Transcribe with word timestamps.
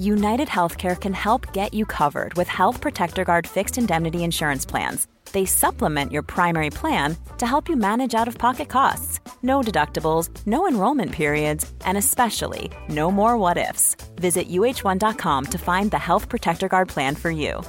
United 0.00 0.48
Healthcare 0.48 0.98
can 0.98 1.12
help 1.12 1.52
get 1.52 1.74
you 1.74 1.84
covered 1.84 2.32
with 2.32 2.48
Health 2.48 2.80
Protector 2.80 3.22
Guard 3.22 3.46
fixed 3.46 3.76
indemnity 3.76 4.24
insurance 4.24 4.64
plans. 4.64 5.06
They 5.32 5.44
supplement 5.44 6.10
your 6.10 6.22
primary 6.22 6.70
plan 6.70 7.18
to 7.36 7.46
help 7.46 7.68
you 7.68 7.76
manage 7.76 8.14
out 8.14 8.26
of 8.26 8.38
pocket 8.38 8.68
costs. 8.68 9.20
No 9.42 9.60
deductibles, 9.60 10.30
no 10.46 10.66
enrollment 10.66 11.12
periods, 11.12 11.70
and 11.84 11.98
especially 11.98 12.70
no 12.88 13.10
more 13.10 13.36
what 13.36 13.58
ifs. 13.58 13.94
Visit 14.16 14.48
uh1.com 14.48 15.44
to 15.44 15.58
find 15.58 15.90
the 15.90 15.98
Health 15.98 16.30
Protector 16.30 16.66
Guard 16.66 16.88
plan 16.88 17.14
for 17.14 17.30
you. 17.30 17.62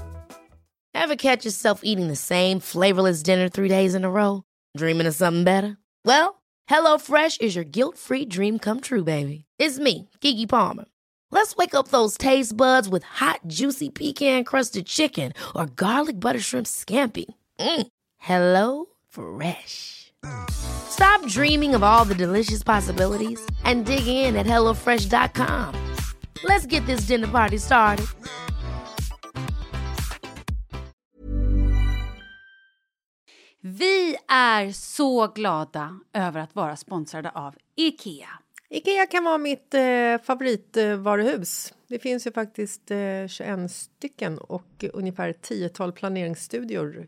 Ever 0.94 1.18
catch 1.18 1.44
yourself 1.44 1.82
eating 1.84 2.08
the 2.08 2.16
same 2.16 2.62
flavorless 2.62 3.24
dinner 3.24 3.50
three 3.50 3.68
days 3.68 3.94
in 3.94 4.06
a 4.06 4.10
row? 4.10 4.44
Dreaming 4.78 5.08
of 5.08 5.16
something 5.16 5.44
better? 5.44 5.78
Well, 6.06 6.42
HelloFresh 6.70 7.42
is 7.42 7.56
your 7.58 7.66
guilt 7.66 7.98
free 7.98 8.24
dream 8.24 8.58
come 8.58 8.80
true, 8.80 9.04
baby. 9.04 9.44
It's 9.60 9.80
me, 9.80 10.08
Gigi 10.22 10.48
Palmer. 10.48 10.86
Let's 11.32 11.56
wake 11.56 11.74
up 11.74 11.88
those 11.88 12.18
taste 12.18 12.56
buds 12.56 12.90
with 12.90 13.04
hot, 13.04 13.40
juicy 13.48 13.90
pecan 13.90 14.44
crusted 14.44 14.86
chicken 14.86 15.34
or 15.56 15.66
garlic 15.66 16.20
butter 16.20 16.40
shrimp 16.40 16.68
scampi. 16.68 17.26
Mm. 17.60 17.88
Hello 18.18 18.86
Fresh. 19.10 20.14
Stop 20.52 21.26
dreaming 21.28 21.74
of 21.74 21.84
all 21.84 22.06
the 22.06 22.16
delicious 22.16 22.64
possibilities 22.64 23.40
and 23.64 23.86
dig 23.86 24.06
in 24.06 24.36
at 24.36 24.46
HelloFresh.com. 24.46 25.74
Let's 26.44 26.66
get 26.66 26.86
this 26.86 27.08
dinner 27.08 27.28
party 27.28 27.58
started. 27.58 28.06
Vi 33.64 34.18
är 34.28 34.72
så 34.72 35.28
glada 35.28 36.00
över 36.14 36.40
att 36.40 36.56
vara 36.56 36.76
sponsrade 36.76 37.30
av 37.30 37.56
IKEA. 37.76 38.41
Ikea 38.74 39.06
kan 39.06 39.24
vara 39.24 39.38
mitt 39.38 39.74
eh, 39.74 40.18
favoritvaruhus. 40.24 41.74
Det 41.88 42.00
finns 42.00 42.28
ju 42.28 42.32
faktiskt 42.32 42.92
eh, 42.92 43.28
21 43.28 43.72
stycken 43.72 44.38
och 44.38 44.86
ungefär 44.94 45.30
ett 45.30 45.42
tiotal 45.42 45.92
planeringsstudior 45.92 47.08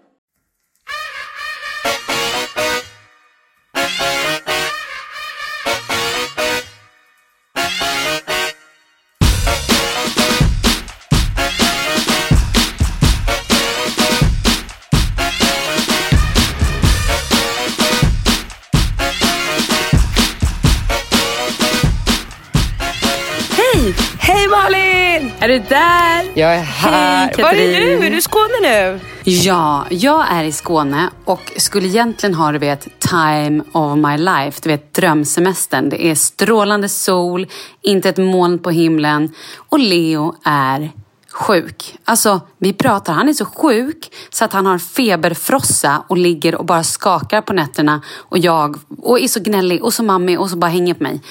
Är 25.41 25.47
du 25.47 25.59
där? 25.59 26.31
Jag 26.33 26.55
är 26.55 26.61
här. 26.61 27.27
Hej, 27.27 27.43
Var 27.43 27.53
är 27.53 27.81
du? 27.81 28.05
Är 28.05 28.09
du 28.09 28.17
i 28.17 28.21
Skåne 28.21 28.53
nu? 28.61 28.99
Ja, 29.23 29.85
jag 29.89 30.25
är 30.31 30.43
i 30.43 30.51
Skåne 30.51 31.09
och 31.25 31.51
skulle 31.57 31.87
egentligen 31.87 32.35
ha 32.35 32.51
du 32.51 32.57
vet, 32.57 32.87
time 32.99 33.63
of 33.71 33.97
my 33.97 34.17
life, 34.17 34.59
du 34.63 34.69
vet 34.69 34.93
drömsemestern. 34.93 35.89
Det 35.89 36.05
är 36.05 36.15
strålande 36.15 36.89
sol, 36.89 37.47
inte 37.81 38.09
ett 38.09 38.17
moln 38.17 38.59
på 38.59 38.69
himlen 38.69 39.33
och 39.69 39.79
Leo 39.79 40.35
är 40.43 40.91
sjuk. 41.31 41.95
Alltså, 42.05 42.41
vi 42.57 42.73
pratar, 42.73 43.13
han 43.13 43.29
är 43.29 43.33
så 43.33 43.45
sjuk 43.45 44.11
så 44.29 44.45
att 44.45 44.53
han 44.53 44.65
har 44.65 44.77
feberfrossa 44.77 46.03
och 46.07 46.17
ligger 46.17 46.55
och 46.55 46.65
bara 46.65 46.83
skakar 46.83 47.41
på 47.41 47.53
nätterna 47.53 48.01
och 48.17 48.37
jag 48.37 48.77
och 48.97 49.19
är 49.19 49.27
så 49.27 49.39
gnällig 49.39 49.83
och 49.83 49.93
så 49.93 50.03
mammig 50.03 50.39
och 50.39 50.49
så 50.49 50.57
bara 50.57 50.71
hänger 50.71 50.93
på 50.93 51.03
mig. 51.03 51.21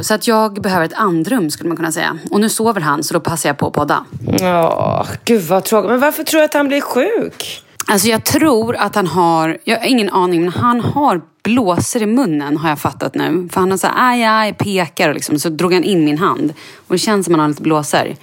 Så 0.00 0.14
att 0.14 0.26
jag 0.26 0.62
behöver 0.62 0.86
ett 0.86 0.94
andrum 0.94 1.50
skulle 1.50 1.68
man 1.68 1.76
kunna 1.76 1.92
säga. 1.92 2.18
Och 2.30 2.40
nu 2.40 2.48
sover 2.48 2.80
han 2.80 3.02
så 3.02 3.14
då 3.14 3.20
passar 3.20 3.48
jag 3.48 3.58
på 3.58 3.66
att 3.66 3.72
podda. 3.72 4.04
Ja, 4.40 5.06
gud 5.24 5.42
vad 5.42 5.64
tråkigt. 5.64 5.90
Men 5.90 6.00
varför 6.00 6.22
tror 6.22 6.40
du 6.40 6.44
att 6.44 6.54
han 6.54 6.68
blir 6.68 6.80
sjuk? 6.80 7.64
Alltså 7.86 8.08
jag 8.08 8.24
tror 8.24 8.76
att 8.76 8.94
han 8.94 9.06
har, 9.06 9.58
jag 9.64 9.78
har 9.78 9.86
ingen 9.86 10.10
aning, 10.10 10.40
men 10.40 10.52
han 10.52 10.80
har 10.80 11.20
blåsor 11.42 12.02
i 12.02 12.06
munnen 12.06 12.56
har 12.56 12.68
jag 12.68 12.78
fattat 12.78 13.14
nu. 13.14 13.48
För 13.52 13.60
han 13.60 13.70
har 13.70 13.78
så 13.78 13.86
här, 13.86 13.94
aj, 13.96 14.24
aj, 14.24 14.52
pekar 14.52 15.08
och 15.08 15.14
liksom, 15.14 15.38
så 15.38 15.48
drog 15.48 15.74
han 15.74 15.84
in 15.84 16.04
min 16.04 16.18
hand. 16.18 16.52
Och 16.86 16.94
det 16.94 16.98
känns 16.98 17.24
som 17.24 17.34
att 17.34 17.38
han 17.38 17.44
har 17.44 17.48
lite 17.48 17.62
blåsor. 17.62 18.16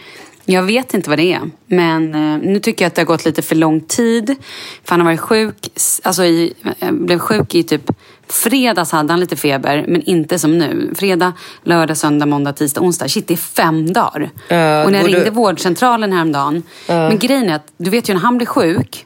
Jag 0.46 0.64
vet 0.64 0.94
inte 0.94 1.10
vad 1.10 1.20
det 1.20 1.34
är, 1.34 1.42
men 1.66 2.16
eh, 2.16 2.40
nu 2.52 2.60
tycker 2.60 2.86
jag 2.86 2.88
att 2.88 2.96
det 2.96 3.02
har 3.02 3.06
gått 3.06 3.26
lite 3.26 3.42
för 3.42 3.56
lång 3.56 3.82
tid. 3.82 4.36
För 4.84 4.90
han 4.90 5.00
har 5.00 5.06
varit 5.06 5.20
sjuk, 5.20 5.56
alltså 6.04 6.24
i, 6.24 6.54
eh, 6.80 6.92
blev 6.92 7.20
sjuk 7.20 7.56
i 7.56 7.64
typ 7.64 7.92
fredags 8.30 8.92
hade 8.92 9.14
han 9.14 9.20
lite 9.20 9.36
feber, 9.36 9.86
men 9.88 10.02
inte 10.02 10.40
som 10.40 10.58
nu. 10.58 10.94
Fredag, 10.96 11.34
lördag, 11.64 11.98
söndag, 11.98 12.26
måndag, 12.26 12.54
tisdag, 12.54 12.82
onsdag. 12.82 13.08
Shit, 13.08 13.28
det 13.28 13.34
är 13.34 13.38
fem 13.38 13.94
dagar. 13.94 14.30
Ja, 14.48 14.84
och 14.84 14.92
när 14.92 15.00
jag 15.00 15.08
ringde 15.08 15.30
vårdcentralen 15.30 16.14
häromdagen. 16.14 16.64
Men 16.88 17.18
grejen 17.18 17.50
är 17.50 17.56
att, 17.56 17.68
du 17.78 17.90
vet 17.90 18.10
ju 18.10 18.14
när 18.14 18.22
han 18.22 18.38
blir 18.38 18.48
sjuk, 18.48 19.06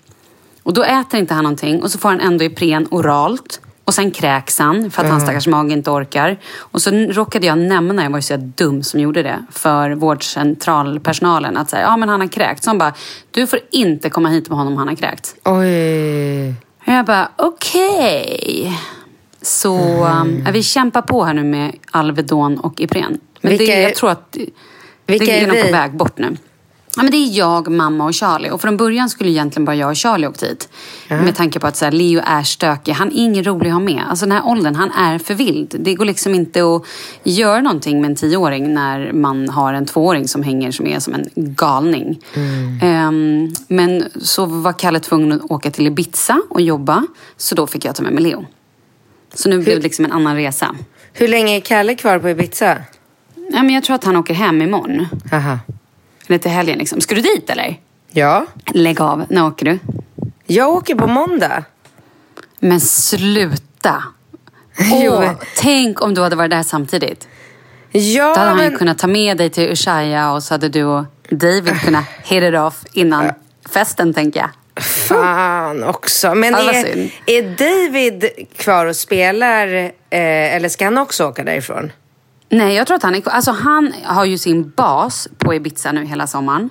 och 0.64 0.74
då 0.74 0.84
äter 0.84 1.20
inte 1.20 1.34
han 1.34 1.44
någonting 1.44 1.84
och 1.84 1.92
så 1.92 1.98
får 1.98 2.10
han 2.10 2.20
ändå 2.20 2.46
Ipren 2.46 2.88
oralt. 2.92 3.62
Och 3.86 3.94
sen 3.94 4.12
kräks 4.12 4.60
han 4.60 4.92
för 4.92 5.04
att 5.04 5.10
hans 5.10 5.24
stackars 5.24 5.48
mage 5.48 5.74
inte 5.74 5.92
orkar. 5.92 6.40
Och 6.58 6.82
så 6.82 6.92
råkade 6.92 7.48
jag 7.48 7.58
nämna, 7.58 8.04
jag 8.04 8.10
var 8.10 8.18
ju 8.18 8.22
så 8.22 8.38
dum 8.38 8.84
som 8.84 9.00
gjorde 9.00 9.24
det, 9.24 9.46
för 9.52 9.92
vårdcentralpersonalen 9.92 11.58
att 11.58 11.70
säga, 11.70 11.82
ja 11.82 11.98
men 11.98 12.10
han 12.10 12.22
har 12.22 12.28
kräkt. 12.28 12.64
Så 12.64 12.70
han 12.70 12.78
bara, 12.78 12.94
du 13.32 13.48
får 13.48 13.60
inte 13.72 14.10
komma 14.10 14.30
hit 14.30 14.50
med 14.50 14.58
honom, 14.58 14.78
han 14.78 14.88
har 14.88 14.96
kräkt. 14.96 15.36
Oj. 15.46 16.50
Och 16.86 16.94
jag 16.94 17.06
bara, 17.06 17.30
okej. 17.36 18.78
Så 19.42 19.76
Mm. 20.04 20.46
äh, 20.46 20.52
vi 20.52 20.64
kämpar 20.64 21.02
på 21.02 21.24
här 21.24 21.34
nu 21.34 21.44
med 21.44 21.76
Alvedon 21.92 22.58
och 22.60 22.82
Ipren. 22.82 23.20
Men 23.42 23.50
Vilka 23.58 23.76
det, 23.76 23.82
jag 23.82 23.96
tror 23.96 24.10
att 24.10 24.38
vilka 25.08 25.26
det 25.26 25.40
är, 25.40 25.54
är 25.54 25.66
på 25.66 25.72
väg 25.72 25.96
bort 25.98 26.18
nu. 26.18 26.38
Ja, 26.96 27.04
men 27.04 27.12
det 27.12 27.18
är 27.18 27.38
jag, 27.38 27.72
mamma 27.72 28.06
och 28.06 28.16
Charlie. 28.16 28.50
Och 28.50 28.62
från 28.62 28.78
början 28.78 29.10
skulle 29.10 29.30
egentligen 29.30 29.66
bara 29.66 29.76
jag 29.76 29.90
och 29.90 29.98
Charlie 29.98 30.28
åkt 30.28 30.44
hit. 30.44 30.70
Med 31.10 31.36
tanke 31.36 31.60
på 31.60 31.68
att 31.68 31.76
så 31.76 31.86
här, 31.86 31.92
Leo 31.92 32.22
är 32.26 32.44
stökig. 32.44 32.92
Han 32.92 33.08
är 33.08 33.16
ingen 33.16 33.44
rolig 33.44 33.68
att 33.70 33.74
ha 33.74 33.80
med. 33.80 34.04
Alltså 34.10 34.26
den 34.26 34.32
här 34.32 34.46
åldern, 34.48 34.76
han 34.76 34.92
är 34.92 35.18
för 35.20 35.34
vild. 35.34 35.76
Det 35.80 35.94
går 35.94 36.06
liksom 36.06 36.36
inte 36.36 36.64
att 36.76 36.84
göra 37.24 37.62
någonting 37.62 38.02
med 38.02 38.10
en 38.10 38.16
tioåring 38.16 38.74
när 38.74 39.14
man 39.14 39.50
har 39.50 39.74
en 39.74 39.86
tvååring 39.86 40.28
som 40.28 40.44
hänger 40.44 40.72
som 40.72 40.88
är 40.88 41.00
som 41.00 41.14
en 41.14 41.30
galning. 41.36 42.20
Ehm, 42.82 43.54
men 43.68 44.04
så 44.22 44.46
var 44.46 44.74
Kalle 44.74 45.00
tvungen 45.00 45.32
att 45.32 45.52
åka 45.52 45.72
till 45.72 45.88
Ibiza 45.88 46.42
och 46.50 46.62
jobba. 46.62 47.04
Så 47.38 47.56
då 47.56 47.68
fick 47.68 47.86
jag 47.86 47.96
ta 47.96 48.04
med 48.04 48.14
mig 48.14 48.24
Leo. 48.24 48.46
Så 49.33 49.50
nu 49.50 49.60
blev 49.60 49.78
det 49.78 49.83
liksom 49.83 50.06
en 50.06 50.12
annan 50.12 50.36
resa. 50.36 50.75
Hur 51.13 51.28
länge 51.28 51.56
är 51.56 51.60
Kalle 51.60 51.95
kvar 51.95 52.19
på 52.19 52.30
Ibiza? 52.30 52.78
Ja, 53.36 53.63
men 53.63 53.69
jag 53.69 53.83
tror 53.83 53.95
att 53.95 54.04
han 54.04 54.16
åker 54.16 54.33
hem 54.33 54.62
imorgon. 54.62 55.07
Aha. 55.31 55.60
Eller 56.28 56.38
till 56.38 56.51
helgen 56.51 56.78
liksom. 56.78 57.01
Ska 57.01 57.16
du 57.16 57.22
dit 57.22 57.50
eller? 57.50 57.80
Ja. 58.12 58.45
Lägg 58.74 59.01
av. 59.01 59.25
När 59.30 59.45
åker 59.45 59.66
du? 59.66 59.80
Jag 60.45 60.69
åker 60.69 60.95
på 60.95 61.07
måndag. 61.07 61.63
Men 62.60 62.81
sluta! 62.81 64.04
Åh, 64.94 65.31
tänk 65.57 66.01
om 66.01 66.13
du 66.13 66.22
hade 66.22 66.36
varit 66.36 66.51
där 66.51 66.63
samtidigt. 66.63 67.27
Ja, 67.92 68.34
Då 68.34 68.39
hade 68.39 68.50
han 68.51 68.57
men... 68.57 68.77
kunnat 68.77 68.98
ta 68.98 69.07
med 69.07 69.38
dig 69.38 69.50
till 69.50 69.63
Ushuaia 69.72 70.31
och 70.31 70.44
så 70.44 70.54
hade 70.54 70.69
du 70.69 70.84
och 70.84 71.06
David 71.30 71.81
kunnat 71.81 72.06
hit 72.24 72.44
it 72.44 72.56
off 72.56 72.84
innan 72.94 73.31
festen, 73.69 74.13
tänker 74.13 74.39
jag. 74.39 74.50
Fan 74.80 75.84
också. 75.84 76.36
Men 76.36 76.56
är, 76.56 77.12
är 77.26 77.58
David 77.58 78.26
kvar 78.58 78.86
och 78.86 78.96
spelar 78.96 79.68
eh, 79.68 80.56
eller 80.56 80.70
ska 80.70 80.86
han 80.86 80.98
också 80.98 81.28
åka 81.28 81.44
därifrån? 81.44 81.92
Nej, 82.50 82.76
jag 82.76 82.88
tror 82.88 82.98
att 82.98 83.04
han 83.04 83.16
är 83.16 83.30
Alltså 83.30 83.52
han 83.52 83.94
har 84.04 84.26
ju 84.26 84.38
sin 84.38 84.70
bas 84.70 85.28
på 85.38 85.54
Ibiza 85.54 85.92
nu 85.92 86.06
hela 86.06 86.28
sommaren. 86.28 86.70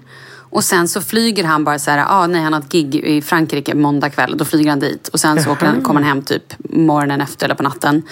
Och 0.52 0.64
sen 0.64 0.88
så 0.88 1.00
flyger 1.00 1.44
han 1.44 1.64
bara 1.64 1.79
så 1.79 1.91
här, 1.91 2.05
ah, 2.08 2.26
nej 2.26 2.43
han 2.43 2.52
har 2.52 2.61
ett 2.61 2.73
gig 2.73 2.94
i 2.94 3.23
Frankrike 3.23 3.75
måndag 3.75 4.11
kväll. 4.11 4.38
Då 4.38 4.44
flyger 4.44 4.70
han 4.70 4.81
dit. 4.81 5.08
Och 5.08 5.20
sen 5.20 5.43
så 5.43 5.52
åker 5.52 5.67
han, 5.67 5.82
kommer 5.82 6.00
han 6.00 6.08
hem 6.08 6.23
typ 6.23 6.55
morgonen 6.58 7.20
efter 7.20 7.47
eller 7.47 7.55
på 7.55 7.62
natten. 7.62 8.02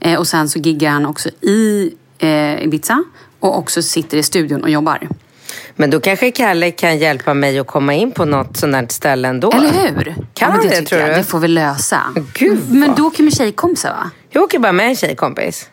Eh, 0.00 0.18
och 0.18 0.26
sen 0.26 0.48
så 0.48 0.58
giggar 0.58 0.90
han 0.90 1.06
också 1.06 1.28
i 1.28 1.94
eh, 2.18 2.64
Ibiza. 2.64 3.04
Och 3.40 3.58
också 3.58 3.82
sitter 3.82 4.18
i 4.18 4.22
studion 4.22 4.62
och 4.62 4.70
jobbar. 4.70 5.08
Men 5.80 5.90
då 5.90 6.00
kanske 6.00 6.30
Kalle 6.30 6.70
kan 6.70 6.98
hjälpa 6.98 7.34
mig 7.34 7.58
att 7.58 7.66
komma 7.66 7.94
in 7.94 8.12
på 8.12 8.24
något 8.24 8.56
sånt 8.56 8.72
där 8.72 8.86
ställe 8.88 9.28
ändå. 9.28 9.50
Eller 9.50 9.68
hur? 9.72 10.04
Kan 10.34 10.48
men 10.50 10.58
han 10.58 10.60
det, 10.66 10.70
tycker 10.70 10.84
tror 10.86 11.00
jag. 11.00 11.10
du? 11.10 11.14
Det 11.14 11.24
får 11.24 11.38
vi 11.38 11.48
lösa. 11.48 12.00
Gud, 12.34 12.58
men 12.70 12.88
vad- 12.88 12.96
du 12.96 13.02
åker 13.02 13.22
med 13.22 13.32
tjejkompisar 13.36 13.90
va? 13.90 14.10
Jag 14.30 14.42
åker 14.42 14.58
bara 14.58 14.72
med 14.72 14.86
en 14.88 14.96
tjejkompis. 14.96 15.68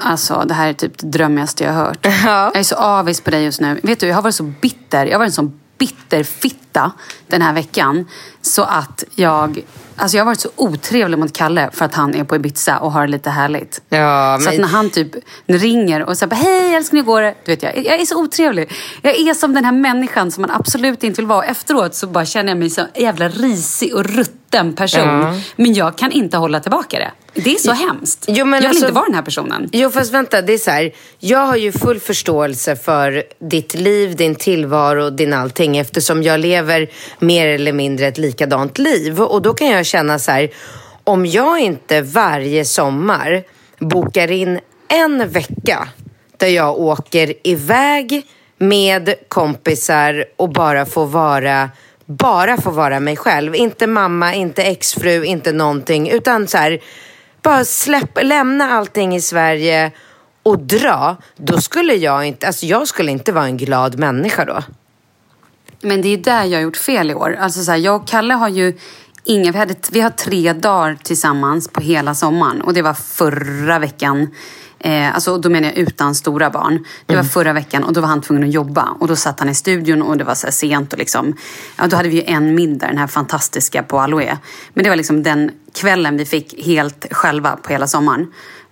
Alltså 0.00 0.44
det 0.48 0.54
här 0.54 0.68
är 0.68 0.72
typ 0.72 0.98
det 0.98 1.06
drömmigaste 1.06 1.64
jag 1.64 1.72
har 1.72 1.84
hört. 1.84 2.06
Ja. 2.24 2.50
Jag 2.54 2.56
är 2.56 2.62
så 2.62 2.74
avis 2.76 3.20
på 3.20 3.30
dig 3.30 3.44
just 3.44 3.60
nu. 3.60 3.80
Vet 3.82 4.00
du, 4.00 4.06
jag 4.06 4.14
har 4.14 4.22
varit 4.22 4.34
så 4.34 4.42
bitter. 4.42 5.06
Jag 5.06 5.12
har 5.14 5.18
varit 5.18 5.28
en 5.28 5.32
sån 5.32 5.60
bitter 5.78 6.22
fitta 6.22 6.92
den 7.26 7.42
här 7.42 7.52
veckan. 7.52 8.06
Så 8.42 8.62
att 8.62 9.04
jag... 9.14 9.60
Alltså 9.98 10.16
jag 10.16 10.24
har 10.24 10.26
varit 10.26 10.40
så 10.40 10.50
otrevlig 10.56 11.18
mot 11.18 11.32
Kalle 11.32 11.70
för 11.72 11.84
att 11.84 11.94
han 11.94 12.14
är 12.14 12.24
på 12.24 12.36
Ibiza 12.36 12.78
och 12.78 12.92
har 12.92 13.06
det 13.06 13.12
lite 13.12 13.30
härligt. 13.30 13.80
Ja, 13.88 14.38
Så 14.40 14.48
att 14.48 14.54
men- 14.54 14.60
när 14.62 14.68
han 14.68 14.90
typ 14.90 15.08
ringer 15.46 16.02
och 16.02 16.18
säger 16.18 16.34
hej 16.34 16.74
älskling 16.74 17.00
hur 17.02 17.06
går 17.06 17.22
det? 17.22 17.34
Du 17.44 17.50
vet 17.52 17.62
jag, 17.62 17.76
jag 17.86 18.00
är 18.00 18.04
så 18.06 18.22
otrevlig. 18.22 18.70
Jag 19.02 19.16
är 19.16 19.34
som 19.34 19.54
den 19.54 19.64
här 19.64 19.72
människan 19.72 20.30
som 20.30 20.42
man 20.42 20.50
absolut 20.50 21.02
inte 21.04 21.20
vill 21.20 21.26
vara. 21.28 21.44
Efteråt 21.44 21.94
så 21.94 22.06
bara 22.06 22.24
känner 22.24 22.48
jag 22.50 22.58
mig 22.58 22.70
en 22.78 23.02
jävla 23.02 23.28
risig 23.28 23.94
och 23.94 24.04
rutten 24.04 24.37
person. 24.50 25.00
Ja. 25.00 25.34
Men 25.56 25.74
jag 25.74 25.98
kan 25.98 26.12
inte 26.12 26.36
hålla 26.36 26.60
tillbaka 26.60 26.98
det. 26.98 27.10
Det 27.42 27.54
är 27.54 27.58
så 27.58 27.72
hemskt. 27.72 28.24
Jo, 28.28 28.44
men 28.44 28.52
jag 28.52 28.60
vill 28.60 28.68
alltså- 28.68 28.84
inte 28.84 28.94
vara 28.94 29.04
den 29.04 29.14
här 29.14 29.22
personen. 29.22 29.68
Jo, 29.72 29.90
fast 29.90 30.12
vänta. 30.12 30.42
Det 30.42 30.52
är 30.52 30.58
så 30.58 30.70
här. 30.70 30.92
Jag 31.18 31.46
har 31.46 31.56
ju 31.56 31.72
full 31.72 32.00
förståelse 32.00 32.76
för 32.76 33.22
ditt 33.38 33.74
liv, 33.74 34.16
din 34.16 34.34
tillvaro, 34.34 35.10
din 35.10 35.32
allting 35.32 35.76
eftersom 35.76 36.22
jag 36.22 36.40
lever 36.40 36.90
mer 37.18 37.46
eller 37.46 37.72
mindre 37.72 38.06
ett 38.06 38.18
likadant 38.18 38.78
liv. 38.78 39.20
Och 39.20 39.42
då 39.42 39.54
kan 39.54 39.68
jag 39.68 39.86
känna 39.86 40.18
så 40.18 40.30
här. 40.30 40.50
Om 41.04 41.26
jag 41.26 41.60
inte 41.60 42.00
varje 42.02 42.64
sommar 42.64 43.42
bokar 43.78 44.30
in 44.30 44.60
en 44.88 45.28
vecka 45.28 45.88
där 46.36 46.48
jag 46.48 46.78
åker 46.78 47.34
iväg 47.44 48.26
med 48.58 49.14
kompisar 49.28 50.24
och 50.36 50.52
bara 50.52 50.86
får 50.86 51.06
vara 51.06 51.70
bara 52.08 52.56
få 52.56 52.70
vara 52.70 53.00
mig 53.00 53.16
själv. 53.16 53.54
Inte 53.54 53.86
mamma, 53.86 54.34
inte 54.34 54.62
exfru, 54.62 55.24
inte 55.24 55.52
någonting. 55.52 56.10
Utan 56.10 56.48
så 56.48 56.58
här, 56.58 56.78
bara 57.42 57.64
släpp, 57.64 58.18
lämna 58.22 58.70
allting 58.70 59.16
i 59.16 59.20
Sverige 59.20 59.92
och 60.42 60.58
dra. 60.58 61.16
Då 61.36 61.60
skulle 61.60 61.94
jag 61.94 62.24
inte, 62.24 62.46
alltså 62.46 62.66
jag 62.66 62.88
skulle 62.88 63.10
inte 63.10 63.32
vara 63.32 63.44
en 63.44 63.56
glad 63.56 63.98
människa 63.98 64.44
då. 64.44 64.62
Men 65.80 66.02
det 66.02 66.08
är 66.08 66.16
där 66.16 66.44
jag 66.44 66.58
har 66.58 66.62
gjort 66.62 66.76
fel 66.76 67.10
i 67.10 67.14
år. 67.14 67.36
Alltså 67.40 67.62
så 67.62 67.70
här, 67.70 67.78
jag 67.78 67.96
och 67.96 68.08
Kalle 68.08 68.34
har 68.34 68.48
ju 68.48 68.78
inga, 69.24 69.52
vi, 69.52 69.58
hade, 69.58 69.74
vi 69.90 70.00
har 70.00 70.10
tre 70.10 70.52
dagar 70.52 70.98
tillsammans 71.02 71.68
på 71.68 71.80
hela 71.80 72.14
sommaren. 72.14 72.60
Och 72.60 72.74
det 72.74 72.82
var 72.82 72.94
förra 72.94 73.78
veckan. 73.78 74.34
Eh, 74.80 75.14
alltså, 75.14 75.38
då 75.38 75.48
menar 75.50 75.68
jag 75.68 75.76
utan 75.76 76.14
stora 76.14 76.50
barn. 76.50 76.84
Det 77.06 77.16
var 77.16 77.22
förra 77.22 77.52
veckan 77.52 77.84
och 77.84 77.92
då 77.92 78.00
var 78.00 78.08
han 78.08 78.20
tvungen 78.20 78.44
att 78.44 78.54
jobba. 78.54 78.88
Och 79.00 79.08
då 79.08 79.16
satt 79.16 79.40
han 79.40 79.48
i 79.48 79.54
studion 79.54 80.02
och 80.02 80.16
det 80.16 80.24
var 80.24 80.34
så 80.34 80.52
sent. 80.52 80.92
Och 80.92 80.98
liksom, 80.98 81.36
ja, 81.76 81.86
då 81.86 81.96
hade 81.96 82.08
vi 82.08 82.16
ju 82.16 82.22
en 82.22 82.54
middag, 82.54 82.86
den 82.86 82.98
här 82.98 83.06
fantastiska 83.06 83.82
på 83.82 84.00
Aloe. 84.00 84.38
Men 84.74 84.84
det 84.84 84.90
var 84.90 84.96
liksom 84.96 85.22
den 85.22 85.50
kvällen 85.74 86.16
vi 86.16 86.24
fick 86.24 86.64
helt 86.66 87.06
själva 87.10 87.56
på 87.56 87.72
hela 87.72 87.86
sommaren. 87.86 88.26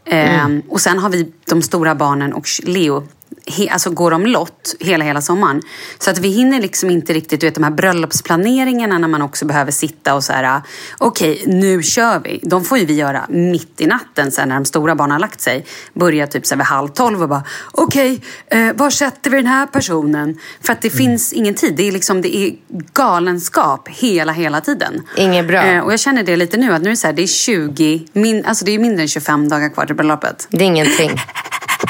Eh, 0.04 0.46
Och 0.68 0.80
sen 0.80 0.98
har 0.98 1.08
vi 1.10 1.32
de 1.48 1.62
stora 1.62 1.94
barnen 1.94 2.32
och 2.32 2.46
Leo 2.62 3.08
he, 3.46 3.68
alltså 3.68 3.90
går 3.90 4.10
de 4.10 4.26
lott 4.26 4.74
hela, 4.80 5.04
hela 5.04 5.20
sommaren. 5.20 5.62
Så 5.98 6.10
att 6.10 6.18
vi 6.18 6.28
hinner 6.28 6.60
liksom 6.60 6.90
inte 6.90 7.12
riktigt, 7.12 7.40
du 7.40 7.46
vet 7.46 7.54
de 7.54 7.64
här 7.64 7.70
bröllopsplaneringarna 7.70 8.98
när 8.98 9.08
man 9.08 9.22
också 9.22 9.44
behöver 9.44 9.72
sitta 9.72 10.14
och 10.14 10.24
så 10.24 10.32
här, 10.32 10.62
okej 10.98 11.42
nu 11.46 11.82
kör 11.82 12.18
vi. 12.18 12.40
De 12.42 12.64
får 12.64 12.78
ju 12.78 12.84
vi 12.84 12.94
göra 12.94 13.26
mitt 13.28 13.80
i 13.80 13.86
natten 13.86 14.32
sen 14.32 14.48
när 14.48 14.54
de 14.54 14.64
stora 14.64 14.94
barnen 14.94 15.12
har 15.12 15.18
lagt 15.18 15.40
sig. 15.40 15.66
Börja 15.94 16.26
typ 16.26 16.46
så 16.46 16.54
här 16.54 16.56
vid 16.56 16.66
halv 16.66 16.88
tolv 16.88 17.22
och 17.22 17.28
bara, 17.28 17.44
okej, 17.72 18.20
eh, 18.46 18.72
var 18.74 18.90
sätter 18.90 19.30
vi 19.30 19.36
den 19.36 19.46
här 19.46 19.66
personen? 19.66 20.38
För 20.60 20.72
att 20.72 20.82
det 20.82 20.90
finns 20.90 21.32
ingen 21.32 21.54
tid. 21.54 21.76
Det 21.76 21.88
är 21.88 21.92
liksom, 21.92 22.22
det 22.22 22.36
är 22.36 22.54
galenskap 22.92 23.88
hela, 23.88 24.32
hela 24.32 24.60
tiden. 24.60 25.02
Inget 25.16 25.48
bra. 25.48 25.62
Eh, 25.62 25.84
och 25.84 25.92
jag 25.92 26.00
känner 26.00 26.22
det 26.22 26.36
lite 26.36 26.56
nu, 26.56 26.72
att 26.72 26.82
nu 26.82 26.88
är 26.88 26.90
det 26.90 26.96
så 26.96 27.06
här, 27.06 27.14
det 27.14 27.22
är 27.22 27.26
20, 27.26 28.06
min, 28.12 28.44
alltså 28.44 28.64
det 28.64 28.74
är 28.74 28.78
mindre 28.78 29.02
än 29.02 29.08
25 29.08 29.48
dagar 29.48 29.68
kvar 29.68 29.86
till 29.86 29.96
bröllopet. 29.96 30.46
Det 30.50 30.64
är 30.64 30.66
ingenting. 30.66 31.10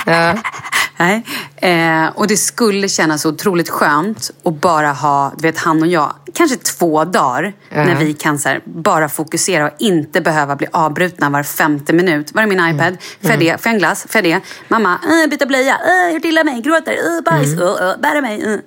Ja. 0.07 0.35
Nej. 0.97 1.25
Eh, 1.57 2.07
och 2.15 2.27
det 2.27 2.37
skulle 2.37 2.89
kännas 2.89 3.27
otroligt 3.27 3.69
skönt 3.69 4.31
att 4.45 4.61
bara 4.61 4.93
ha, 4.93 5.33
du 5.39 5.43
vet 5.43 5.59
han 5.59 5.83
och 5.83 5.89
jag, 5.89 6.15
kanske 6.35 6.57
två 6.57 7.05
dagar 7.05 7.55
när 7.71 7.95
vi 7.95 8.13
kan 8.13 8.39
så 8.39 8.49
här, 8.49 8.63
bara 8.65 9.09
fokusera 9.09 9.67
och 9.67 9.73
inte 9.79 10.21
behöva 10.21 10.57
bli 10.57 10.67
avbrutna 10.73 11.31
var 11.31 11.43
femte 11.43 11.93
minut. 11.93 12.35
Var 12.35 12.43
är 12.43 12.47
min 12.47 12.69
iPad? 12.69 12.97
Får 13.21 13.31
jag 13.31 13.41
det? 13.41 13.63
Får 13.63 13.69
jag 13.69 13.75
en 13.75 13.79
glass? 13.79 14.07
Får 14.09 14.19
jag 14.19 14.25
det? 14.25 14.41
Mamma, 14.69 14.99
äh, 15.25 15.31
byta 15.31 15.47
blöja, 15.47 15.73
äh, 15.75 16.13
hur 16.13 16.27
illa 16.27 16.45
mig, 16.45 16.63
gråter, 16.63 16.93
äh, 16.93 17.23
bajs, 17.25 17.53
äh, 17.53 17.91
äh, 17.91 18.01
bära 18.01 18.21
mig. 18.21 18.43
Äh. 18.45 18.61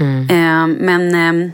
Eh, 0.00 0.66
men 0.66 1.14
ehm, 1.14 1.52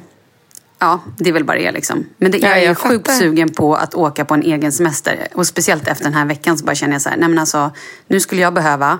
ja, 0.79 1.01
det 1.19 1.29
är 1.29 1.33
väl 1.33 1.45
bara 1.45 1.59
det 1.59 1.73
liksom. 1.73 2.07
Men 2.19 2.31
det, 2.31 2.39
Ja, 2.39 2.49
jag 2.49 2.59
är 2.59 2.67
jag 2.67 2.79
sjukt 2.79 3.11
sugen 3.11 3.49
på 3.49 3.75
att 3.75 3.95
åka 3.95 4.25
på 4.25 4.35
en 4.35 4.43
egen 4.43 4.73
semester. 4.73 5.29
Och 5.35 5.47
speciellt 5.47 5.89
efter 5.89 6.05
den 6.05 6.15
här 6.15 6.25
veckan 6.25 6.59
så 6.59 6.65
bara 6.65 6.75
känner 6.75 6.93
jag 6.93 7.03
så 7.03 7.09
här, 7.09 7.17
nej 7.17 7.29
men 7.29 7.39
alltså, 7.39 7.71
nu 8.09 8.21
skulle 8.21 8.41
jag 8.41 8.55
behöva 8.55 8.99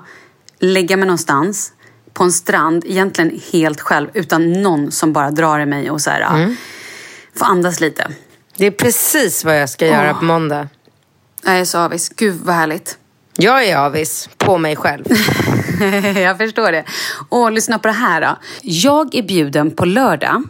lägga 0.61 0.97
mig 0.97 1.07
någonstans 1.07 1.73
på 2.13 2.25
en 2.25 2.33
strand, 2.33 2.85
egentligen 2.87 3.41
helt 3.53 3.81
själv, 3.81 4.09
utan 4.15 4.53
någon 4.53 4.91
som 4.93 5.13
bara 5.13 5.31
drar 5.31 5.61
i 5.61 5.67
mig 5.67 5.91
och 5.91 6.01
så 6.01 6.11
här, 6.11 6.35
Mm. 6.37 6.57
få 7.35 7.45
andas 7.45 7.81
lite. 7.81 8.09
Det 8.57 8.67
är 8.67 8.71
precis 8.71 9.45
vad 9.45 9.61
jag 9.61 9.71
ska 9.71 9.87
göra 9.87 10.15
på 10.15 10.25
måndag. 10.25 10.69
Jag 11.45 11.59
är 11.59 11.65
så 11.65 11.79
avis. 11.79 12.09
Gud 12.09 12.41
vad 12.45 12.55
härligt. 12.55 12.99
Jag 13.37 13.65
är 13.65 13.77
avis 13.77 14.29
på 14.39 14.59
mig 14.59 14.77
själv. 14.77 15.05
jag 16.17 16.39
förstår 16.39 16.73
det. 16.73 16.85
Och 17.29 17.53
lyssna 17.53 17.79
på 17.79 17.89
det 17.89 17.95
här 17.95 18.21
då. 18.21 18.37
Jag 18.63 19.15
är 19.15 19.23
bjuden 19.23 19.71
på 19.71 19.85
lördag 19.85 20.43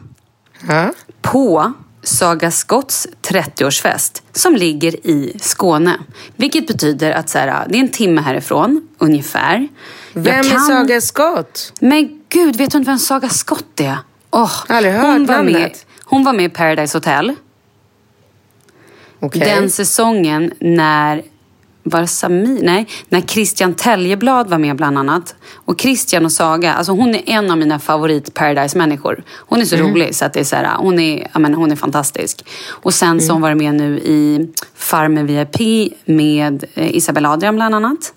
Ja. 0.68 0.92
på 1.22 1.72
Saga 2.08 2.50
Scotts 2.50 3.06
30-årsfest 3.22 4.22
som 4.32 4.56
ligger 4.56 5.06
i 5.06 5.36
Skåne. 5.40 5.98
Vilket 6.36 6.66
betyder 6.66 7.10
att 7.10 7.28
så 7.28 7.38
här, 7.38 7.66
det 7.68 7.76
är 7.76 7.80
en 7.80 7.88
timme 7.88 8.20
härifrån, 8.20 8.88
ungefär. 8.98 9.68
Vem 10.12 10.34
är 10.34 10.50
kan- 10.50 10.60
Saga 10.60 11.00
Scott? 11.00 11.72
Men 11.80 12.20
gud, 12.28 12.56
vet 12.56 12.70
du 12.70 12.78
inte 12.78 12.90
vem 12.90 12.98
Saga 12.98 13.28
Scott 13.28 13.80
är? 13.80 13.96
Oh, 14.30 14.52
Aldrig 14.68 14.94
hört 14.94 15.04
hon, 15.04 15.26
var 15.26 15.42
med, 15.42 15.72
hon 16.04 16.25
var 16.25 16.32
med 16.32 16.44
i 16.44 16.48
Paradise 16.48 16.96
Hotel. 16.98 17.34
Okej. 19.20 19.40
Den 19.40 19.70
säsongen 19.70 20.52
när 20.60 21.22
var 21.88 22.00
det 22.00 22.07
Samir? 22.07 22.62
Nej, 22.62 22.88
när 23.09 23.21
Christian 23.21 23.75
Täljeblad 23.75 24.50
var 24.50 24.59
med 24.59 24.76
bland 24.76 24.99
annat. 24.99 25.35
Och 25.55 25.81
Christian 25.81 26.25
och 26.25 26.33
Saga, 26.33 26.75
alltså 26.75 26.93
hon 26.93 27.14
är 27.14 27.23
en 27.26 27.50
av 27.50 27.59
mina 27.59 27.78
favorit 27.78 28.35
Paradise-människor. 28.35 29.23
Hon 29.28 29.61
är 29.61 29.64
så 29.64 29.76
rolig 29.76 30.14
så 30.14 30.25
att 30.25 30.33
det 30.33 30.40
är 30.40 30.45
så 30.45 30.57
här, 30.57 30.76
hon 30.76 30.99
är, 30.99 31.38
men 31.38 31.55
hon 31.55 31.73
är 31.73 31.76
fantastisk. 31.76 32.45
Och 32.69 32.95
sen 32.95 33.21
så 33.21 33.26
har 33.26 33.33
hon 33.33 33.43
varit 33.43 33.57
med 33.57 33.75
nu 33.75 33.99
i 33.99 34.49
Farmer 34.75 35.23
VIP 35.23 35.93
med 36.05 36.64
eh, 36.75 36.97
Isabella 36.97 37.31
Adrian 37.31 37.57
bland 37.57 37.75
annat. 37.75 38.12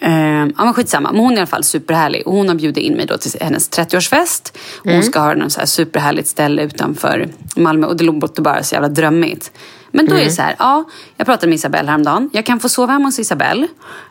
Eh, 0.00 0.10
ja 0.56 0.64
men 0.64 0.74
skitsamma, 0.74 1.12
men 1.12 1.20
hon 1.20 1.32
är 1.32 1.36
i 1.36 1.38
alla 1.38 1.46
fall 1.46 1.64
superhärlig. 1.64 2.26
Och 2.26 2.32
hon 2.34 2.48
har 2.48 2.54
bjudit 2.54 2.84
in 2.84 2.94
mig 2.94 3.06
då 3.06 3.18
till 3.18 3.32
hennes 3.40 3.70
30-årsfest. 3.70 4.52
Och 4.76 4.90
hon 4.90 5.02
ska 5.02 5.20
ha 5.20 5.34
något 5.34 5.52
så 5.52 5.60
här 5.60 5.66
superhärligt 5.66 6.28
ställe 6.28 6.62
utanför 6.62 7.28
Malmö. 7.56 7.86
Och 7.86 7.96
det 7.96 8.04
låter 8.04 8.42
bara 8.42 8.62
så 8.62 8.74
jävla 8.74 8.88
drömmigt. 8.88 9.52
Men 9.92 10.06
då 10.06 10.16
är 10.16 10.24
det 10.24 10.30
så 10.30 10.42
här, 10.42 10.56
ja, 10.58 10.84
jag 11.16 11.26
pratade 11.26 11.46
med 11.46 11.54
Isabelle 11.56 11.88
häromdagen. 11.90 12.30
Jag 12.32 12.46
kan 12.46 12.60
få 12.60 12.68
sova 12.68 12.92
hemma 12.92 13.04
hos 13.04 13.18
Isabelle. 13.18 13.68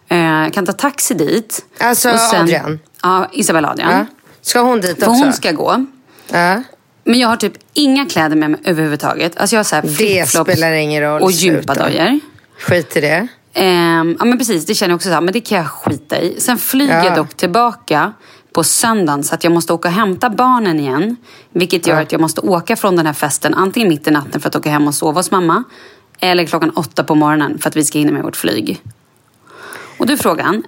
Eh, 0.08 0.18
jag 0.18 0.54
kan 0.54 0.66
ta 0.66 0.74
taxi 0.74 1.14
dit. 1.14 1.66
Alltså 1.80 2.10
Och 2.12 2.20
sen- 2.20 2.42
Adrian? 2.42 2.80
Ja, 3.04 3.30
Isabelle 3.34 3.68
Adrian. 3.68 3.92
Ja. 3.92 4.06
Ska 4.42 4.60
hon 4.62 4.82
dit 4.82 5.00
För 5.00 5.10
också? 5.10 5.24
hon 5.24 5.34
ska 5.34 5.52
gå. 5.52 5.86
Ja. 6.32 6.64
Men 7.04 7.20
jag 7.20 7.28
har 7.28 7.36
typ 7.38 7.54
inga 7.74 8.06
kläder 8.06 8.36
med 8.36 8.52
mig 8.52 8.60
överhuvudtaget. 8.64 9.38
Alltså 9.38 9.56
jag 9.56 9.60
har 9.60 9.64
så 9.64 9.76
här 9.76 9.82
Det 9.98 10.30
spelar 10.30 10.72
ingen 10.72 11.02
roll. 11.04 11.22
och 11.22 11.32
gympadojor. 11.32 12.20
Skit 12.60 12.98
i 12.98 13.02
det. 13.02 13.28
Ehm, 13.62 14.16
ja 14.20 14.26
men 14.26 14.38
precis, 14.38 14.66
det 14.66 14.74
känner 14.76 14.92
jag 14.92 14.96
också 14.96 15.08
så 15.10 15.14
här, 15.14 15.22
men 15.22 15.34
det 15.34 15.42
kan 15.42 15.58
jag 15.58 15.68
skita 15.68 16.20
i. 16.20 16.40
Sen 16.40 16.58
flyger 16.58 16.98
Ja. 16.98 17.06
jag 17.06 17.16
dock 17.16 17.34
tillbaka 17.34 18.14
på 18.54 18.64
söndagen 18.64 19.24
så 19.24 19.36
att 19.36 19.44
jag 19.44 19.54
måste 19.54 19.74
åka 19.74 19.88
och 19.88 19.94
hämta 19.94 20.30
barnen 20.30 20.80
igen. 20.80 21.16
Vilket 21.52 21.88
gör 21.88 22.02
att 22.02 22.12
jag 22.12 22.22
måste 22.22 22.42
åka 22.42 22.76
från 22.76 22.96
den 22.96 23.06
här 23.06 23.14
festen 23.14 23.54
antingen 23.54 23.90
mitt 23.90 24.08
i 24.08 24.12
natten 24.12 24.42
för 24.42 24.48
att 24.50 24.56
åka 24.56 24.70
hem 24.70 24.88
och 24.88 24.96
sova 24.96 25.20
hos 25.20 25.32
mamma. 25.32 25.64
Eller 26.20 26.46
klockan 26.46 26.70
åtta 26.70 27.04
på 27.04 27.16
morgonen 27.16 27.58
för 27.60 27.70
att 27.70 27.76
vi 27.76 27.84
ska 27.84 28.00
hinna 28.00 28.12
med 28.12 28.24
vårt 28.24 28.36
flyg. 28.36 28.82
Och 29.98 30.10
är 30.10 30.18
frågan, 30.18 30.64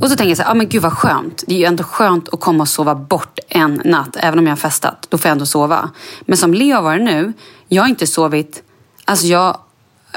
och 0.00 0.10
så 0.10 0.16
tänker 0.16 0.30
jag 0.30 0.36
så 0.36 0.42
här, 0.42 0.50
ah, 0.50 0.54
men 0.54 0.68
gud 0.68 0.82
vad 0.82 0.92
skönt. 0.92 1.44
Det 1.46 1.54
är 1.54 1.58
ju 1.58 1.64
ändå 1.64 1.84
skönt 1.84 2.28
att 2.28 2.40
komma 2.40 2.62
och 2.62 2.68
sova 2.68 2.94
bort 2.94 3.38
en 3.48 3.82
natt. 3.84 4.16
Även 4.20 4.38
om 4.38 4.46
jag 4.46 4.52
har 4.52 4.56
festat, 4.56 5.06
då 5.08 5.18
får 5.18 5.28
jag 5.28 5.32
ändå 5.32 5.46
sova. 5.46 5.90
Men 6.20 6.36
som 6.36 6.54
Leo 6.54 6.74
har 6.74 6.82
varit 6.82 7.02
nu, 7.02 7.32
jag 7.68 7.82
har 7.82 7.88
inte 7.88 8.06
sovit, 8.06 8.62
alltså 9.04 9.26
jag 9.26 9.58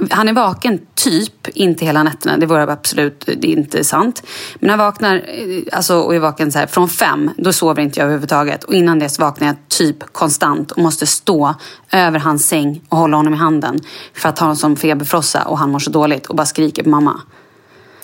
han 0.09 0.27
är 0.29 0.33
vaken 0.33 0.79
typ, 0.95 1.47
inte 1.47 1.85
hela 1.85 2.03
nätterna, 2.03 2.37
det 2.37 2.45
vore 2.45 2.63
absolut 2.73 3.23
det 3.25 3.47
är 3.47 3.57
inte 3.57 3.83
sant. 3.83 4.23
Men 4.55 4.69
han 4.69 4.79
vaknar 4.79 5.15
eh, 5.15 5.63
alltså, 5.77 5.95
och 5.99 6.15
är 6.15 6.19
vaken 6.19 6.51
så 6.51 6.59
här, 6.59 6.67
från 6.67 6.89
fem, 6.89 7.31
då 7.37 7.53
sover 7.53 7.81
inte 7.81 7.99
jag 7.99 8.05
överhuvudtaget. 8.05 8.63
Och 8.63 8.73
innan 8.73 8.99
dess 8.99 9.19
vaknar 9.19 9.47
jag 9.47 9.55
typ 9.67 10.13
konstant 10.13 10.71
och 10.71 10.81
måste 10.81 11.05
stå 11.07 11.55
över 11.91 12.19
hans 12.19 12.47
säng 12.47 12.81
och 12.89 12.97
hålla 12.97 13.17
honom 13.17 13.33
i 13.33 13.37
handen. 13.37 13.79
För 14.13 14.29
att 14.29 14.39
ha 14.39 14.45
honom 14.45 14.55
som 14.57 14.75
feberfrossa 14.75 15.41
och 15.43 15.57
han 15.57 15.71
mår 15.71 15.79
så 15.79 15.89
dåligt 15.89 16.25
och 16.25 16.35
bara 16.35 16.45
skriker 16.45 16.83
på 16.83 16.89
mamma. 16.89 17.21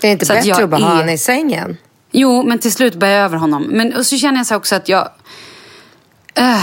Det 0.01 0.07
är 0.07 0.11
inte 0.11 0.25
Så 0.25 0.33
att 0.33 0.39
bättre 0.39 0.49
jag 0.49 0.61
att 0.63 0.69
bara 0.69 0.81
ha 0.81 0.87
är- 0.91 0.95
honom 0.95 1.09
i 1.09 1.17
sängen? 1.17 1.77
Jo, 2.11 2.43
men 2.43 2.59
till 2.59 2.71
slut 2.71 2.95
bär 2.95 3.07
jag 3.07 3.25
över 3.25 3.37
honom. 3.37 3.63
Men 3.69 3.95
och 3.95 4.05
så 4.05 4.17
känner 4.17 4.37
jag 4.37 4.47
så 4.47 4.55
också 4.55 4.75
att 4.75 4.89
jag... 4.89 5.09
eh, 6.35 6.61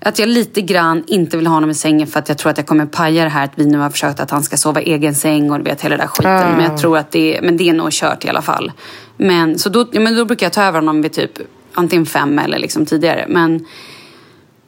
att 0.00 0.18
jag 0.18 0.28
lite 0.28 0.62
grann 0.62 1.04
inte 1.06 1.36
vill 1.36 1.46
ha 1.46 1.54
honom 1.54 1.70
i 1.70 1.74
sängen 1.74 2.06
för 2.06 2.18
att 2.18 2.28
jag 2.28 2.38
tror 2.38 2.50
att 2.50 2.58
jag 2.58 2.66
kommer 2.66 2.86
paja 2.86 3.24
det 3.24 3.30
här 3.30 3.44
att 3.44 3.52
vi 3.54 3.66
nu 3.66 3.78
har 3.78 3.90
försökt 3.90 4.20
att 4.20 4.30
han 4.30 4.42
ska 4.42 4.56
sova 4.56 4.80
i 4.80 4.92
egen 4.92 5.14
säng 5.14 5.50
och 5.50 5.58
du 5.58 5.64
vet 5.64 5.80
hela 5.80 5.96
den 5.96 6.06
där 6.06 6.12
skiten. 6.12 6.32
Ah. 6.32 6.56
Men 6.56 6.64
jag 6.64 6.78
tror 6.78 6.98
att 6.98 7.10
det 7.10 7.36
är, 7.36 7.42
men 7.42 7.56
det 7.56 7.68
är 7.68 7.72
nog 7.72 7.92
kört 7.92 8.24
i 8.24 8.28
alla 8.28 8.42
fall. 8.42 8.72
Men, 9.16 9.58
så 9.58 9.68
då, 9.68 9.86
men 9.92 10.16
då 10.16 10.24
brukar 10.24 10.46
jag 10.46 10.52
ta 10.52 10.62
över 10.62 10.78
honom 10.78 11.02
vid 11.02 11.12
typ 11.12 11.30
antingen 11.74 12.06
fem 12.06 12.38
eller 12.38 12.58
liksom 12.58 12.86
tidigare. 12.86 13.24
Men, 13.28 13.66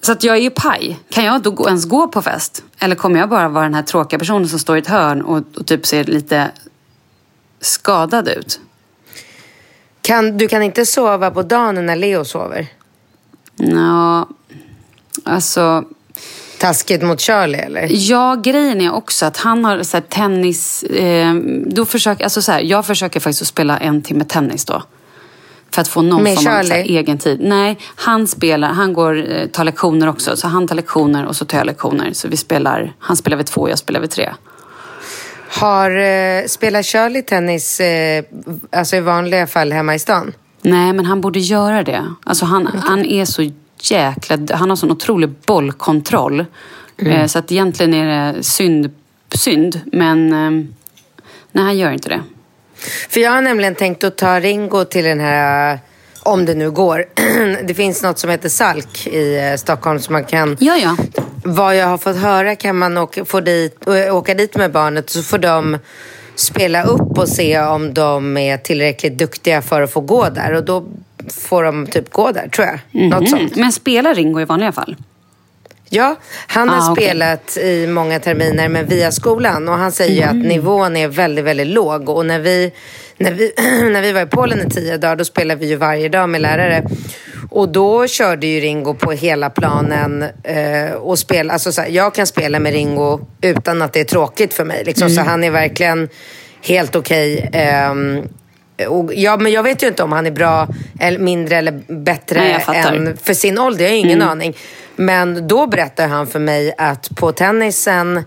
så 0.01 0.13
att 0.13 0.25
jag 0.25 0.37
är 0.37 0.41
ju 0.41 0.51
paj. 0.51 0.99
Kan 1.11 1.25
jag 1.25 1.43
då 1.43 1.51
gå, 1.51 1.67
ens 1.67 1.85
gå 1.85 2.09
på 2.09 2.23
fest? 2.23 2.65
Eller 2.79 2.97
kommer 2.97 3.21
jag 3.21 3.29
bara 3.29 3.49
vara 3.49 3.65
den 3.65 3.75
här 3.75 3.83
tråkiga 3.83 4.19
personen 4.19 4.49
som 4.49 4.59
står 4.59 4.77
i 4.77 4.81
ett 4.81 4.87
hörn 4.87 5.23
och, 5.23 5.43
och 5.57 5.67
typ 5.67 5.87
ser 5.87 6.05
lite 6.05 6.51
skadad 7.61 8.29
ut? 8.29 8.61
Kan, 10.01 10.39
du 10.39 10.49
kan 10.49 10.63
inte 10.63 10.87
sova 10.87 11.31
på 11.31 11.43
dagen 11.43 11.87
när 11.87 11.97
Leo 11.97 12.25
sover? 12.25 12.67
Ja, 13.57 14.29
alltså... 15.25 15.85
Taskigt 16.59 17.03
mot 17.03 17.21
Charlie 17.21 17.59
eller? 17.59 17.87
Ja, 17.91 18.41
grejen 18.43 18.81
är 18.81 18.93
också 18.93 19.27
att 19.27 19.37
han 19.37 19.65
har 19.65 19.83
så 19.83 19.97
här, 19.97 20.05
tennis... 20.05 20.83
Eh, 20.83 21.35
då 21.67 21.85
försöker, 21.85 22.25
alltså, 22.25 22.43
så 22.43 22.53
här, 22.53 22.61
jag 22.61 22.87
försöker 22.87 23.21
faktiskt 23.21 23.43
att 23.43 23.49
spela 23.49 23.79
en 23.79 24.03
timme 24.03 24.25
tennis 24.25 24.65
då. 24.65 24.83
För 25.71 25.81
att 25.81 25.89
få 25.89 26.03
någon 26.03 26.23
Med 26.23 26.37
form 26.37 26.47
av 26.47 26.53
här, 26.53 26.85
egen 26.85 27.19
tid. 27.19 27.41
Nej, 27.41 27.79
han 27.95 28.27
spelar, 28.27 28.69
han 28.69 28.93
går, 28.93 29.31
eh, 29.33 29.47
tar 29.47 29.65
lektioner 29.65 30.09
också. 30.09 30.37
Så 30.37 30.49
han 30.49 30.69
tar 30.69 30.75
lektioner 30.75 31.27
och 31.27 31.37
så 31.37 31.45
tar 31.45 31.59
jag 31.59 31.67
lektioner. 31.67 32.13
Så 32.13 32.29
vi 32.29 32.37
spelar, 32.37 32.93
han 32.99 33.17
spelar 33.17 33.37
vid 33.37 33.47
två 33.47 33.61
och 33.61 33.71
jag 33.71 33.79
spelar 33.79 34.01
vid 34.01 34.11
tre. 34.11 34.33
Har, 35.49 35.91
eh, 35.91 36.45
spelar 36.47 36.83
Charlie 36.83 37.23
tennis 37.23 37.81
eh, 37.81 38.25
alltså 38.73 38.97
i 38.97 39.01
vanliga 39.01 39.47
fall 39.47 39.73
hemma 39.73 39.95
i 39.95 39.99
stan? 39.99 40.33
Nej, 40.63 40.93
men 40.93 41.07
han 41.07 41.21
borde 41.21 41.39
göra 41.39 41.83
det. 41.83 42.07
Alltså 42.25 42.45
han, 42.45 42.67
han 42.67 43.05
är 43.05 43.25
så 43.25 43.51
jäkla... 43.91 44.39
Han 44.51 44.69
har 44.69 44.77
sån 44.77 44.91
otrolig 44.91 45.31
bollkontroll. 45.47 46.45
Mm. 46.99 47.13
Eh, 47.13 47.27
så 47.27 47.39
att 47.39 47.53
egentligen 47.53 47.95
är 47.95 48.33
det 48.33 48.43
synd, 48.43 48.91
synd 49.35 49.81
men 49.93 50.33
eh, 50.33 50.51
nej, 51.53 51.65
han 51.65 51.79
gör 51.79 51.91
inte 51.93 52.09
det. 52.09 52.21
För 53.09 53.21
jag 53.21 53.31
har 53.31 53.43
nämligen 53.43 53.75
tänkt 53.75 54.05
att 54.05 54.17
ta 54.17 54.41
Ringo 54.41 54.85
till 54.85 55.05
den 55.05 55.21
här, 55.21 55.73
eh, 55.75 55.79
om 56.23 56.45
det 56.45 56.55
nu 56.55 56.71
går. 56.71 57.05
det 57.65 57.75
finns 57.75 58.03
något 58.03 58.19
som 58.19 58.31
heter 58.31 58.49
Salk 58.49 59.07
i 59.07 59.39
eh, 59.39 59.57
Stockholm 59.57 60.01
som 60.01 60.13
man 60.13 60.25
kan... 60.25 60.57
Ja, 60.61 60.77
ja. 60.77 60.97
Vad 61.45 61.77
jag 61.77 61.87
har 61.87 61.99
fått 61.99 62.17
höra 62.17 62.57
kan 62.57 62.79
man 62.79 62.99
åka, 62.99 63.25
få 63.25 63.41
dit, 63.41 63.77
å- 63.87 64.11
åka 64.11 64.35
dit 64.35 64.57
med 64.57 64.73
barnet 64.73 65.11
så 65.11 65.23
får 65.23 65.39
de 65.39 65.79
spela 66.35 66.83
upp 66.83 67.19
och 67.19 67.29
se 67.29 67.61
om 67.61 67.95
de 67.95 68.37
är 68.37 68.57
tillräckligt 68.57 69.19
duktiga 69.19 69.63
för 69.63 69.83
att 69.83 69.93
få 69.93 70.01
gå 70.01 70.29
där. 70.29 70.53
Och 70.55 70.65
då 70.65 70.85
får 71.31 71.63
de 71.65 71.87
typ 71.87 72.13
gå 72.13 72.31
där, 72.33 72.49
tror 72.49 72.67
jag. 72.67 72.79
Något 73.11 73.31
sånt. 73.31 73.41
Mm. 73.53 73.61
Men 73.61 73.73
spelar 73.73 74.15
Ringo 74.15 74.41
i 74.41 74.45
vanliga 74.45 74.73
fall? 74.73 74.97
Ja, 75.95 76.17
han 76.47 76.69
har 76.69 76.77
Ah, 76.89 76.93
okej. 76.93 77.05
spelat 77.05 77.57
i 77.57 77.87
många 77.87 78.21
terminer 78.21 78.69
men 78.69 78.87
via 78.87 79.13
skolan 79.13 79.69
och 79.69 79.75
han 79.75 79.93
säger 79.93 80.23
Mm. 80.29 80.41
att 80.41 80.47
nivån 80.47 80.97
är 80.97 81.09
väldigt, 81.09 81.45
väldigt 81.45 81.67
låg 81.67 82.09
och 82.09 82.27
när 82.27 82.39
vi, 82.39 82.73
när 83.17 83.33
vi, 83.33 83.53
när 83.93 84.03
vi 84.03 84.13
var 84.13 84.21
i 84.23 84.27
Polen 84.27 84.67
i 84.67 84.71
tio 84.71 84.97
dagar 84.97 85.17
då 85.17 85.25
spelade 85.25 85.61
vi 85.61 85.67
ju 85.67 85.77
varje 85.77 86.09
dag 86.09 86.29
med 86.29 86.41
lärare 86.41 86.85
och 87.51 87.69
då 87.69 88.07
körde 88.07 88.47
ju 88.47 88.61
Ringo 88.61 88.95
på 88.95 89.13
hela 89.13 89.51
planen 89.51 90.25
eh, 90.43 90.93
och 90.93 91.19
spela, 91.19 91.53
alltså 91.53 91.73
så 91.73 91.81
här, 91.83 91.89
jag 91.89 92.15
kan 92.15 92.27
spela 92.27 92.59
med 92.59 92.73
Ringo 92.73 93.21
utan 93.41 93.83
att 93.83 93.93
det 93.93 94.01
är 94.01 94.05
tråkigt 94.05 94.55
för 94.55 94.65
mig 94.65 94.83
liksom, 94.85 95.07
Mm. 95.07 95.17
så 95.25 95.31
han 95.31 95.45
är 95.45 95.51
verkligen 95.51 96.09
helt 96.63 96.97
okej. 96.97 97.51
ehm, 97.53 98.29
och, 98.87 99.15
ja, 99.15 99.37
men 99.37 99.53
jag 99.53 99.63
vet 99.63 99.83
ju 99.83 99.87
inte 99.87 100.03
om 100.03 100.13
han 100.13 100.27
är 100.27 100.31
bra, 100.31 100.69
eller 101.01 101.19
mindre 101.19 101.57
eller 101.57 101.83
bättre 102.03 102.41
Nej, 102.41 102.85
än 102.87 103.17
för 103.17 103.35
sin 103.35 103.59
ålder. 103.59 103.85
Jag 103.85 103.91
har 103.91 103.97
ingen 103.97 104.23
aning. 104.23 104.57
Men 104.97 105.49
då 105.49 105.67
berättar 105.67 106.09
han 106.09 106.27
för 106.27 106.39
mig 106.39 106.75
att 106.79 107.17
på 107.17 107.33
tennisen 107.33 108.25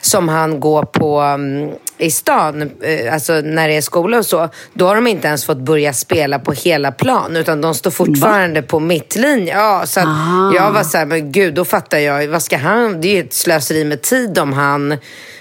som 0.00 0.28
han 0.28 0.60
går 0.60 0.82
på 0.82 1.20
mm, 1.20 1.70
i 1.98 2.10
stan, 2.10 2.62
eh, 2.62 3.14
alltså 3.14 3.32
när 3.32 3.68
det 3.68 3.76
är 3.76 3.80
skola 3.80 4.18
och 4.18 4.26
så, 4.26 4.48
då 4.72 4.86
har 4.86 4.94
de 4.94 5.06
inte 5.06 5.28
ens 5.28 5.44
fått 5.44 5.58
börja 5.58 5.92
spela 5.92 6.38
på 6.38 6.52
hela 6.52 6.92
plan 6.92 7.36
utan 7.36 7.60
de 7.60 7.74
står 7.74 7.90
fortfarande 7.90 8.62
på 8.62 8.80
mittlinje. 8.80 9.54
Ja, 9.54 9.82
så 9.86 10.00
att 10.00 10.06
jag 10.54 10.72
var 10.72 10.82
så 10.82 10.98
här, 10.98 11.06
men 11.06 11.32
gud, 11.32 11.54
då 11.54 11.64
fattar 11.64 11.98
jag, 11.98 12.28
vad 12.28 12.42
ska 12.42 12.56
han, 12.56 13.00
det 13.00 13.08
är 13.08 13.12
ju 13.12 13.20
ett 13.20 13.34
slöseri 13.34 13.84
med 13.84 14.02
tid 14.02 14.38
om 14.38 14.52
han 14.52 14.96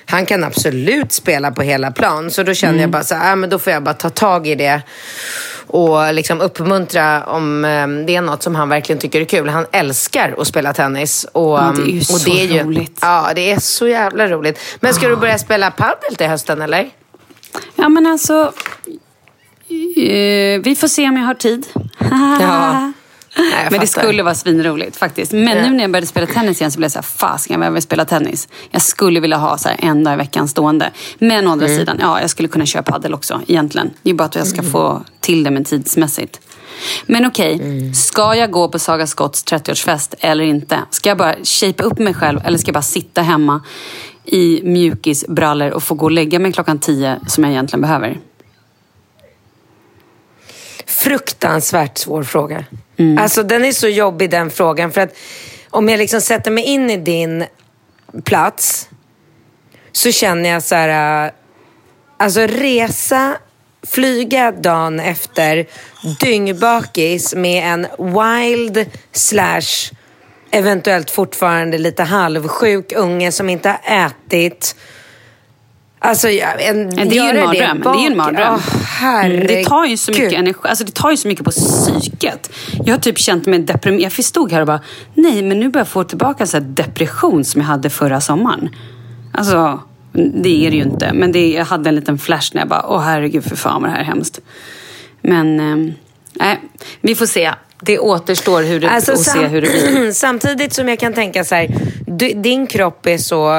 han 0.06 0.26
kan 0.26 0.44
absolut 0.44 1.12
spela 1.12 1.52
på 1.52 1.62
hela 1.62 1.92
plan. 1.92 2.32
Så 2.32 2.44
då 2.44 2.54
känner 2.54 2.80
jag 2.80 2.90
bara 2.90 3.04
så 3.04 3.16
här, 3.16 3.32
äh, 3.32 3.36
men 3.36 3.50
då 3.50 3.60
får 3.60 3.74
jag 3.74 3.84
bara 3.84 3.94
ta 3.94 4.10
tag 4.10 4.48
i 4.48 4.56
det 4.56 4.82
och 5.68 6.14
liksom 6.14 6.42
uppmuntra 6.42 7.24
om 7.24 7.66
eh, 7.66 7.88
det 7.88 8.16
är 8.16 8.22
något 8.22 8.44
som 8.44 8.56
han 8.56 8.70
verkligen 8.70 9.00
tycker 9.00 9.22
är 9.22 9.26
kul. 9.26 9.50
Han 9.50 9.66
älskar 9.72 10.36
att 10.38 10.48
spela 10.48 10.74
tennis. 10.74 11.26
Och, 11.32 11.44
Ja, 11.44 11.74
det 11.76 11.82
är 11.82 11.94
ju 11.94 12.00
och 12.00 12.06
så 12.06 12.30
det 12.30 12.42
är 12.42 12.46
ju, 12.46 12.64
roligt. 12.64 13.00
Ja, 13.02 13.32
det 13.36 13.52
är 13.52 13.60
så 13.60 13.88
jävla 13.88 14.28
roligt. 14.28 14.60
Men 14.80 14.94
ska 14.94 15.08
du 15.08 15.16
börja 15.16 15.38
spela 15.38 15.72
padel 15.72 16.16
till 16.18 16.28
hösten 16.28 16.62
eller? 16.62 16.90
Ja, 17.76 17.90
men 17.90 18.08
alltså... 18.08 18.54
Eh, 19.98 20.62
vi 20.64 20.76
får 20.80 20.88
se 20.88 21.08
om 21.08 21.18
jag 21.18 21.26
har 21.26 21.34
tid. 21.34 21.68
Ja. 22.40 22.92
Nej, 23.38 23.68
Men 23.72 23.80
det 23.80 23.88
skulle 23.88 24.24
vara 24.24 24.36
svinroligt 24.36 24.96
faktiskt. 24.98 25.32
Men 25.32 25.58
Ja. 25.58 25.63
nu 25.63 25.70
när 25.70 25.82
jag 25.84 25.92
började 25.92 26.08
spela 26.08 26.28
tennis 26.28 26.62
igen 26.62 26.72
så 26.72 26.78
blev 26.78 26.86
jag 26.86 26.92
så 26.92 26.98
här, 26.98 27.04
fasken 27.04 27.62
jag 27.62 27.72
vill 27.72 27.82
spela 27.82 28.06
tennis. 28.06 28.48
Jag 28.72 28.82
skulle 28.82 29.20
vilja 29.20 29.38
ha 29.38 29.58
så 29.58 29.70
här 29.70 29.78
en 29.82 30.04
dag 30.04 30.13
i 30.13 30.18
veckan 30.18 30.48
stående. 30.48 30.92
Men 31.20 31.48
å 31.48 31.52
andra 31.52 31.66
Mm. 31.66 31.78
sidan, 31.80 31.98
ja 32.02 32.22
jag 32.22 32.30
skulle 32.30 32.48
kunna 32.48 32.66
köra 32.66 32.84
padel 32.84 33.13
också 33.13 33.42
egentligen. 33.48 33.90
Det 34.04 34.10
är 34.10 34.13
bara 34.13 34.24
att 34.25 34.36
jag 34.36 34.48
ska 34.48 34.60
Mm. 34.60 34.72
få 34.72 35.04
till 35.20 35.44
det 35.44 35.52
med 35.52 35.66
tidsmässigt. 35.66 36.40
Men 37.06 37.25
okej, 37.25 37.54
Mm. 37.54 37.94
ska 37.94 38.36
jag 38.36 38.52
gå 38.52 38.68
på 38.70 38.80
Saga 38.80 39.08
Scotts 39.08 39.44
30-årsfest 39.46 40.16
eller 40.20 40.44
inte? 40.44 40.80
Ska 40.90 41.10
jag 41.10 41.18
bara 41.18 41.36
shapea 41.44 41.86
upp 41.86 42.00
mig 42.00 42.13
själv 42.13 42.40
eller 42.46 42.58
ska 42.58 42.68
jag 42.70 42.74
bara 42.74 42.82
sitta 42.82 43.22
hemma 43.22 43.62
i 44.25 44.62
mjukisbrallor 44.63 45.70
och 45.70 45.84
få 45.84 45.96
gå 45.96 46.06
och 46.06 46.12
lägga 46.12 46.40
mig 46.40 46.52
klockan 46.54 46.80
10 46.80 47.20
som 47.28 47.44
jag 47.44 47.52
egentligen 47.54 47.82
behöver? 47.82 48.18
Fruktansvärt 50.86 51.98
svår 51.98 52.24
fråga. 52.24 52.66
Mm. 52.98 53.18
Alltså 53.18 53.44
den 53.44 53.66
är 53.66 53.72
så 53.72 53.88
jobbig 53.88 54.30
den 54.30 54.52
frågan. 54.52 54.92
För 54.92 55.02
att 55.02 55.16
om 55.70 55.90
jag 55.90 55.98
liksom 55.98 56.22
sätter 56.22 56.52
mig 56.52 56.63
in 56.63 56.90
i 56.90 56.98
din 56.98 57.46
plats 58.24 58.90
så 59.92 60.12
känner 60.12 60.50
jag 60.50 60.63
så 60.63 60.75
här, 60.75 61.25
äh, 61.25 61.32
alltså 62.18 62.42
resa, 62.42 63.38
flyga 63.88 64.52
dagen 64.52 65.00
efter, 65.00 65.66
dyngbakis 66.20 67.36
med 67.36 67.74
en 67.74 67.88
wild 67.98 68.86
slash 69.12 69.92
eventuellt 70.52 71.12
fortfarande 71.12 71.78
lite 71.78 72.04
halvsjuk 72.04 72.94
unge 72.96 73.32
som 73.32 73.50
inte 73.50 73.70
har 73.70 74.06
ätit. 74.06 74.75
Alltså, 76.06 76.28
en, 76.30 76.90
Det 76.90 77.02
är 77.02 77.34
ju 77.34 77.40
en 77.40 77.46
mardröm. 77.46 77.80
Det, 77.80 77.92
det 77.92 77.98
är 77.98 78.02
ju 78.02 78.08
en 78.08 78.18
mardröm. 78.18 78.60
Mm, 79.02 79.48
det 79.48 79.64
tar 79.66 79.86
ju 79.86 79.98
så 79.98 80.12
mycket 80.12 80.34
energi, 80.34 80.60
alltså 80.64 80.84
det 80.84 80.92
tar 80.92 81.12
ju 81.12 81.18
så 81.18 81.28
mycket 81.28 81.46
på 81.46 81.52
psyket. 81.52 82.52
Jag 82.86 82.94
har 82.94 83.00
typ 83.00 83.18
känt 83.18 83.46
mig 83.46 83.60
deprimerad. 83.60 84.14
Jag 84.18 84.26
stod 84.26 84.52
här 84.52 84.62
och 84.62 84.68
bara, 84.68 84.82
nej 85.14 85.42
men 85.42 85.60
nu 85.60 85.70
börjar 85.70 85.82
jag 85.82 85.88
få 85.88 86.04
tillbaka 86.04 86.46
en 86.54 86.76
depression 86.76 87.46
som 87.46 87.62
jag 87.62 87.68
hade 87.68 87.90
förra 87.90 88.22
sommaren. 88.22 88.70
Alltså, 89.34 89.80
det 90.14 90.66
är 90.66 90.72
det 90.72 90.78
ju 90.78 90.84
inte. 90.84 91.14
Men 91.14 91.32
det, 91.32 91.52
jag 91.52 91.66
hade 91.66 91.90
en 91.90 91.96
liten 91.96 92.18
flash 92.18 92.50
när 92.54 92.62
jag 92.62 92.70
bara, 92.70 92.86
åh 92.88 93.02
herregud 93.02 93.44
för 93.44 93.56
fan 93.56 93.82
vad 93.82 93.90
det 93.90 93.94
här 93.94 94.02
är 94.02 94.06
hemskt. 94.06 94.40
Men, 95.22 95.60
eh, 95.60 95.94
nej, 96.34 96.60
vi 97.02 97.16
får 97.16 97.26
se. 97.26 97.52
Det 97.86 98.00
återstår 98.00 98.63
hur 98.63 98.80
det, 98.80 98.90
Alltså, 98.90 99.18
sam- 99.18 99.34
se 99.42 99.48
hur 99.48 99.62
det 99.62 99.68
blir. 99.70 100.12
Samtidigt 100.13 100.74
som 100.74 100.90
jag 100.90 101.00
kan 101.00 101.13
tänka 101.13 101.44
så 101.44 101.56
här, 101.56 101.68
du, 102.08 102.28
din 102.28 102.68
kropp 102.68 103.06
är 103.06 103.18
så 103.18 103.54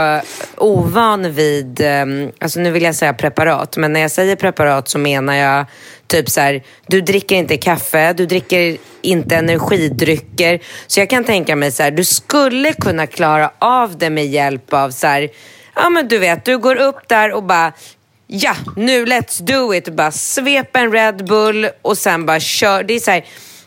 ovan 0.57 1.33
vid, 1.33 1.81
um, 1.81 2.33
alltså 2.41 2.61
nu 2.61 2.71
vill 2.71 2.83
jag 2.83 2.95
säga 2.95 3.15
preparat, 3.15 3.77
men 3.77 3.93
när 3.93 4.01
jag 4.01 4.11
säger 4.11 4.37
preparat 4.37 4.89
så 4.89 4.99
menar 4.99 5.35
jag 5.35 5.67
typ 6.07 6.31
så 6.31 6.41
här, 6.41 6.63
du 6.87 7.01
dricker 7.01 7.37
inte 7.37 7.57
kaffe, 7.57 8.13
du 8.13 8.27
dricker 8.27 8.77
inte 9.03 9.37
energidrycker. 9.37 10.61
Så 10.87 11.01
jag 11.01 11.11
kan 11.11 11.25
tänka 11.25 11.57
mig 11.57 11.73
så 11.73 11.83
här, 11.83 11.91
du 11.91 12.05
skulle 12.05 12.73
kunna 12.73 13.07
klara 13.07 13.51
av 13.59 13.99
det 13.99 14.11
med 14.11 14.27
hjälp 14.27 14.73
av 14.73 14.91
så 14.91 15.07
här, 15.07 15.29
ja 15.77 15.91
men 15.91 16.09
du 16.09 16.19
vet, 16.19 16.45
du 16.45 16.59
går 16.59 16.77
upp 16.77 17.09
där 17.09 17.33
och 17.33 17.43
bara 17.43 17.73
Ja, 18.27 18.55
nu 18.77 19.05
let's 19.05 19.43
do 19.43 19.75
it. 19.75 19.89
Bara 19.89 20.11
svep 20.11 20.77
en 20.77 20.93
Red 20.93 21.25
Bull 21.27 21.69
och 21.83 21.99
sen 21.99 22.27
bara 22.27 22.41
kör. 22.41 22.83
Det 22.83 22.95
är 22.95 23.01
så 23.01 23.11
här, 23.11 23.25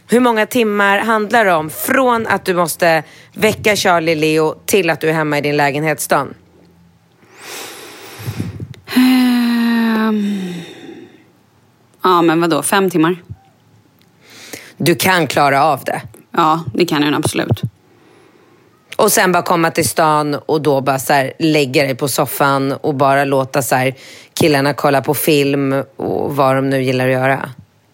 hur 0.09 0.19
många 0.19 0.45
timmar 0.45 0.99
handlar 0.99 1.45
det 1.45 1.53
om? 1.53 1.69
Från 1.69 2.27
att 2.27 2.45
du 2.45 2.53
måste 2.53 3.03
väcka 3.33 3.75
Charlie 3.75 4.15
Leo 4.15 4.55
till 4.65 4.89
att 4.89 5.01
du 5.01 5.09
är 5.09 5.13
hemma 5.13 5.37
i 5.37 5.41
din 5.41 5.57
lägenhetsstan? 5.57 6.33
Ehm, 8.95 10.53
ja, 12.03 12.21
men 12.21 12.41
vadå, 12.41 12.63
fem 12.63 12.89
timmar? 12.89 13.15
Du 14.77 14.95
kan 14.95 15.27
klara 15.27 15.63
av 15.63 15.83
det. 15.83 16.01
Ja, 16.31 16.63
det 16.73 16.85
kan 16.85 17.03
jag 17.03 17.15
absolut. 17.15 17.61
Och 18.95 19.11
sen 19.11 19.31
bara 19.31 19.43
komma 19.43 19.71
till 19.71 19.89
stan 19.89 20.35
och 20.35 20.61
då 20.61 20.81
bara 20.81 20.99
så 20.99 21.13
här, 21.13 21.33
lägga 21.39 21.83
dig 21.83 21.95
på 21.95 22.07
soffan 22.07 22.71
och 22.71 22.95
bara 22.95 23.25
låta 23.25 23.61
så 23.61 23.75
här, 23.75 23.95
killarna 24.33 24.73
kolla 24.73 25.01
på 25.01 25.13
film 25.13 25.83
och 25.95 26.35
vad 26.35 26.55
de 26.55 26.69
nu 26.69 26.83
gillar 26.83 27.05
att 27.05 27.13
göra. 27.13 27.49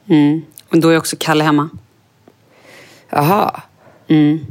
Mm. 0.10 0.42
Och 0.70 0.78
då 0.78 0.90
är 0.90 0.98
också 0.98 1.16
Kalle 1.20 1.44
hemma. 1.44 1.70
Jaha. 3.16 3.62
Mm. 4.08 4.46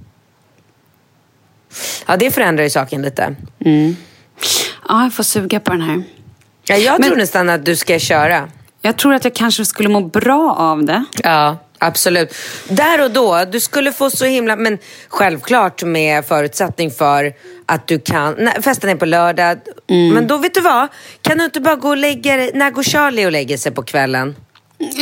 Ja, 2.06 2.16
det 2.16 2.30
förändrar 2.30 2.64
ju 2.64 2.70
saken 2.70 3.02
lite. 3.02 3.34
Ja, 4.88 5.02
jag 5.02 5.14
får 5.14 5.22
suga 5.22 5.60
på 5.60 5.72
den 5.72 5.82
här. 5.82 6.02
Ja, 6.64 6.76
jag 6.76 7.00
Men- 7.00 7.08
tror 7.08 7.16
nästan 7.18 7.50
att 7.50 7.64
du 7.64 7.76
ska 7.76 7.98
köra. 7.98 8.48
Jag 8.82 8.98
tror 8.98 9.14
att 9.14 9.24
jag 9.24 9.34
kanske 9.34 9.64
skulle 9.64 9.88
må 9.88 10.00
bra 10.00 10.54
av 10.58 10.84
det. 10.84 11.04
Ja, 11.22 11.56
absolut. 11.78 12.34
Där 12.68 13.04
och 13.04 13.10
då, 13.10 13.44
du 13.52 13.60
skulle 13.60 13.92
få 13.92 14.10
så 14.10 14.24
himla... 14.24 14.56
Men 14.56 14.78
självklart 15.08 15.82
med 15.82 16.24
förutsättning 16.24 16.90
för 16.90 17.32
att 17.66 17.86
du 17.86 17.98
kan... 17.98 18.34
Nej, 18.38 18.62
festen 18.62 18.90
är 18.90 18.94
på 18.94 19.04
lördag. 19.04 19.58
Men 19.86 20.26
då, 20.26 20.36
vet 20.38 20.54
du 20.54 20.60
vad? 20.60 20.88
Kan 21.22 21.38
du 21.38 21.44
inte 21.44 21.60
bara 21.60 21.76
gå 21.76 21.88
och 21.88 21.96
lägga 21.96 22.36
dig... 22.36 22.50
När 22.54 22.70
går 22.70 22.82
Charlie 22.82 23.26
och 23.26 23.32
lägger 23.32 23.56
sig 23.56 23.72
på 23.72 23.82
kvällen? 23.82 24.36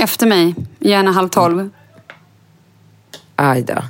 Efter 0.02 0.26
mig, 0.26 0.54
gärna 0.78 1.12
halv 1.12 1.28
tolv. 1.28 1.70
Aj 3.42 3.62
då. 3.62 3.82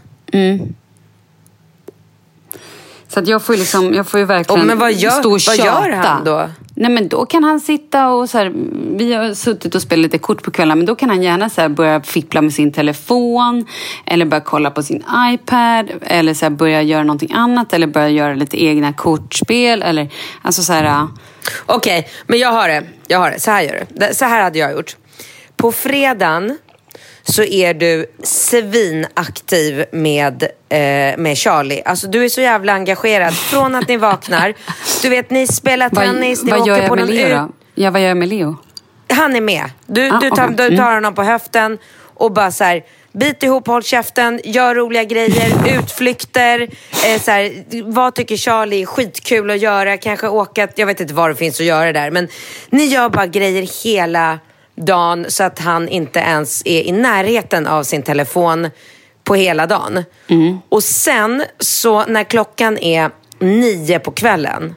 Så 3.09 3.21
att 3.21 3.29
jag 3.29 3.43
får 3.43 3.55
ju 3.55 3.59
liksom, 3.61 3.95
jag 3.95 4.07
får 4.07 4.21
ju 4.21 4.27
verkligen 4.27 4.61
Och 4.61 4.67
men 4.67 4.79
vad 4.79 4.93
gör- 4.93 5.11
stå 5.11 5.29
och 5.29 5.33
vad 5.33 5.41
tjata. 5.41 5.65
gör 5.89 5.91
han 5.97 6.25
då? 6.25 6.49
Nej 6.75 6.91
men 6.91 7.09
då 7.09 7.27
kan 7.27 7.45
han 7.45 7.61
sitta 7.61 8.09
och 8.11 8.31
så 8.31 8.39
här, 8.39 8.53
vi 8.97 9.15
har 9.15 9.35
suttit 9.35 9.75
och 9.75 9.83
spelat 9.83 10.03
lite 10.03 10.19
kort 10.19 10.43
på 10.43 10.51
kvällen 10.51 10.79
men 10.79 10.87
då 10.87 10.95
kan 10.95 11.11
han 11.11 11.23
gärna 11.23 11.51
så 11.51 11.61
här 11.61 11.69
börja 11.69 12.01
fippla 12.01 12.43
med 12.43 12.53
sin 12.53 12.73
telefon 12.73 13.67
eller 14.07 14.27
börja 14.27 14.41
kolla 14.41 14.71
på 14.71 14.83
sin 14.83 15.05
iPad 15.33 15.91
eller 16.03 16.35
så 16.35 16.45
här 16.45 16.51
börja 16.51 16.83
göra 16.83 17.03
någonting 17.03 17.33
annat 17.33 17.73
eller 17.73 17.87
börja 17.87 18.09
göra 18.09 18.35
lite 18.35 18.65
egna 18.65 18.93
kortspel 18.93 19.83
eller 19.83 20.09
alltså 20.43 20.63
så 20.63 20.73
här. 20.73 21.07
Okej, 21.67 22.09
men 22.27 22.39
jag 22.39 22.53
har 22.53 22.69
det. 22.69 22.83
Jag 23.09 23.19
har 23.19 23.31
det. 23.31 23.41
Så 23.41 23.51
här 23.51 23.63
gör 23.63 23.87
du. 23.99 24.15
Så 24.15 24.25
här 24.25 24.43
hade 24.43 24.59
jag 24.59 24.73
gjort. 24.73 24.97
På 25.57 25.73
fredagen 25.73 26.59
så 27.23 27.43
är 27.43 27.75
du 27.75 28.07
svinaktiv 28.23 29.85
med, 29.93 30.43
eh, 30.69 30.79
med 31.19 31.39
Charlie. 31.39 31.83
Alltså 31.85 32.07
du 32.07 32.25
är 32.25 32.29
så 32.29 32.41
jävla 32.41 32.73
engagerad. 32.73 33.35
Från 33.35 33.75
att 33.75 33.89
ni 33.89 33.97
vaknar. 33.97 34.55
Du 35.03 35.09
vet, 35.09 35.31
ni 35.31 35.47
spelar 35.47 35.91
vad, 35.93 36.05
tennis, 36.05 36.43
ni 36.45 36.51
vad 36.51 36.61
åker 36.61 36.71
gör 36.73 36.79
jag 36.79 36.89
på 36.89 36.95
med 36.95 37.05
någon 37.07 37.15
Leo 37.17 37.29
då? 37.29 37.49
Ja, 37.75 37.91
vad 37.91 38.01
gör 38.01 38.09
jag 38.09 38.17
med 38.17 38.29
Leo? 38.29 38.57
Han 39.09 39.37
är 39.37 39.41
med. 39.41 39.71
Du, 39.87 40.11
Ah, 40.11 40.19
du, 40.21 40.31
tar, 40.31 40.49
du 40.49 40.65
Mm. 40.65 40.77
tar 40.79 40.95
honom 40.95 41.15
på 41.15 41.23
höften 41.23 41.79
och 42.15 42.33
bara 42.33 42.51
så 42.51 42.65
här, 42.65 42.83
bit 43.13 43.43
ihop, 43.43 43.67
håll 43.67 43.83
käften, 43.83 44.41
gör 44.45 44.75
roliga 44.75 45.05
grejer, 45.05 45.79
utflykter. 45.79 46.61
Eh, 47.07 47.21
så 47.21 47.31
här, 47.31 47.53
vad 47.93 48.15
tycker 48.15 48.37
Charlie 48.37 48.83
är 48.83 48.87
skitkul 48.87 49.51
att 49.51 49.59
göra? 49.61 49.97
Kanske 49.97 50.29
åka, 50.29 50.69
jag 50.77 50.87
vet 50.87 51.01
inte 51.01 51.15
vad 51.15 51.31
det 51.31 51.35
finns 51.35 51.61
att 51.61 51.67
göra 51.67 51.93
där. 51.93 52.11
Men 52.11 52.29
ni 52.71 52.85
gör 52.85 53.09
bara 53.09 53.27
grejer 53.27 53.85
hela 53.85 54.39
dagen 54.81 55.27
så 55.29 55.45
att 55.45 55.59
han 55.59 55.89
inte 55.89 56.19
ens 56.19 56.63
är 56.65 56.83
i 56.83 56.93
närheten 56.93 57.67
av 57.67 57.83
sin 57.83 58.03
telefon 58.03 58.71
på 59.25 59.35
hela 59.35 59.67
dagen. 59.67 60.05
Och 60.69 60.83
sen 60.83 61.45
så 61.59 62.05
när 62.05 62.25
klockan 62.25 62.79
är 62.79 63.11
nio 63.39 63.99
på 63.99 64.11
kvällen 64.11 64.75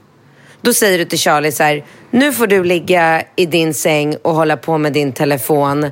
då 0.64 0.74
säger 0.74 0.98
du 0.98 1.06
till 1.06 1.20
Charlie 1.20 1.52
så 1.52 1.64
här, 1.64 1.84
nu 2.12 2.32
får 2.32 2.48
du 2.48 2.64
ligga 2.64 3.24
i 3.36 3.46
din 3.46 3.74
säng 3.74 4.16
och 4.22 4.34
hålla 4.34 4.58
på 4.58 4.78
med 4.78 4.94
din 4.94 5.14
telefon 5.14 5.84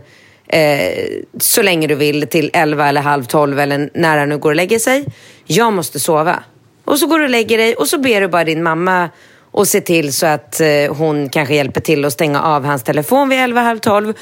eh, 0.47 0.93
så 1.39 1.61
länge 1.61 1.87
du 1.87 1.95
vill 1.95 2.27
till 2.27 2.49
11 2.53 2.87
eller 2.87 3.01
halv 3.01 3.23
12 3.23 3.59
eller 3.59 3.89
när 3.93 4.17
han 4.17 4.29
nu 4.29 4.37
går 4.37 4.49
och 4.49 4.55
lägger 4.55 4.79
sig. 4.79 5.05
Jag 5.45 5.73
måste 5.73 5.99
sova. 5.99 6.43
Och 6.85 6.99
så 6.99 7.07
går 7.07 7.19
du 7.19 7.23
och 7.23 7.29
lägger 7.29 7.57
dig 7.57 7.75
och 7.75 7.87
så 7.87 7.97
ber 7.97 8.21
du 8.21 8.27
bara 8.27 8.43
din 8.43 8.63
mamma 8.63 9.09
och 9.51 9.67
se 9.67 9.81
till 9.81 10.13
så 10.13 10.25
att 10.25 10.59
eh, 10.61 10.67
hon 10.95 11.29
kanske 11.29 11.55
hjälper 11.55 11.81
till 11.81 12.05
att 12.05 12.13
stänga 12.13 12.41
av 12.43 12.65
hans 12.65 12.83
telefon 12.83 13.29
vid 13.29 13.39
11, 13.39 13.61
halv 13.61 13.79
12. 13.79 14.13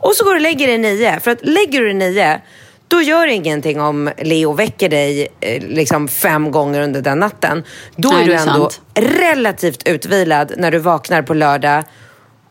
Och 0.00 0.12
så 0.14 0.24
går 0.24 0.30
du 0.30 0.36
och 0.36 0.42
lägger 0.42 0.66
dig 0.66 0.78
nio. 0.78 1.20
För 1.20 1.30
att 1.30 1.38
lägger 1.42 1.80
du 1.80 1.84
dig 1.84 1.94
nio, 1.94 2.40
då 2.88 3.02
gör 3.02 3.26
det 3.26 3.32
ingenting 3.32 3.80
om 3.80 4.10
Leo 4.18 4.52
väcker 4.52 4.88
dig 4.88 5.28
eh, 5.40 5.62
liksom 5.68 6.08
fem 6.08 6.50
gånger 6.50 6.80
under 6.80 7.02
den 7.02 7.18
natten. 7.18 7.64
Då 7.96 8.08
Nej, 8.08 8.22
är 8.22 8.26
du 8.26 8.32
är 8.32 8.38
ändå 8.38 8.70
sant. 8.70 8.80
relativt 8.94 9.88
utvilad 9.88 10.52
när 10.56 10.70
du 10.70 10.78
vaknar 10.78 11.22
på 11.22 11.34
lördag 11.34 11.84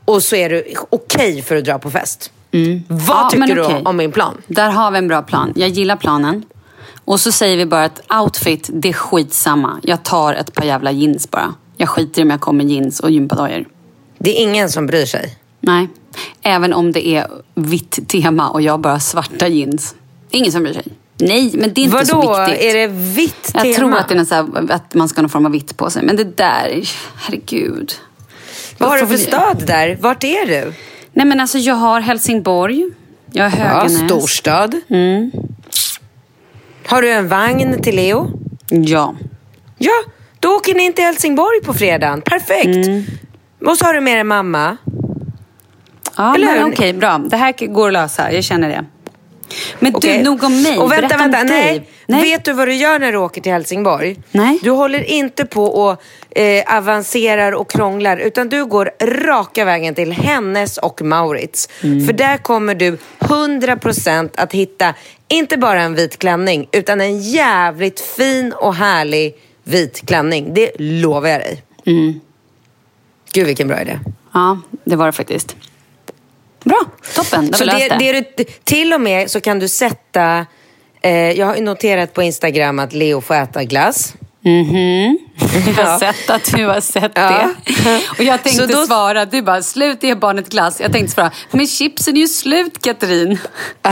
och 0.06 0.24
så 0.24 0.36
är 0.36 0.50
du 0.50 0.64
okej 0.90 1.42
för 1.42 1.56
att 1.56 1.66
dra 1.66 1.80
på 1.80 1.92
fest. 1.92 2.32
Vad 2.52 2.62
Mm. 2.62 2.84
Ja, 3.08 3.30
tycker 3.32 3.56
du 3.56 3.64
okej. 3.64 3.82
om 3.86 3.98
min 3.98 4.12
plan? 4.12 4.42
Där 4.48 4.70
har 4.70 4.92
vi 4.92 4.98
en 4.98 5.08
bra 5.08 5.22
plan. 5.22 5.54
Jag 5.56 5.70
gillar 5.70 5.96
planen. 5.96 6.44
Och 7.06 7.20
så 7.20 7.32
säger 7.32 7.58
vi 7.58 7.66
bara 7.66 7.84
att 7.84 8.02
outfit, 8.22 8.70
det 8.74 8.90
är 8.90 8.94
skitsamma. 8.94 9.80
Jag 9.84 10.04
tar 10.04 10.34
ett 10.34 10.54
par 10.54 10.64
jävla 10.66 10.92
jeans 10.92 11.32
bara. 11.32 11.54
Jag 11.78 11.90
skiter 11.90 12.22
i 12.22 12.24
om 12.24 12.30
jag 12.30 12.42
kommer 12.42 12.64
jeans 12.64 13.00
och 13.00 13.12
gympadojor. 13.12 13.66
Det 14.18 14.38
är 14.40 14.44
ingen 14.44 14.70
som 14.70 14.88
bryr 14.88 15.06
sig. 15.06 15.36
Nej. 15.60 15.88
Även 16.42 16.74
om 16.74 16.92
det 16.92 17.08
är 17.08 17.28
vitt 17.56 18.10
tema 18.10 18.50
och 18.50 18.62
jag 18.62 18.80
bara 18.80 18.94
har 18.94 19.00
svarta 19.00 19.48
jeans. 19.48 19.96
Ingen 20.32 20.52
som 20.52 20.64
bryr 20.64 20.74
sig. 20.74 20.84
Nej, 21.20 21.52
men 21.54 21.74
det 21.74 21.82
är 21.82 21.84
inte 21.84 21.96
Vadå? 21.96 22.06
så 22.06 22.46
viktigt. 22.46 22.64
Är 22.66 22.74
det 22.74 22.88
vitt 22.88 23.52
jag 23.54 23.64
tema? 23.64 23.76
tror 23.76 23.98
att, 23.98 24.10
det 24.10 24.16
är 24.16 24.26
så 24.26 24.36
här, 24.36 24.72
att 24.72 24.94
man 24.94 25.10
ska 25.10 25.18
ha 25.18 25.22
någon 25.22 25.30
form 25.30 25.46
av 25.46 25.52
vitt 25.52 25.78
på 25.78 25.90
sig. 25.90 26.04
Men 26.04 26.16
det 26.16 26.38
där, 26.38 26.90
herregud. 27.16 27.94
Vad 28.78 28.90
har 28.90 28.98
du 29.00 29.08
för 29.08 29.18
stad 29.18 29.64
där? 29.68 29.98
Vart 30.02 30.24
är 30.24 30.46
du? 30.46 30.74
Nej 31.14 31.26
men 31.26 31.40
alltså 31.40 31.58
jag 31.58 31.76
har 31.76 32.02
Helsingborg. 32.02 32.90
Jag 33.32 33.50
har 33.50 33.60
Ja, 33.60 33.66
Höganäs. 33.66 34.06
storstad. 34.06 34.76
Mm. 34.88 35.32
Har 36.86 37.02
du 37.02 37.10
en 37.12 37.28
vagn 37.28 37.82
till 37.82 37.96
Leo? 37.96 38.32
Ja. 38.70 39.16
Ja, 39.78 39.92
då 40.40 40.50
åker 40.56 40.74
ni 40.74 40.84
in 40.84 40.94
till 40.94 41.04
Helsingborg 41.06 41.62
på 41.62 41.74
fredagen. 41.74 42.22
Perfekt. 42.22 42.66
Mm. 42.88 43.04
Och 43.66 43.78
så 43.78 43.86
har 43.86 43.94
du 43.94 44.02
med 44.02 44.18
dig 44.18 44.24
mamma. 44.24 44.78
Ja, 46.18 46.36
okej, 46.66 46.94
bra. 46.94 47.18
Det 47.18 47.38
här 47.38 47.68
går 47.68 47.88
att 47.88 47.94
lösa. 47.94 48.32
Jag 48.32 48.44
känner 48.44 48.70
det. 48.70 48.86
Men 49.80 49.96
Okej. 49.96 50.18
du, 50.18 50.24
nog 50.24 50.44
om 50.44 50.62
mig. 50.62 50.78
Och 50.78 50.92
vänta, 50.92 51.08
Berätta 51.08 51.26
om 51.26 51.32
vänta. 51.32 51.54
dig. 51.54 51.90
Nej. 52.06 52.22
Vet 52.22 52.46
du 52.46 52.54
vad 52.54 52.68
du 52.68 52.74
gör 52.74 53.00
när 53.00 53.12
du 53.12 53.18
åker 53.18 53.42
till 53.42 53.52
Helsingborg? 53.52 54.20
Nej. 54.32 54.60
Du 54.62 54.72
håller 54.72 55.04
inte 55.04 55.46
på 55.46 55.64
och 55.66 56.02
eh, 56.40 56.78
avancerar 56.78 57.52
och 57.52 57.72
krånglar 57.72 58.18
utan 58.18 58.50
du 58.50 58.66
går 58.66 58.92
raka 59.02 59.66
vägen 59.66 59.96
till 59.96 60.12
Hennes 60.12 60.78
och 60.78 61.02
Maurits. 61.02 61.70
Mm. 61.84 62.06
För 62.06 62.14
där 62.14 62.38
kommer 62.38 62.76
du 62.76 62.98
100% 63.20 64.30
att 64.36 64.54
hitta 64.54 64.94
inte 65.28 65.58
bara 65.58 65.82
en 65.82 65.96
vit 65.96 66.20
klänning 66.20 66.68
utan 66.72 67.02
en 67.02 67.22
jävligt 67.22 68.00
fin 68.00 68.54
och 68.54 68.76
härlig 68.76 69.36
vit 69.68 70.06
klänning. 70.06 70.54
Det 70.54 70.72
lovar 70.80 71.30
jag 71.30 71.40
dig. 71.40 71.64
Gud 73.34 73.46
vilken 73.48 73.68
bra 73.68 73.82
idé. 73.82 74.00
Ja, 74.34 74.60
det 74.84 74.96
var 74.96 75.06
det 75.06 75.12
faktiskt. 75.12 75.56
Bra, 76.64 76.86
toppen. 77.16 77.48
Då 77.52 77.58
Så 77.58 77.66
det, 77.66 77.88
det. 77.90 77.98
det 77.98 78.34
du, 78.38 78.44
till 78.64 78.94
och 78.94 79.02
med 79.02 79.32
så 79.32 79.42
kan 79.42 79.60
du 79.60 79.68
sätta... 79.68 80.46
Eh, 81.02 81.32
jag 81.32 81.46
har 81.46 81.58
noterat 81.58 82.14
på 82.14 82.24
Instagram 82.24 82.80
att 82.80 82.94
Leo 82.94 83.22
får 83.22 83.36
äta 83.36 83.64
glass. 83.64 84.14
Jag 84.42 85.74
har 85.86 86.00
sett 86.00 86.30
att 86.30 86.52
du 86.56 86.66
har 86.66 86.82
sett 86.82 87.12
Ja. 87.16 87.30
det. 87.84 88.02
Och 88.18 88.24
jag 88.24 88.44
tänkte 88.44 88.66
då- 88.68 88.86
svara, 88.86 89.26
du 89.26 89.42
bara, 89.42 89.64
slut 89.64 90.04
ge 90.04 90.16
barnet 90.16 90.50
glass. 90.50 90.80
Jag 90.82 90.92
tänkte 90.92 91.14
svara, 91.14 91.32
men 91.52 91.68
chipsen 91.68 92.16
är 92.18 92.22
ju 92.22 92.28
slut 92.28 92.82
Katrin. 92.82 93.38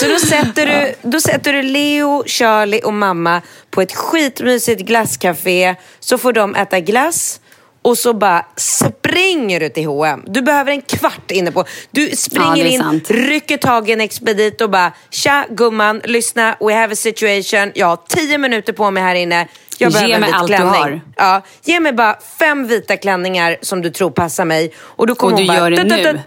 Så 0.00 0.08
då 0.08 0.18
sätter, 0.18 0.66
du, 0.66 0.94
då 1.10 1.20
sätter 1.20 1.52
du 1.52 1.62
Leo, 1.62 2.24
Charlie 2.26 2.80
och 2.82 2.94
mamma 2.94 3.42
på 3.70 3.80
ett 3.82 3.94
skitmysigt 3.96 4.82
glasscafé. 4.82 5.74
Så 6.00 6.18
får 6.18 6.32
de 6.32 6.54
äta 6.54 6.80
glass. 6.80 7.40
Och 7.84 7.98
så 7.98 8.14
bara 8.14 8.46
springer 8.56 9.60
du 9.60 9.68
till 9.68 9.86
H&M. 9.86 10.22
Du 10.26 10.42
behöver 10.42 10.72
en 10.72 10.82
kvart 10.82 11.30
inne 11.30 11.52
på... 11.52 11.64
Du 11.90 12.08
Ja, 12.08 12.16
springer 12.16 12.64
är 12.64 12.68
in, 12.68 12.80
sant. 12.80 13.10
rycker 13.10 13.56
tag 13.56 13.88
i 13.88 13.92
en 13.92 14.00
expedit 14.00 14.60
och 14.60 14.70
bara 14.70 14.92
Tja 15.10 15.46
gumman, 15.50 16.00
lyssna, 16.04 16.56
we 16.60 16.74
have 16.74 16.92
a 16.92 16.96
situation. 16.96 17.72
Jag 17.74 17.86
har 17.86 17.98
tio 18.08 18.38
minuter 18.38 18.72
på 18.72 18.90
mig 18.90 19.02
här 19.02 19.14
inne. 19.14 19.48
Jag 19.78 19.90
Ge 19.90 19.94
behöver 19.94 20.14
en 20.14 20.20
mig 20.20 20.28
vit 20.28 20.36
allt 20.36 20.48
du 20.50 20.56
klänning. 20.56 20.72
har. 20.74 21.00
Ja, 21.16 21.42
ge 21.64 21.80
mig 21.80 21.92
bara 21.92 22.18
fem 22.38 22.66
vita 22.66 22.96
klänningar 22.96 23.56
som 23.62 23.82
du 23.82 23.90
tror 23.90 24.10
passar 24.10 24.44
mig. 24.44 24.72
Och, 24.78 25.06
då 25.06 25.14
kommer 25.14 25.32
Och 25.32 25.38
du 25.38 25.42
hon 25.42 25.48
bara, 25.48 25.58
gör 25.58 25.70
det 25.70 25.76
"Tut, 25.76 25.90
tut, 25.90 26.02
nu." 26.14 26.20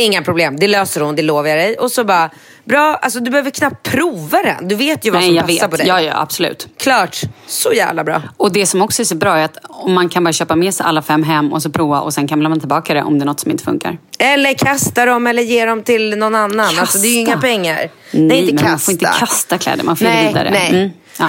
Tut." 0.00 0.06
Inga 0.06 0.22
problem, 0.22 0.56
det 0.56 0.68
löser 0.68 1.00
hon, 1.00 1.16
det 1.16 1.22
lovar 1.22 1.48
jag 1.48 1.58
dig. 1.58 1.76
Och 1.76 1.90
så 1.90 2.04
bara, 2.04 2.30
bra, 2.64 2.98
alltså 3.02 3.20
du 3.20 3.30
behöver 3.30 3.50
knappt 3.50 3.90
prova 3.90 4.42
den. 4.42 4.68
Du 4.68 4.74
vet 4.74 5.06
ju 5.06 5.10
vad 5.10 5.20
Nej, 5.20 5.28
som 5.28 5.36
jag 5.36 5.46
passar 5.46 5.66
på 5.66 5.70
vet. 5.70 5.78
dig. 5.78 5.88
Ja, 5.88 6.00
ja, 6.00 6.12
absolut. 6.22 6.68
Klart, 6.78 7.20
så 7.46 7.72
jävla 7.72 8.04
bra. 8.04 8.22
Och 8.36 8.52
det 8.52 8.66
som 8.66 8.82
också 8.82 9.02
är 9.02 9.04
så 9.04 9.14
bra 9.14 9.36
är 9.36 9.44
att 9.44 9.56
man 9.88 10.08
kan 10.08 10.24
bara 10.24 10.32
köpa 10.32 10.56
med 10.56 10.74
sig 10.74 10.86
alla 10.86 11.02
fem 11.02 11.22
hem 11.22 11.52
och 11.52 11.62
så 11.62 11.70
prova 11.70 12.00
och 12.00 12.14
sen 12.14 12.28
kan 12.28 12.42
man 12.42 12.60
tillbaka 12.60 12.94
det 12.94 13.02
om 13.02 13.18
det 13.18 13.22
är 13.22 13.26
något 13.26 13.40
som 13.40 13.50
inte 13.50 13.64
funkar. 13.64 13.98
Eller 14.18 14.54
kasta 14.54 15.04
dem 15.04 15.26
eller 15.26 15.42
ge 15.42 15.64
dem 15.64 15.82
till 15.82 16.18
någon 16.18 16.34
annan. 16.34 16.78
Alltså 16.78 16.98
det 16.98 17.08
är 17.08 17.20
ju 17.20 17.26
Kasta. 17.26 17.48
inga 17.48 17.56
pengar. 17.56 17.74
Nej, 17.76 17.90
Nej, 18.22 18.38
inte 18.40 18.54
men 18.54 18.58
kasta. 18.58 18.70
man 18.70 18.78
får 18.78 18.92
inte 18.92 19.10
kasta 19.18 19.58
kläder, 19.58 19.84
man 19.84 19.96
får 19.96 20.04
Nej, 20.04 20.26
vidare. 20.26 20.50
nej. 20.50 20.70
Mm. 20.70 20.90
Ja. 21.18 21.28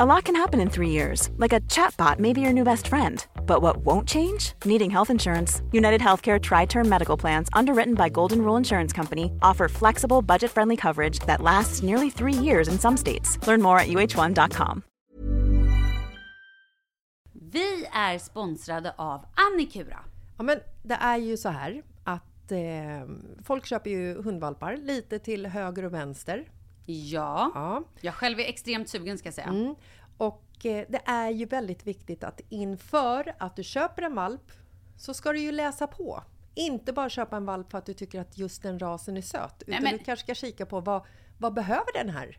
A 0.00 0.06
lot 0.06 0.24
can 0.24 0.34
happen 0.34 0.60
in 0.60 0.70
three 0.70 0.88
years, 0.88 1.28
like 1.36 1.52
a 1.52 1.60
chatbot 1.68 2.18
may 2.18 2.32
be 2.32 2.40
your 2.40 2.54
new 2.54 2.64
best 2.64 2.88
friend. 2.88 3.26
But 3.44 3.60
what 3.60 3.84
won't 3.84 4.08
change? 4.08 4.54
Needing 4.64 4.90
health 4.90 5.10
insurance. 5.10 5.60
United 5.72 6.00
Healthcare 6.00 6.40
Tri 6.40 6.64
Term 6.64 6.88
Medical 6.88 7.18
Plans, 7.18 7.50
underwritten 7.52 7.94
by 7.94 8.08
Golden 8.08 8.38
Rule 8.38 8.56
Insurance 8.56 8.94
Company, 8.94 9.30
offer 9.42 9.68
flexible, 9.68 10.22
budget 10.22 10.50
friendly 10.50 10.76
coverage 10.76 11.18
that 11.26 11.42
lasts 11.42 11.82
nearly 11.82 12.08
three 12.08 12.32
years 12.32 12.68
in 12.68 12.78
some 12.78 12.96
states. 12.96 13.38
Learn 13.46 13.60
more 13.60 13.78
at 13.78 13.88
uh1.com. 13.88 14.82
Vi 17.32 17.86
är 17.92 18.18
sponsrade 18.18 18.94
av 18.96 19.24
Annikura. 19.34 19.98
Ja, 20.36 20.42
men 20.42 20.60
det 20.82 20.94
är 21.00 21.16
ju 21.16 21.36
så 21.36 21.48
här 21.48 21.82
att 22.04 22.52
eh, 22.52 22.58
folk 23.44 23.66
köper 23.66 23.90
ju 23.90 24.22
hundvalpar 24.22 24.76
lite 24.76 25.18
till 25.18 25.46
höger 25.46 25.84
och 25.84 25.94
vänster. 25.94 26.44
Ja. 26.90 27.50
Ja. 27.54 27.82
Jag 28.00 28.14
själv 28.14 28.40
är 28.40 28.44
extremt 28.44 28.88
sugen 28.88 29.18
ska 29.18 29.26
jag 29.26 29.34
säga. 29.34 29.46
Mm. 29.46 29.74
Och 30.16 30.66
eh, 30.66 30.86
det 30.88 31.02
är 31.04 31.30
ju 31.30 31.46
väldigt 31.46 31.86
viktigt 31.86 32.24
att 32.24 32.40
inför 32.48 33.34
att 33.38 33.56
du 33.56 33.64
köper 33.64 34.02
en 34.02 34.14
valp 34.14 34.52
så 34.96 35.14
ska 35.14 35.32
du 35.32 35.40
ju 35.40 35.52
läsa 35.52 35.86
på. 35.86 36.22
Inte 36.54 36.92
bara 36.92 37.08
köpa 37.08 37.36
en 37.36 37.46
valp 37.46 37.70
för 37.70 37.78
att 37.78 37.86
du 37.86 37.94
tycker 37.94 38.20
att 38.20 38.38
just 38.38 38.62
den 38.62 38.78
rasen 38.78 39.16
är 39.16 39.22
söt. 39.22 39.62
Utan 39.66 39.82
men- 39.82 39.92
du 39.92 40.04
kanske 40.04 40.24
ska 40.24 40.34
kika 40.34 40.66
på 40.66 40.80
vad, 40.80 41.02
vad 41.38 41.54
behöver 41.54 41.92
den 41.94 42.10
här 42.10 42.38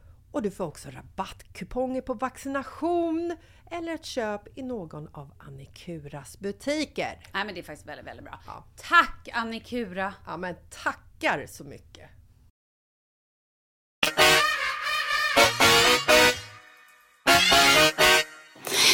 och 0.31 0.41
du 0.41 0.51
får 0.51 0.65
också 0.65 0.89
rabattkuponger 0.89 2.01
på 2.01 2.13
vaccination 2.13 3.37
eller 3.71 3.93
ett 3.93 4.05
köp 4.05 4.57
i 4.57 4.63
någon 4.63 5.07
av 5.11 5.33
Annikuras 5.47 6.39
butiker. 6.39 7.19
Nej 7.33 7.45
men 7.45 7.53
det 7.53 7.59
är 7.59 7.63
faktiskt 7.63 7.87
väldigt, 7.87 8.07
väldigt 8.07 8.25
bra. 8.25 8.39
Tack 8.89 9.29
Annikura! 9.33 10.13
Ja 10.27 10.37
men 10.37 10.55
tackar 10.83 11.45
så 11.47 11.63
mycket! 11.63 12.09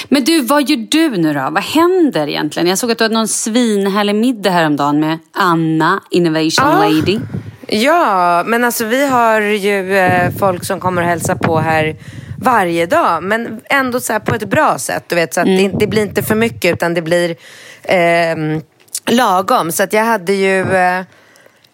Men 0.09 0.23
du, 0.23 0.41
vad 0.41 0.69
gör 0.69 0.77
du 0.77 1.17
nu 1.17 1.33
då? 1.33 1.49
Vad 1.51 1.63
händer 1.63 2.27
egentligen? 2.27 2.67
Jag 2.67 2.77
såg 2.77 2.91
att 2.91 2.97
du 2.97 3.03
hade 3.03 3.13
någon 3.13 3.27
svinhärlig 3.27 4.15
middag 4.15 4.49
häromdagen 4.49 4.99
med 4.99 5.19
Anna, 5.33 6.03
Innovation 6.11 6.65
Ja. 6.71 6.89
Lady. 6.89 7.19
Ja, 7.67 8.43
men 8.43 8.63
alltså 8.63 8.85
vi 8.85 9.07
har 9.07 9.41
ju 9.41 9.97
eh, 9.97 10.31
folk 10.39 10.63
som 10.65 10.79
kommer 10.79 11.01
och 11.01 11.07
hälsar 11.07 11.35
på 11.35 11.59
här 11.59 11.95
varje 12.37 12.85
dag. 12.85 13.23
Men 13.23 13.61
ändå 13.69 13.99
så 13.99 14.19
på 14.19 14.35
ett 14.35 14.49
bra 14.49 14.77
sätt. 14.79 15.03
Du 15.07 15.15
vet, 15.15 15.33
så 15.33 15.39
att 15.41 15.45
det, 15.45 15.71
det 15.79 15.87
blir 15.87 16.01
inte 16.01 16.23
för 16.23 16.35
mycket 16.35 16.73
utan 16.73 16.93
det 16.93 17.01
blir 17.01 17.35
ehm, 17.83 18.61
lagom. 19.05 19.71
Så 19.71 19.83
att 19.83 19.93
jag 19.93 20.03
hade 20.05 20.33
ju... 20.33 20.61
Eh, 20.75 21.03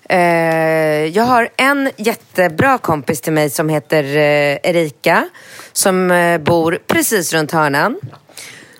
eh, 0.09 1.05
jag 1.05 1.23
har 1.23 1.49
en 1.57 1.89
jättebra 1.97 2.77
kompis 2.77 3.21
till 3.21 3.33
mig 3.33 3.49
som 3.49 3.69
heter 3.69 4.03
eh, 4.03 4.57
Erika. 4.63 5.29
Som 5.73 6.11
eh, 6.11 6.37
bor 6.37 6.79
precis 6.87 7.33
runt 7.33 7.51
hörnan. 7.51 7.99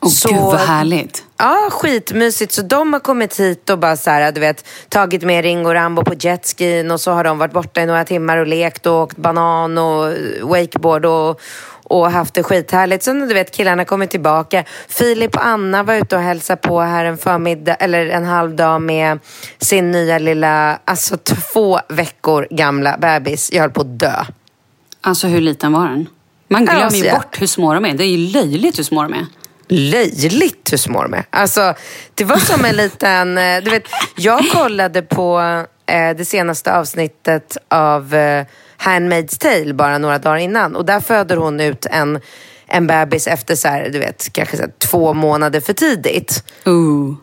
Åh 0.02 0.10
Så- 0.10 0.30
gud 0.30 0.38
vad 0.38 0.60
härligt. 0.60 1.24
Ja, 1.44 1.70
skitmysigt. 1.72 2.52
Så 2.52 2.62
de 2.62 2.94
har 2.94 3.00
kommit 3.00 3.40
hit 3.40 3.70
och 3.70 3.80
bara 3.80 3.98
så 3.98 4.10
här, 4.10 4.32
du 4.32 4.40
vet, 4.42 4.66
tagit 4.90 5.24
med 5.24 5.44
Ringo 5.44 5.70
och 5.70 5.74
Rambo 5.74 6.04
på 6.04 6.14
jetskin 6.20 6.92
och 6.92 7.00
så 7.00 7.12
har 7.12 7.24
de 7.24 7.38
varit 7.38 7.54
borta 7.54 7.82
i 7.82 7.86
några 7.86 8.06
timmar 8.06 8.38
och 8.38 8.48
lekt 8.48 8.86
och 8.86 8.94
åkt 8.94 9.18
banan 9.18 9.78
och 9.78 10.14
wakeboard 10.42 11.06
och, 11.06 11.42
och 11.84 12.12
haft 12.12 12.34
det 12.34 12.44
skithärligt. 12.44 13.04
Sen 13.04 13.28
du 13.28 13.34
vet, 13.34 13.52
killarna 13.52 13.86
kommer 13.86 14.06
tillbaka. 14.06 14.64
Filip 14.88 15.36
och 15.36 15.46
Anna 15.46 15.84
var 15.84 15.94
ute 15.94 16.16
och 16.16 16.22
hälsade 16.22 16.62
på 16.62 16.82
här 16.82 17.06
en 17.06 17.18
förmiddag, 17.18 17.76
eller 17.76 18.08
en 18.08 18.26
halv 18.26 18.56
dag 18.56 18.82
med 18.82 19.20
sin 19.58 19.92
nya 19.92 20.20
lilla, 20.20 20.80
alltså 20.86 21.18
två 21.18 21.80
veckor 21.90 22.48
gamla 22.50 22.98
bebis. 22.98 23.50
Jag 23.54 23.62
höll 23.62 23.72
på 23.72 23.82
att 23.82 24.00
dö. 24.00 24.26
Alltså 25.02 25.28
hur 25.28 25.42
liten 25.42 25.74
var 25.74 25.88
den? 25.88 26.08
Man 26.48 26.66
glömmer 26.66 26.82
Alltså, 26.82 27.06
ju 27.06 27.12
bort 27.12 27.42
hur 27.42 27.48
små 27.48 27.74
de 27.74 27.86
är. 27.86 27.94
Det 27.94 28.04
är 28.04 28.18
ju 28.18 28.32
löjligt 28.32 28.80
hur 28.80 28.84
små 28.84 29.04
de 29.04 29.14
är. 29.14 29.26
Löjligt 29.68 30.74
hur 30.74 30.78
små 30.78 31.04
de 31.04 31.14
är. 31.14 31.24
Alltså, 31.30 31.74
det 32.14 32.24
var 32.24 32.38
som 32.38 32.66
en 32.66 32.76
liten... 32.76 33.38
eh, 33.38 33.64
Du 33.64 33.70
vet, 33.70 33.84
jag 34.18 34.50
kollade 34.52 35.02
på 35.02 35.40
eh, 35.86 36.18
det 36.18 36.26
senaste 36.26 36.74
avsnittet 36.78 37.58
av 37.70 38.16
eh, 38.16 38.46
Handmaid's 38.80 39.40
Tale 39.40 39.74
bara 39.74 39.98
några 39.98 40.18
dagar 40.18 40.38
innan. 40.38 40.76
Och 40.76 40.86
där 40.86 41.00
föder 41.00 41.38
hon 41.38 41.60
ut 41.60 41.86
en, 41.86 42.20
en 42.68 42.88
bebis 42.88 43.28
efter 43.28 43.56
så 43.56 43.68
här, 43.68 43.90
du 43.90 44.00
vet, 44.00 44.34
kanske 44.34 44.58
så 44.58 44.64
här, 44.64 44.72
två 44.78 45.14
månader 45.14 45.60
för 45.60 45.74
tidigt. 45.74 46.44
Ooh. 46.66 47.16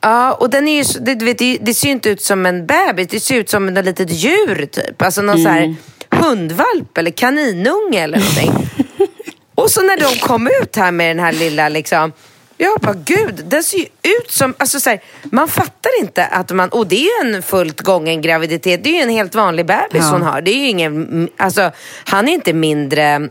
Ja, 0.00 0.32
och 0.32 0.50
den 0.50 0.68
är 0.68 0.82
ju, 0.82 1.00
det, 1.00 1.14
du 1.14 1.24
vet, 1.24 1.38
det, 1.38 1.58
det 1.60 1.74
ser 1.74 1.86
ju 1.88 1.92
inte 1.92 2.10
ut 2.10 2.22
som 2.22 2.46
en 2.46 2.66
bebis, 2.66 3.08
det 3.10 3.20
ser 3.20 3.34
ut 3.34 3.50
som 3.50 3.68
ett 3.76 3.84
litet 3.84 4.10
djur 4.10 4.66
typ. 4.72 5.02
Alltså 5.02 5.22
någon 5.22 5.42
så 5.42 5.48
här 5.48 5.74
hundvalp 6.10 6.98
eller 6.98 7.10
kaninunge 7.10 8.00
eller 8.02 8.18
någonting. 8.18 8.70
Och 9.58 9.70
så 9.70 9.82
när 9.82 9.96
de 9.96 10.18
kom 10.20 10.46
ut 10.62 10.76
här 10.76 10.90
med 10.92 11.16
den 11.16 11.24
här 11.24 11.32
lilla 11.32 11.68
liksom, 11.68 12.12
jag 12.56 12.80
bara 12.80 12.94
gud, 13.04 13.44
den 13.44 13.62
ser 13.62 13.78
ju 13.78 13.84
ut 13.84 14.30
som, 14.30 14.54
alltså 14.58 14.80
så 14.80 14.90
här, 14.90 15.00
man 15.22 15.48
fattar 15.48 16.00
inte 16.00 16.24
att 16.26 16.50
man, 16.50 16.68
och 16.68 16.86
det 16.86 16.96
är 16.96 17.24
ju 17.24 17.34
en 17.34 17.42
fullt 17.42 17.80
gången 17.80 18.20
graviditet, 18.20 18.84
det 18.84 18.90
är 18.90 18.94
ju 18.94 19.02
en 19.02 19.08
helt 19.08 19.34
vanlig 19.34 19.66
bebis 19.66 20.02
Ja. 20.02 20.10
hon 20.10 20.22
har. 20.22 20.40
Det 20.40 20.50
är 20.50 20.68
ingen, 20.68 21.28
alltså 21.36 21.70
han 22.04 22.28
är 22.28 22.32
inte 22.32 22.52
mindre 22.52 23.28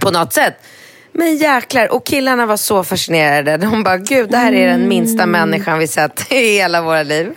på 0.00 0.10
något 0.10 0.32
sätt. 0.32 0.54
Men 1.12 1.36
jäklar, 1.36 1.92
och 1.92 2.06
killarna 2.06 2.46
var 2.46 2.56
så 2.56 2.84
fascinerade. 2.84 3.56
De 3.56 3.82
bara, 3.82 3.98
gud 3.98 4.30
det 4.30 4.36
här 4.36 4.52
är 4.52 4.66
den 4.66 4.88
minsta 4.88 5.26
människan 5.26 5.78
vi 5.78 5.86
sett 5.86 6.32
i 6.32 6.56
hela 6.56 6.82
våra 6.82 7.02
liv. 7.02 7.32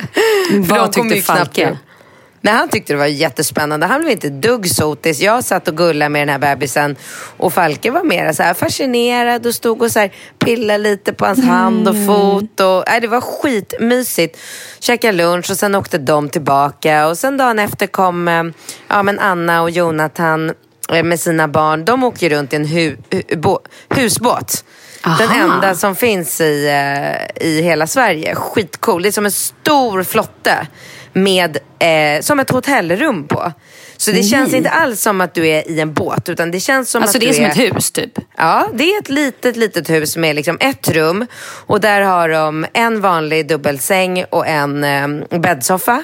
För 0.50 0.60
Vad 0.60 0.80
de 0.80 0.94
kom 0.94 1.10
tyckte 1.10 1.34
Falke? 1.34 1.78
Nej, 2.42 2.54
han 2.54 2.70
tyckte 2.70 2.94
det 2.94 2.98
var 2.98 3.06
jättespännande. 3.06 3.86
Han 3.86 4.02
blev 4.02 4.12
inte 4.12 4.30
dugg 4.30 4.70
sotis. 4.70 5.20
Jag 5.20 5.44
satt 5.44 5.68
och 5.68 5.78
gullade 5.78 6.10
med 6.10 6.22
den 6.22 6.30
här 6.30 6.40
bebisen 6.40 6.96
och 7.38 7.54
Falke 7.54 7.92
var 7.92 8.04
mer 8.04 8.34
så 8.34 8.44
här 8.44 8.54
fascinerad 8.54 9.46
och 9.46 9.56
stod 9.56 9.82
och 9.82 9.92
så 9.92 10.00
här 10.00 10.12
pillade 10.40 10.78
lite 10.78 11.14
på 11.14 11.26
hans 11.26 11.46
hand 11.46 11.88
och 11.88 12.06
fot. 12.06 12.60
Och, 12.60 12.84
nej, 12.88 13.02
det 13.02 13.08
var 13.08 13.22
skitmysigt. 13.22 14.40
Käkade 14.80 15.14
lunch 15.14 15.52
och 15.52 15.58
sen 15.58 15.76
åkte 15.76 15.98
de 15.98 16.30
tillbaka 16.30 17.08
och 17.08 17.18
sen 17.18 17.38
dagen 17.38 17.60
efter 17.60 17.88
kom 17.88 18.28
eh, 18.28 18.44
ja, 18.88 19.04
men 19.04 19.20
Anna 19.20 19.62
och 19.62 19.70
Jonathan 19.70 20.54
eh, 20.94 21.04
med 21.04 21.20
sina 21.20 21.48
barn. 21.48 21.86
De 21.86 22.04
åker 22.04 22.30
runt 22.30 22.54
i 22.54 22.56
en 22.56 22.66
hu, 22.66 22.98
hu, 23.12 23.58
husbåt. 23.90 24.64
Den 25.04 25.30
Aha. 25.30 25.56
enda 25.56 25.76
som 25.76 25.96
finns 25.96 26.42
i, 26.42 26.68
eh, 26.68 27.48
i 27.48 27.62
hela 27.62 27.88
Sverige. 27.88 28.36
Skitcool. 28.36 29.02
Det 29.02 29.10
är 29.10 29.12
som 29.12 29.26
en 29.26 29.32
stor 29.32 30.04
flotte 30.04 30.68
med 31.14 31.58
eh, 31.80 32.22
som 32.22 32.40
ett 32.40 32.50
hotellrum 32.50 33.28
på. 33.28 33.54
Så 33.98 34.12
det 34.12 34.24
känns 34.24 34.54
inte 34.54 34.70
alls 34.70 35.02
som 35.02 35.22
att 35.22 35.34
du 35.34 35.48
är 35.48 35.72
i 35.72 35.80
en 35.80 35.94
båt 35.94 36.30
utan 36.30 36.52
det 36.52 36.60
känns 36.60 36.90
som 36.90 37.02
Alltså 37.02 37.18
att 37.18 37.22
det 37.22 37.30
är 37.30 37.34
som 37.34 37.46
ett 37.46 37.58
hus 37.58 37.92
typ. 37.92 38.12
Ja, 38.38 38.68
det 38.74 38.84
är 38.84 39.00
ett 39.00 39.10
litet, 39.10 39.56
litet 39.56 39.90
hus 39.90 40.18
med 40.18 40.36
liksom 40.36 40.58
ett 40.60 40.90
rum 40.90 41.26
och 41.66 41.82
där 41.82 42.02
har 42.02 42.30
de 42.30 42.66
en 42.74 43.02
vanlig 43.02 43.48
dubbelsäng 43.48 44.26
och 44.30 44.48
en 44.48 44.84
eh, 44.84 45.40
bäddsoffa. 45.40 46.04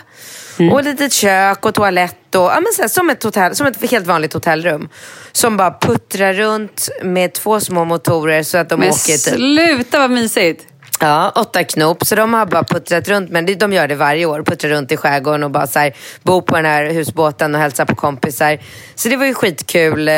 Och 0.71 0.79
ett 0.79 0.85
litet 0.85 1.13
kök 1.13 1.65
och 1.65 1.73
toalett 1.73 2.35
och 2.35 2.41
ja, 2.41 2.59
men 2.59 2.73
så 2.75 2.81
här, 2.81 2.89
som, 2.89 3.09
ett 3.09 3.23
hotell, 3.23 3.55
som 3.55 3.67
ett 3.67 3.91
helt 3.91 4.07
vanligt 4.07 4.33
hotellrum. 4.33 4.89
Som 5.31 5.57
bara 5.57 5.77
puttrar 5.81 6.33
runt 6.33 6.89
med 7.03 7.33
två 7.33 7.59
små 7.59 7.85
motorer 7.85 8.43
så 8.43 8.57
att 8.57 8.69
de 8.69 8.79
Men 8.79 8.89
åker 8.89 9.13
typ 9.13 9.33
sluta 9.33 9.99
vad 9.99 10.11
mysigt. 10.11 10.67
Ja, 10.99 11.31
åtta 11.35 11.63
knop. 11.63 12.05
Så 12.05 12.15
de 12.15 12.33
har 12.33 12.45
bara 12.45 12.63
puttrat 12.63 13.07
runt, 13.07 13.29
men 13.31 13.45
de 13.57 13.73
gör 13.73 13.87
det 13.87 13.95
varje 13.95 14.25
år. 14.25 14.43
Puttrar 14.43 14.69
runt 14.71 14.91
i 14.91 14.97
skärgården 14.97 15.43
och 15.43 15.51
bara 15.51 15.67
så 15.67 15.79
här, 15.79 15.95
bor 16.23 16.41
på 16.41 16.55
den 16.55 16.65
här 16.65 16.85
husbåten 16.85 17.55
och 17.55 17.61
hälsar 17.61 17.85
på 17.85 17.95
kompisar. 17.95 18.57
Så 18.95 19.09
det 19.09 19.15
var 19.17 19.25
ju 19.25 19.33
skitkul. 19.33 20.07
Eh, 20.07 20.13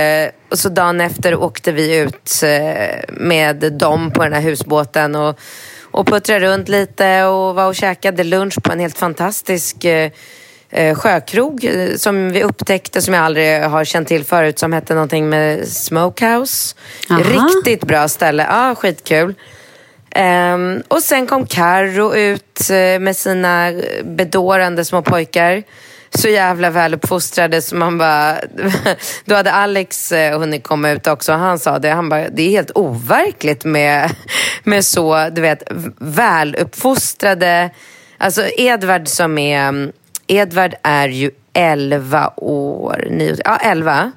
Och 0.52 0.60
så 0.60 0.70
dagen 0.70 1.02
efter 1.02 1.36
åkte 1.36 1.72
vi 1.72 1.96
ut 1.98 2.44
eh, 2.44 3.00
med 3.10 3.74
dem 3.74 4.12
på 4.12 4.24
den 4.24 4.34
här 4.34 4.42
husbåten 4.42 5.16
och, 5.16 5.40
och 5.92 6.08
puttrade 6.08 6.46
runt 6.46 6.70
lite 6.70 7.24
och 7.24 7.56
var 7.56 7.68
och 7.68 7.76
käkade 7.76 8.24
lunch 8.24 8.64
på 8.64 8.72
en 8.72 8.80
helt 8.80 8.98
fantastisk 8.98 9.86
eh, 9.86 10.12
sjökrog 10.96 11.70
som 11.96 12.32
vi 12.32 12.44
upptäckte 12.44 13.02
som 13.02 13.14
jag 13.14 13.24
aldrig 13.24 13.62
har 13.64 13.86
känt 13.86 14.08
till 14.08 14.24
förut 14.24 14.60
som 14.60 14.74
hette 14.74 14.94
någonting 14.94 15.30
med 15.30 15.68
Smokehouse. 15.68 16.76
Aha. 17.10 17.20
Riktigt 17.20 17.88
bra 17.88 18.08
ställe. 18.08 18.48
Ja, 18.50 18.76
skitkul. 18.76 19.36
Ehm, 20.18 20.84
och 20.88 21.04
sen 21.04 21.28
kom 21.28 21.48
Carro 21.48 22.16
ut 22.16 22.70
eh, 22.70 23.00
med 23.00 23.16
sina 23.16 23.72
bedårande 24.04 24.86
små 24.86 25.02
pojkar. 25.02 25.64
Så 26.10 26.28
jävla 26.28 26.70
väluppfostrade 26.70 27.62
så 27.62 27.76
man 27.76 27.98
bara... 27.98 28.38
Då 29.26 29.36
hade 29.36 29.52
Alex 29.52 30.12
eh, 30.12 30.40
hunnit 30.40 30.64
komma 30.64 30.90
ut 30.90 31.08
också 31.08 31.34
och 31.34 31.40
han 31.40 31.60
sa 31.60 31.80
det. 31.80 31.90
Han 31.90 32.10
bara, 32.10 32.30
det 32.30 32.42
är 32.44 32.50
helt 32.50 32.72
overkligt 32.76 33.66
med, 33.66 34.12
med 34.64 34.86
så, 34.86 35.30
du 35.30 35.42
vet, 35.42 35.64
väluppfostrade... 35.98 37.70
Alltså 38.18 38.42
Edvard 38.58 39.08
som 39.08 39.38
är... 39.38 39.92
Edvard 40.28 40.76
är 40.84 41.08
ju 41.08 41.32
11 41.54 42.34
år, 42.38 43.08
nio, 43.10 43.38
ja 43.46 43.58
11. 43.58 44.12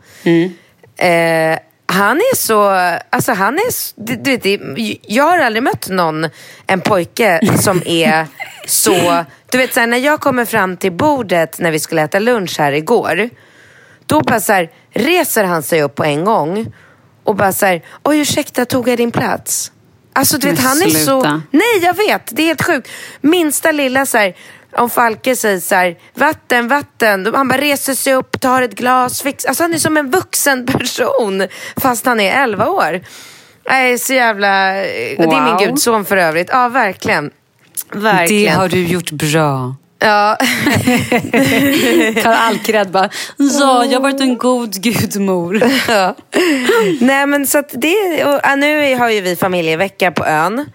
Eh, 0.96 1.58
han 1.90 2.16
är 2.16 2.36
så, 2.36 2.68
alltså 3.10 3.32
han 3.32 3.54
är, 3.54 3.70
du, 4.16 4.36
vet, 4.36 4.60
jag 5.06 5.24
har 5.24 5.38
aldrig 5.38 5.62
mött 5.62 5.88
någon, 5.88 6.26
en 6.66 6.80
pojke 6.80 7.40
som 7.58 7.82
är 7.86 8.26
så, 8.66 9.24
du 9.50 9.58
vet 9.58 9.74
så 9.74 9.80
här, 9.80 9.86
när 9.86 9.98
jag 9.98 10.20
kommer 10.20 10.44
fram 10.44 10.76
till 10.76 10.92
bordet 10.92 11.58
när 11.58 11.70
vi 11.70 11.78
skulle 11.78 12.02
äta 12.02 12.18
lunch 12.18 12.58
här 12.58 12.72
igår, 12.72 13.30
då 14.06 14.20
bara 14.20 14.40
så 14.40 14.52
här, 14.52 14.70
reser 14.90 15.44
han 15.44 15.62
sig 15.62 15.82
upp 15.82 15.94
på 15.94 16.04
en 16.04 16.24
gång 16.24 16.72
och 17.24 17.36
bara 17.36 17.52
så 17.52 17.66
här, 17.66 17.82
oj 18.02 18.20
ursäkta 18.20 18.64
tog 18.64 18.88
jag 18.88 18.96
din 18.96 19.12
plats? 19.12 19.72
Alltså 20.12 20.38
du 20.38 20.50
vet 20.50 20.60
han 20.60 20.82
är 20.82 20.88
så, 20.88 21.22
nej 21.50 21.78
jag 21.82 21.96
vet, 21.96 22.36
det 22.36 22.42
är 22.42 22.46
helt 22.46 22.62
sjukt. 22.62 22.88
Minsta 23.20 23.72
lilla 23.72 24.06
så 24.06 24.18
här, 24.18 24.34
om 24.76 24.90
Falke 24.90 25.36
säger 25.36 25.60
så 25.60 25.74
här, 25.74 25.96
vatten, 26.14 26.68
vatten. 26.68 27.34
Han 27.34 27.48
bara 27.48 27.60
reser 27.60 27.94
sig 27.94 28.14
upp, 28.14 28.40
tar 28.40 28.62
ett 28.62 28.74
glas, 28.74 29.22
fix. 29.22 29.44
Alltså 29.44 29.64
han 29.64 29.74
är 29.74 29.78
som 29.78 29.96
en 29.96 30.10
vuxen 30.10 30.66
person 30.66 31.46
fast 31.76 32.06
han 32.06 32.20
är 32.20 32.42
11 32.42 32.68
år. 32.68 33.00
Nej, 33.68 33.98
så 33.98 34.14
jävla... 34.14 34.70
och 35.18 35.26
Det 35.28 35.36
är 35.36 35.44
min 35.44 35.52
Wow. 35.52 35.58
gudson 35.58 36.04
för 36.04 36.16
övrigt. 36.16 36.48
Ja, 36.52 36.68
verkligen. 36.68 37.30
Det 37.92 37.98
Verkligen. 37.98 38.56
har 38.56 38.68
du 38.68 38.86
gjort 38.86 39.10
bra. 39.10 39.74
Ja. 39.98 40.36
Tar 42.22 42.32
all 42.32 42.58
cred 42.58 42.90
bara. 42.90 43.10
Ja, 43.36 43.84
jag 43.84 43.92
har 43.92 44.00
varit 44.00 44.20
en 44.20 44.38
god 44.38 44.82
gudmor. 44.82 45.62
ja. 45.88 46.14
Nej 47.00 47.26
men 47.26 47.46
så 47.46 47.58
att 47.58 47.70
det, 47.72 48.24
och, 48.24 48.58
nu 48.58 48.96
har 48.98 49.10
ju 49.10 49.20
vi 49.20 49.36
familjevecka 49.36 50.10
på 50.10 50.24
ön. 50.26 50.66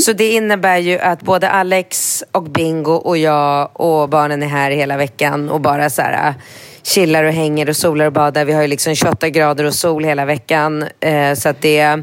Så 0.00 0.12
det 0.12 0.30
innebär 0.30 0.78
ju 0.78 0.98
att 0.98 1.22
både 1.22 1.50
Alex 1.50 2.24
och 2.32 2.42
Bingo 2.42 2.92
och 2.92 3.18
jag 3.18 3.70
och 3.72 4.08
barnen 4.08 4.42
är 4.42 4.46
här 4.46 4.70
hela 4.70 4.96
veckan 4.96 5.50
och 5.50 5.60
bara 5.60 5.90
så 5.90 6.02
här 6.02 6.28
äh, 6.28 6.34
chillar 6.82 7.24
och 7.24 7.32
hänger 7.32 7.68
och 7.68 7.76
solar 7.76 8.06
och 8.06 8.12
badar. 8.12 8.44
Vi 8.44 8.52
har 8.52 8.62
ju 8.62 8.68
liksom 8.68 8.94
28 8.94 9.28
grader 9.28 9.64
och 9.64 9.74
sol 9.74 10.04
hela 10.04 10.24
veckan. 10.24 10.84
Eh, 11.00 11.34
så 11.34 11.48
att 11.48 11.62
det, 11.62 12.02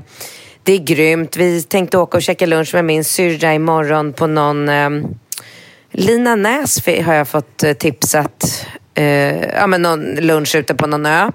det 0.63 0.73
är 0.73 0.77
grymt. 0.77 1.37
Vi 1.37 1.63
tänkte 1.63 1.97
åka 1.97 2.17
och 2.17 2.23
käka 2.23 2.45
lunch 2.45 2.73
med 2.73 2.85
min 2.85 3.03
syrra 3.03 3.53
imorgon 3.53 4.13
på 4.13 4.27
någon 4.27 4.69
eh, 4.69 4.89
Lina 5.91 6.35
Näs 6.35 6.85
har 6.85 7.13
jag 7.13 7.27
fått 7.27 7.63
eh, 7.63 7.73
tipsat. 7.73 8.67
Eh, 8.93 9.41
ja, 9.41 9.67
men 9.67 9.81
någon 9.81 10.15
lunch 10.15 10.55
ute 10.55 10.75
på 10.75 10.87
någon 10.87 11.05
ö. 11.05 11.31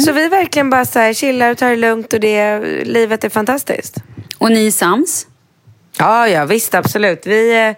Så 0.00 0.12
vi 0.12 0.28
verkligen 0.28 0.70
bara 0.70 0.84
så 0.84 0.98
här 0.98 1.12
chillar 1.12 1.50
och 1.50 1.58
tar 1.58 1.70
det 1.70 1.76
lugnt 1.76 2.12
och 2.12 2.20
det, 2.20 2.60
livet 2.84 3.24
är 3.24 3.28
fantastiskt. 3.28 3.96
Och 4.38 4.50
ni 4.52 4.66
är 4.66 4.70
sams? 4.70 5.26
Ja, 5.98 6.28
ja 6.28 6.44
visst 6.44 6.74
absolut. 6.74 7.26
Vi, 7.26 7.66
eh, 7.68 7.76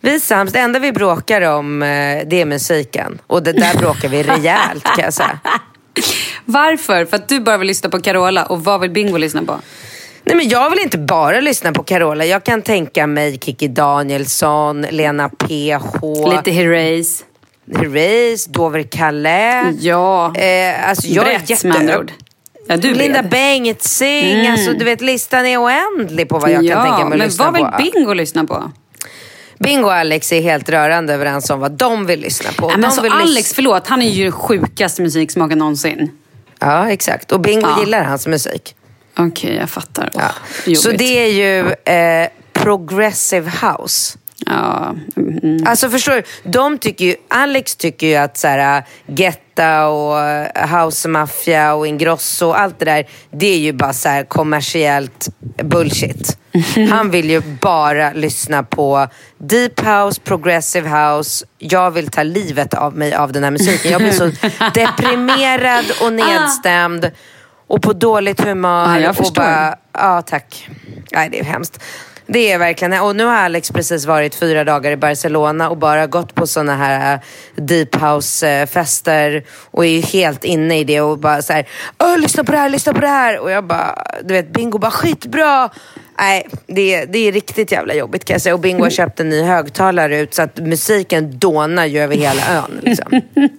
vi 0.00 0.14
är 0.14 0.18
sams. 0.18 0.52
Det 0.52 0.58
enda 0.58 0.78
vi 0.78 0.92
bråkar 0.92 1.40
om 1.42 1.82
eh, 1.82 1.88
det 2.26 2.40
är 2.40 2.44
musiken. 2.44 3.18
Och 3.26 3.42
det 3.42 3.52
där 3.52 3.78
bråkar 3.78 4.08
vi 4.08 4.22
rejält 4.22 4.84
kan 4.84 5.04
jag 5.04 5.14
säga. 5.14 5.38
Varför? 6.44 7.04
För 7.04 7.16
att 7.16 7.28
du 7.28 7.40
bara 7.40 7.56
vill 7.56 7.68
lyssna 7.68 7.90
på 7.90 8.00
Carola 8.00 8.44
och 8.46 8.64
vad 8.64 8.80
vill 8.80 8.90
Bingo 8.90 9.16
lyssna 9.16 9.42
på? 9.42 9.60
Nej, 10.24 10.36
men 10.36 10.48
jag 10.48 10.70
vill 10.70 10.78
inte 10.78 10.98
bara 10.98 11.40
lyssna 11.40 11.72
på 11.72 11.82
Carola. 11.82 12.24
Jag 12.24 12.44
kan 12.44 12.62
tänka 12.62 13.06
mig 13.06 13.38
Kiki 13.38 13.68
Danielsson, 13.68 14.82
Lena 14.82 15.28
PH, 15.28 16.04
Lite 16.30 16.50
Herreys. 16.50 17.24
Herreys, 17.76 18.44
Dover 18.44 18.82
Kalle. 18.82 19.70
Ja, 19.80 20.34
Eh, 20.36 20.88
alltså 20.88 21.06
jag 21.06 21.32
är 21.32 21.38
brett 21.38 21.64
med 21.64 21.76
andra 21.76 21.98
ord. 21.98 22.12
Ja, 22.70 22.76
du 22.76 22.94
Linda. 22.94 23.22
Bengtzing. 23.22 24.30
Mm. 24.40 24.52
Alltså, 24.52 24.72
du 24.72 24.84
vet, 24.84 25.00
listan 25.00 25.46
är 25.46 25.58
oändlig 25.62 26.28
på 26.28 26.38
vad 26.38 26.50
jag 26.50 26.64
ja, 26.64 26.74
kan 26.74 26.82
tänka 26.84 26.96
mig 26.96 27.02
att 27.04 27.08
men 27.08 27.18
lyssna 27.18 27.44
vad 27.44 27.54
vill 27.54 27.64
på. 27.64 27.98
Bingo 28.00 28.12
lyssna 28.12 28.44
på? 28.44 28.72
Bingo 29.58 29.84
och 29.86 29.94
Alex 29.94 30.32
är 30.32 30.40
helt 30.40 30.68
rörande 30.68 31.14
överens 31.14 31.50
om 31.50 31.60
vad 31.60 31.72
de 31.72 32.06
vill 32.06 32.20
lyssna 32.20 32.50
på. 32.52 32.70
Ja, 32.70 32.76
men 32.76 32.84
alltså, 32.84 33.06
Alex, 33.10 33.52
förlåt, 33.54 33.86
han 33.86 34.02
är 34.02 34.10
ju 34.10 34.22
den 34.22 34.32
sjukaste 34.32 35.02
musiksmaken 35.02 35.58
någonsin. 35.58 36.10
Ja, 36.58 36.90
exakt. 36.90 37.32
Och 37.32 37.40
Bingo 37.40 37.68
Ja. 37.68 37.80
gillar 37.80 38.04
hans 38.04 38.26
musik. 38.26 38.74
Okej, 39.18 39.56
jag 39.56 39.70
fattar. 39.70 40.10
Ja. 40.14 40.20
Oh, 40.20 40.74
Så 40.74 40.88
jobbigt. 40.88 40.98
det 40.98 41.04
är 41.04 41.26
ju 41.32 41.72
eh, 41.94 42.28
progressive 42.52 43.50
house. 43.62 44.18
Ja, 44.46 44.94
mm. 45.16 45.66
Alltså 45.66 45.90
förstår 45.90 46.12
du? 46.12 46.22
De 46.50 46.78
tycker 46.78 47.04
ju, 47.04 47.14
Alex 47.28 47.76
tycker 47.76 48.06
ju 48.06 48.14
att 48.14 48.38
så 48.38 48.48
här, 48.48 48.84
Getta 49.06 49.88
och 49.88 50.20
eh, 50.20 50.84
House 50.84 51.08
Mafia 51.08 51.74
och 51.74 51.86
Ingrosso 51.86 52.46
och 52.46 52.60
allt 52.60 52.78
det 52.78 52.84
där, 52.84 53.08
det 53.30 53.46
är 53.46 53.58
ju 53.58 53.72
bara 53.72 53.92
så 53.92 54.08
här 54.08 54.24
kommersiellt 54.24 55.28
bullshit. 55.62 56.38
Han 56.90 57.10
vill 57.10 57.30
ju 57.30 57.40
bara 57.40 58.12
lyssna 58.12 58.62
på 58.62 59.08
deep 59.38 59.80
house, 59.80 60.20
progressive 60.20 60.88
house. 60.88 61.46
Jag 61.58 61.90
vill 61.90 62.08
ta 62.08 62.22
livet 62.22 62.74
av 62.74 62.96
mig 62.96 63.14
av 63.14 63.32
den 63.32 63.44
här 63.44 63.50
musiken. 63.50 63.92
Jag 63.92 64.00
blir 64.00 64.12
så 64.12 64.24
deprimerad 64.74 65.84
och 66.02 66.12
nedstämd 66.12 67.10
och 67.66 67.82
på 67.82 67.92
dåligt 67.92 68.40
humör. 68.40 68.94
Ja, 68.94 69.00
jag 69.00 69.10
och 69.10 69.16
förstår. 69.16 69.42
bara, 69.42 69.76
ja 69.92 70.22
tack. 70.22 70.68
Nej, 71.12 71.28
det 71.30 71.40
är 71.40 71.44
hemskt. 71.44 71.82
Det 72.32 72.52
är 72.52 72.58
verkligen, 72.58 73.00
och 73.00 73.16
nu 73.16 73.24
har 73.24 73.34
Alex 73.34 73.70
precis 73.70 74.06
varit 74.06 74.34
fyra 74.34 74.64
dagar 74.64 74.92
i 74.92 74.96
Barcelona 74.96 75.70
och 75.70 75.76
bara 75.76 76.06
gått 76.06 76.34
på 76.34 76.46
såna 76.46 76.76
här 76.76 77.14
äh, 77.14 77.20
deep 77.64 77.94
house-fester 77.94 79.44
och 79.70 79.84
är 79.84 79.90
ju 79.90 80.00
helt 80.00 80.44
inne 80.44 80.78
i 80.78 80.84
det 80.84 81.00
och 81.00 81.18
bara 81.18 81.42
så 81.42 81.52
här, 81.52 81.68
Åh, 81.98 82.18
lyssna 82.18 82.44
på 82.44 82.52
det 82.52 82.58
här, 82.58 82.68
lyssna 82.68 82.92
på 82.92 83.00
det 83.00 83.06
här. 83.06 83.38
Och 83.38 83.50
jag 83.50 83.64
bara, 83.64 84.04
du 84.24 84.34
vet, 84.34 84.52
Bingo 84.52 84.78
bara, 84.78 84.90
skitbra. 84.90 85.70
Nej, 86.18 86.48
det, 86.66 87.04
det 87.04 87.18
är 87.18 87.32
riktigt 87.32 87.72
jävla 87.72 87.94
jobbigt 87.94 88.24
kan 88.24 88.34
jag 88.34 88.42
säga. 88.42 88.54
Och 88.54 88.60
Bingo 88.60 88.82
har 88.82 88.90
köpt 88.90 89.20
en 89.20 89.28
ny 89.28 89.42
högtalare 89.42 90.20
ut 90.20 90.34
så 90.34 90.42
att 90.42 90.58
musiken 90.58 91.38
dånar 91.38 91.86
ju 91.86 92.00
över 92.00 92.16
hela 92.16 92.42
ön. 92.56 92.80
Liksom. 92.82 93.20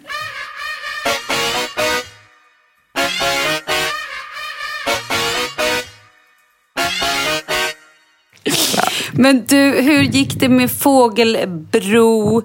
Men 9.21 9.45
du, 9.45 9.57
hur 9.57 10.01
gick 10.01 10.39
det 10.39 10.49
med 10.49 10.71
Fågelbro... 10.71 12.43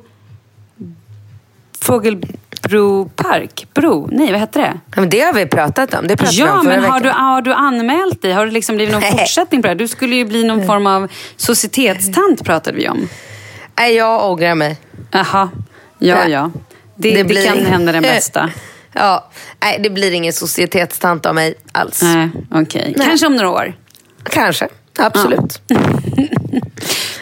Fågelbro 1.81 3.09
park? 3.09 3.67
Bro? 3.75 4.09
Nej, 4.13 4.31
vad 4.31 4.41
hette 4.41 4.59
det? 4.59 4.81
Ja, 4.95 5.01
Men 5.01 5.11
det 5.11 5.21
har 5.21 5.33
vi 5.33 5.47
pratat 5.47 5.95
om. 5.95 6.07
Det 6.07 6.17
pratade 6.17 6.37
Ja, 6.37 6.59
om 6.59 6.65
förra 6.65 6.81
men 6.81 6.91
har 6.91 7.01
du, 7.01 7.11
har 7.11 7.43
du 7.43 7.53
anmält 7.53 8.23
dig? 8.23 8.33
Har 8.33 8.47
det 8.47 8.53
liksom 8.53 8.77
blivit 8.77 8.95
någon 8.95 9.03
fortsättning 9.03 9.63
på 9.63 9.67
det 9.67 9.71
här? 9.71 9.75
Du 9.75 9.89
skulle 9.89 10.17
ju 10.17 10.25
bli 10.25 10.45
någon 10.45 10.67
form 10.67 10.87
av 10.87 11.13
societetstant 11.37 12.45
pratade 12.45 12.77
vi 12.77 12.89
om. 12.89 13.09
Nej, 13.79 13.95
jag 13.95 14.31
ångrar 14.31 14.55
mig. 14.55 14.77
Jaha, 15.11 15.51
ja, 15.99 16.29
ja. 16.29 16.51
Det, 16.97 17.23
det, 17.23 17.45
kan 17.45 17.59
hända 17.59 17.93
den 17.93 18.03
bästa. 18.03 18.51
Ja, 18.93 19.31
nej 19.63 19.79
det 19.83 19.91
blir 19.91 20.13
ingen 20.13 20.33
societetstant 20.33 21.27
av 21.27 21.35
mig 21.35 21.55
alls. 21.73 22.03
Nej, 22.03 22.31
okej. 22.51 22.95
Nej. 22.97 23.07
Kanske 23.07 23.27
om 23.27 23.37
några 23.37 23.51
år. 23.51 23.75
Kanske, 24.23 24.69
absolut. 24.99 25.63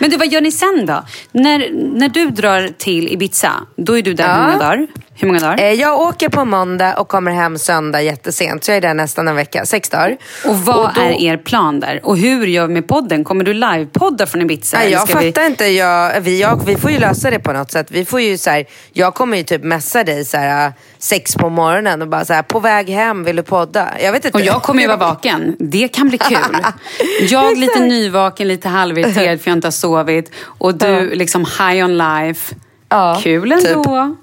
Men 0.05 0.11
du, 0.11 0.17
vad 0.17 0.33
gör 0.33 0.41
ni 0.41 0.53
sen 0.53 0.87
då? 0.87 1.05
När, 1.33 1.71
när 1.73 2.09
du 2.09 2.31
drar 2.31 2.69
till 2.79 3.13
Ibiza, 3.13 3.53
då 3.77 3.99
är 3.99 4.03
du 4.03 4.15
där 4.15 4.25
Ja. 4.29 4.35
hur 4.35 4.43
många 4.43 4.59
dagar? 4.59 4.87
Hur 5.17 5.29
många 5.29 5.41
dagar? 5.41 5.59
Eh, 5.61 5.73
Jag 5.73 6.01
åker 6.01 6.29
på 6.29 6.45
måndag 6.45 6.95
och 6.95 7.09
kommer 7.09 7.31
hem 7.31 7.59
söndag 7.59 8.03
jättesent. 8.03 8.65
Så 8.65 8.71
jag 8.71 8.77
är 8.77 8.81
där 8.81 8.95
nästan 8.95 9.29
en 9.29 9.37
vecka, 9.37 9.67
sex 9.67 9.89
dagar. 9.89 10.17
Och 10.45 10.57
vad 10.59 10.95
då- 10.95 11.01
är 11.01 11.11
er 11.23 11.37
plan 11.37 11.81
där? 11.81 12.01
Och 12.03 12.19
hur 12.19 12.47
gör 12.47 12.67
vi 12.67 12.75
med 12.75 12.89
podden? 12.89 13.25
Kommer 13.25 13.45
du 13.45 13.55
livepodda 13.55 14.27
från 14.27 14.43
Ibiza? 14.43 14.79
Nej, 14.79 14.91
jag 14.93 15.09
ska 15.09 15.19
vi- 15.19 15.33
fattar 15.33 15.47
inte. 15.47 15.67
Jag, 15.67 16.21
vi, 16.21 16.41
jag, 16.41 16.61
vi 16.67 16.77
får 16.77 16.91
ju 16.91 16.99
lösa 16.99 17.31
det 17.31 17.39
på 17.39 17.53
något 17.53 17.71
sätt. 17.71 17.87
Vi 17.91 18.05
får 18.05 18.21
ju 18.21 18.39
så 18.39 18.51
här, 18.51 18.65
jag 18.93 19.15
kommer 19.15 19.37
ju 19.37 19.43
typ 19.43 19.65
messa 19.65 20.05
dig 20.05 20.25
så 20.25 20.37
här, 20.37 20.73
sex 20.99 21.35
på 21.35 21.49
morgonen 21.49 22.03
och 22.03 22.09
bara 22.09 22.25
så 22.25 22.33
här, 22.33 22.43
på 22.43 22.61
väg 22.61 22.89
hem, 22.91 23.25
vill 23.25 23.37
du 23.37 23.43
podda? 23.43 23.89
Jag 24.03 24.13
vet 24.13 24.25
inte. 24.25 24.39
Och 24.39 24.45
jag 24.45 24.63
kommer 24.63 24.81
ju 24.83 24.87
vara 24.89 24.97
vaken. 24.99 25.57
Det 25.59 25.89
kan 25.89 26.09
bli 26.09 26.19
kul. 26.19 26.39
Jag 27.29 27.59
lite 27.59 27.81
nyvaken, 27.81 28.49
lite 28.49 28.69
halvirriterad 28.69 29.41
för 29.41 29.51
jag 29.51 29.57
inte 29.57 29.67
har 29.67 29.73
sovit. 29.73 30.31
Och 30.45 30.75
du 30.75 31.15
liksom 31.15 31.45
high 31.59 31.85
on 31.85 31.97
life. 31.99 32.55
Ja, 32.95 33.21
Kul 33.23 33.53
ändå. 33.53 34.17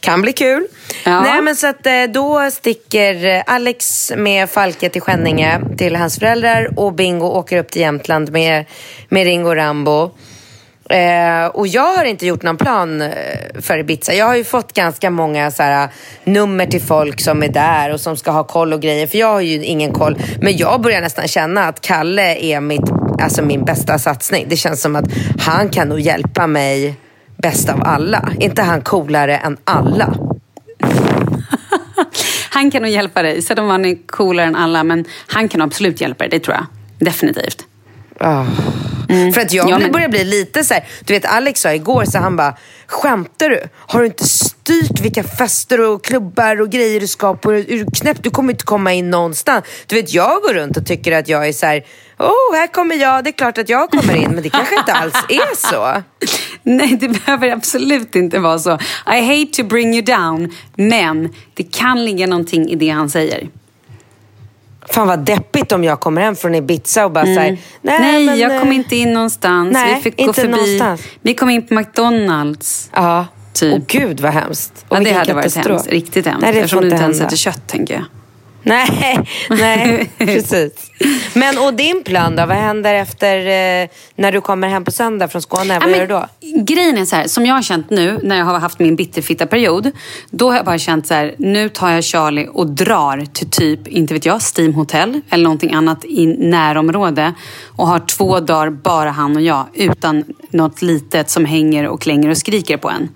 Kan 0.00 0.22
bli 0.22 0.32
kul. 0.32 0.66
Ja. 1.04 1.20
Nej 1.20 1.42
men 1.42 1.56
så 1.56 1.66
att 1.66 1.86
eh, 1.86 2.02
då 2.08 2.50
sticker 2.50 3.24
eh, 3.24 3.42
Alex 3.46 4.12
med 4.16 4.50
Falke 4.50 4.88
till 4.88 5.02
Skänninge 5.02 5.60
till 5.78 5.96
hans 5.96 6.18
föräldrar 6.18 6.70
och 6.76 6.92
Bingo 6.92 7.26
åker 7.26 7.58
upp 7.58 7.70
till 7.70 7.80
Jämtland 7.80 8.32
med, 8.32 8.64
med 9.08 9.24
Ringo 9.24 9.54
Rambo. 9.54 10.10
Eh, 10.90 11.46
och 11.46 11.66
jag 11.66 11.96
har 11.96 12.04
inte 12.04 12.26
gjort 12.26 12.42
någon 12.42 12.56
plan 12.56 13.02
eh, 13.02 13.10
för 13.60 13.78
Ibiza. 13.78 14.14
Jag 14.14 14.26
har 14.26 14.36
ju 14.36 14.44
fått 14.44 14.72
ganska 14.72 15.10
många 15.10 15.50
så 15.50 15.62
här, 15.62 15.88
nummer 16.24 16.66
till 16.66 16.82
folk 16.82 17.20
som 17.20 17.42
är 17.42 17.48
där 17.48 17.92
och 17.92 18.00
som 18.00 18.16
ska 18.16 18.30
ha 18.30 18.44
koll 18.44 18.72
och 18.72 18.82
grejer. 18.82 19.06
För 19.06 19.18
jag 19.18 19.32
har 19.32 19.40
ju 19.40 19.64
ingen 19.64 19.92
koll. 19.92 20.18
Men 20.40 20.56
jag 20.56 20.80
börjar 20.80 21.00
nästan 21.00 21.28
känna 21.28 21.68
att 21.68 21.80
Kalle 21.80 22.36
är 22.36 22.60
mitt, 22.60 22.90
alltså 23.22 23.42
min 23.42 23.64
bästa 23.64 23.98
satsning. 23.98 24.46
Det 24.48 24.56
känns 24.56 24.82
som 24.82 24.96
att 24.96 25.04
han 25.38 25.68
kan 25.68 25.88
nog 25.88 26.00
hjälpa 26.00 26.46
mig 26.46 26.94
bäst 27.46 27.68
av 27.68 27.82
alla. 27.84 28.28
inte 28.40 28.62
han 28.62 28.82
coolare 28.82 29.36
än 29.36 29.56
alla? 29.64 30.14
Han 32.50 32.70
kan 32.70 32.82
nog 32.82 32.90
hjälpa 32.90 33.22
dig. 33.22 33.42
Sen 33.42 33.58
om 33.58 33.68
han 33.68 33.84
är 33.84 33.96
coolare 34.06 34.46
än 34.46 34.56
alla. 34.56 34.84
Men 34.84 35.04
han 35.26 35.48
kan 35.48 35.62
absolut 35.62 36.00
hjälpa 36.00 36.24
dig, 36.24 36.30
det 36.38 36.44
tror 36.44 36.56
jag. 36.56 36.66
Definitivt. 36.98 37.64
Ah. 38.20 38.44
För 39.34 39.40
att 39.40 39.52
jag 39.52 39.70
Ja, 39.70 39.78
men- 39.78 39.92
börjar 39.92 40.08
bli 40.08 40.24
lite 40.24 40.64
så 40.64 40.74
här, 40.74 40.84
du 41.04 41.12
vet 41.14 41.24
Alex 41.24 41.60
sa 41.60 41.72
igår 41.74 42.04
så 42.04 42.18
han 42.18 42.36
bara, 42.36 42.56
skämtar 42.86 43.48
du? 43.48 43.60
Har 43.76 44.00
du 44.00 44.06
inte 44.06 44.24
styrt 44.24 45.00
vilka 45.00 45.22
fester 45.24 45.80
och 45.80 46.04
klubbar 46.04 46.60
och 46.60 46.70
grejer 46.70 47.00
du 47.00 47.06
ska 47.06 47.34
på? 47.34 47.52
Är 47.52 47.62
du 47.62 47.86
knäpp? 47.94 48.22
Du 48.22 48.30
kommer 48.30 48.52
inte 48.52 48.64
komma 48.64 48.92
in 48.92 49.10
någonstans. 49.10 49.64
Du 49.86 49.96
vet 49.96 50.14
jag 50.14 50.42
går 50.42 50.54
runt 50.54 50.76
och 50.76 50.86
tycker 50.86 51.12
att 51.12 51.28
jag 51.28 51.48
är 51.48 51.52
så 51.52 51.66
här, 51.66 51.82
oh 52.18 52.54
här 52.54 52.66
kommer 52.66 52.94
jag, 52.94 53.24
det 53.24 53.30
är 53.30 53.32
klart 53.32 53.58
att 53.58 53.68
jag 53.68 53.90
kommer 53.90 54.16
in, 54.16 54.30
men 54.30 54.42
det 54.42 54.50
kanske 54.50 54.78
inte 54.78 54.92
alls 54.92 55.14
är 55.28 55.56
så. 55.70 56.02
Nej, 56.62 56.96
det 57.00 57.08
behöver 57.08 57.50
absolut 57.50 58.16
inte 58.16 58.38
vara 58.38 58.58
så. 58.58 58.78
I 59.14 59.20
hate 59.20 59.62
to 59.62 59.64
bring 59.68 59.94
you 59.94 60.02
down. 60.02 60.54
Men 60.74 61.34
det 61.54 61.62
kan 61.62 62.04
ligga 62.04 62.26
någonting 62.26 62.68
i 62.68 62.74
det 62.74 62.88
han 62.88 63.10
säger. 63.10 63.48
Fan 64.88 65.08
vad 65.08 65.18
deppigt 65.18 65.72
om 65.72 65.84
jag 65.84 66.00
kommer 66.00 66.20
hem 66.20 66.36
från 66.36 66.54
Ibiza 66.54 67.04
och 67.04 67.10
bara 67.10 67.24
mm. 67.24 67.34
såhär, 67.34 67.58
nej, 67.82 68.00
Nej, 68.00 68.26
men, 68.26 68.38
jag 68.38 68.60
kom 68.60 68.68
eh, 68.68 68.76
inte 68.76 68.96
in 68.96 69.12
någonstans. 69.12 69.72
nej, 69.72 69.94
vi 69.94 70.02
fick 70.02 70.26
gå 70.26 70.32
förbi. 70.32 70.48
någonstans. 70.48 71.02
Vi 71.22 71.34
kom 71.34 71.50
in 71.50 71.66
på 71.66 71.74
McDonalds. 71.74 72.90
Ja, 72.94 73.26
Typ. 73.56 73.74
Åh 73.74 73.80
gud 73.86 74.20
vad 74.20 74.32
hemskt. 74.32 74.84
Och 74.88 74.96
Ja, 74.96 75.00
det 75.00 75.12
hade 75.12 75.34
varit 75.34 75.56
hemskt. 75.56 75.88
Riktigt 75.88 76.26
hemskt. 76.26 76.42
Nej, 76.42 76.52
det 76.52 76.58
Eftersom 76.58 76.80
du 76.80 76.88
inte 76.88 77.02
ens 77.02 77.20
äter 77.20 77.36
kött, 77.36 77.66
tänker 77.66 77.94
jag. 77.94 78.04
Nej, 78.66 79.18
nej, 79.50 80.10
precis. 80.18 80.90
Men 81.34 81.58
och 81.58 81.74
din 81.74 82.04
plan 82.04 82.36
då? 82.36 82.46
Vad 82.46 82.56
händer 82.56 82.94
efter 82.94 83.36
eh, 83.38 83.88
när 84.16 84.32
du 84.32 84.40
kommer 84.40 84.68
hem 84.68 84.84
på 84.84 84.90
söndag 84.90 85.28
från 85.28 85.42
Skåne? 85.42 85.78
Vad 85.78 85.90
Ja, 85.90 85.96
gör 85.96 86.00
du 86.00 86.06
då? 86.06 86.26
Grejen 86.64 86.98
är 86.98 87.04
så 87.04 87.16
här, 87.16 87.28
som 87.28 87.46
jag 87.46 87.54
har 87.54 87.62
känt 87.62 87.90
nu 87.90 88.20
när 88.22 88.36
jag 88.38 88.44
har 88.44 88.58
haft 88.58 88.78
min 88.78 88.96
bitterfitta-period. 88.96 89.90
Då 90.30 90.48
har 90.48 90.56
jag 90.56 90.64
bara 90.64 90.78
känt 90.78 91.06
så 91.06 91.14
här, 91.14 91.34
nu 91.38 91.68
tar 91.68 91.90
jag 91.90 92.04
Charlie 92.04 92.48
och 92.52 92.66
drar 92.66 93.24
till 93.32 93.50
typ, 93.50 93.88
inte 93.88 94.14
vet 94.14 94.26
jag, 94.26 94.40
Steam 94.56 94.74
Hotel 94.74 95.20
eller 95.30 95.44
någonting 95.44 95.72
annat 95.72 96.04
i 96.04 96.26
närområde. 96.26 97.34
Och 97.76 97.86
har 97.86 97.98
två 97.98 98.40
dagar 98.40 98.70
bara 98.70 99.10
han 99.10 99.36
och 99.36 99.42
jag 99.42 99.66
utan 99.74 100.24
något 100.50 100.82
litet 100.82 101.30
som 101.30 101.44
hänger 101.44 101.88
och 101.88 102.00
klänger 102.00 102.30
och 102.30 102.36
skriker 102.38 102.76
på 102.76 102.90
en. 102.90 103.08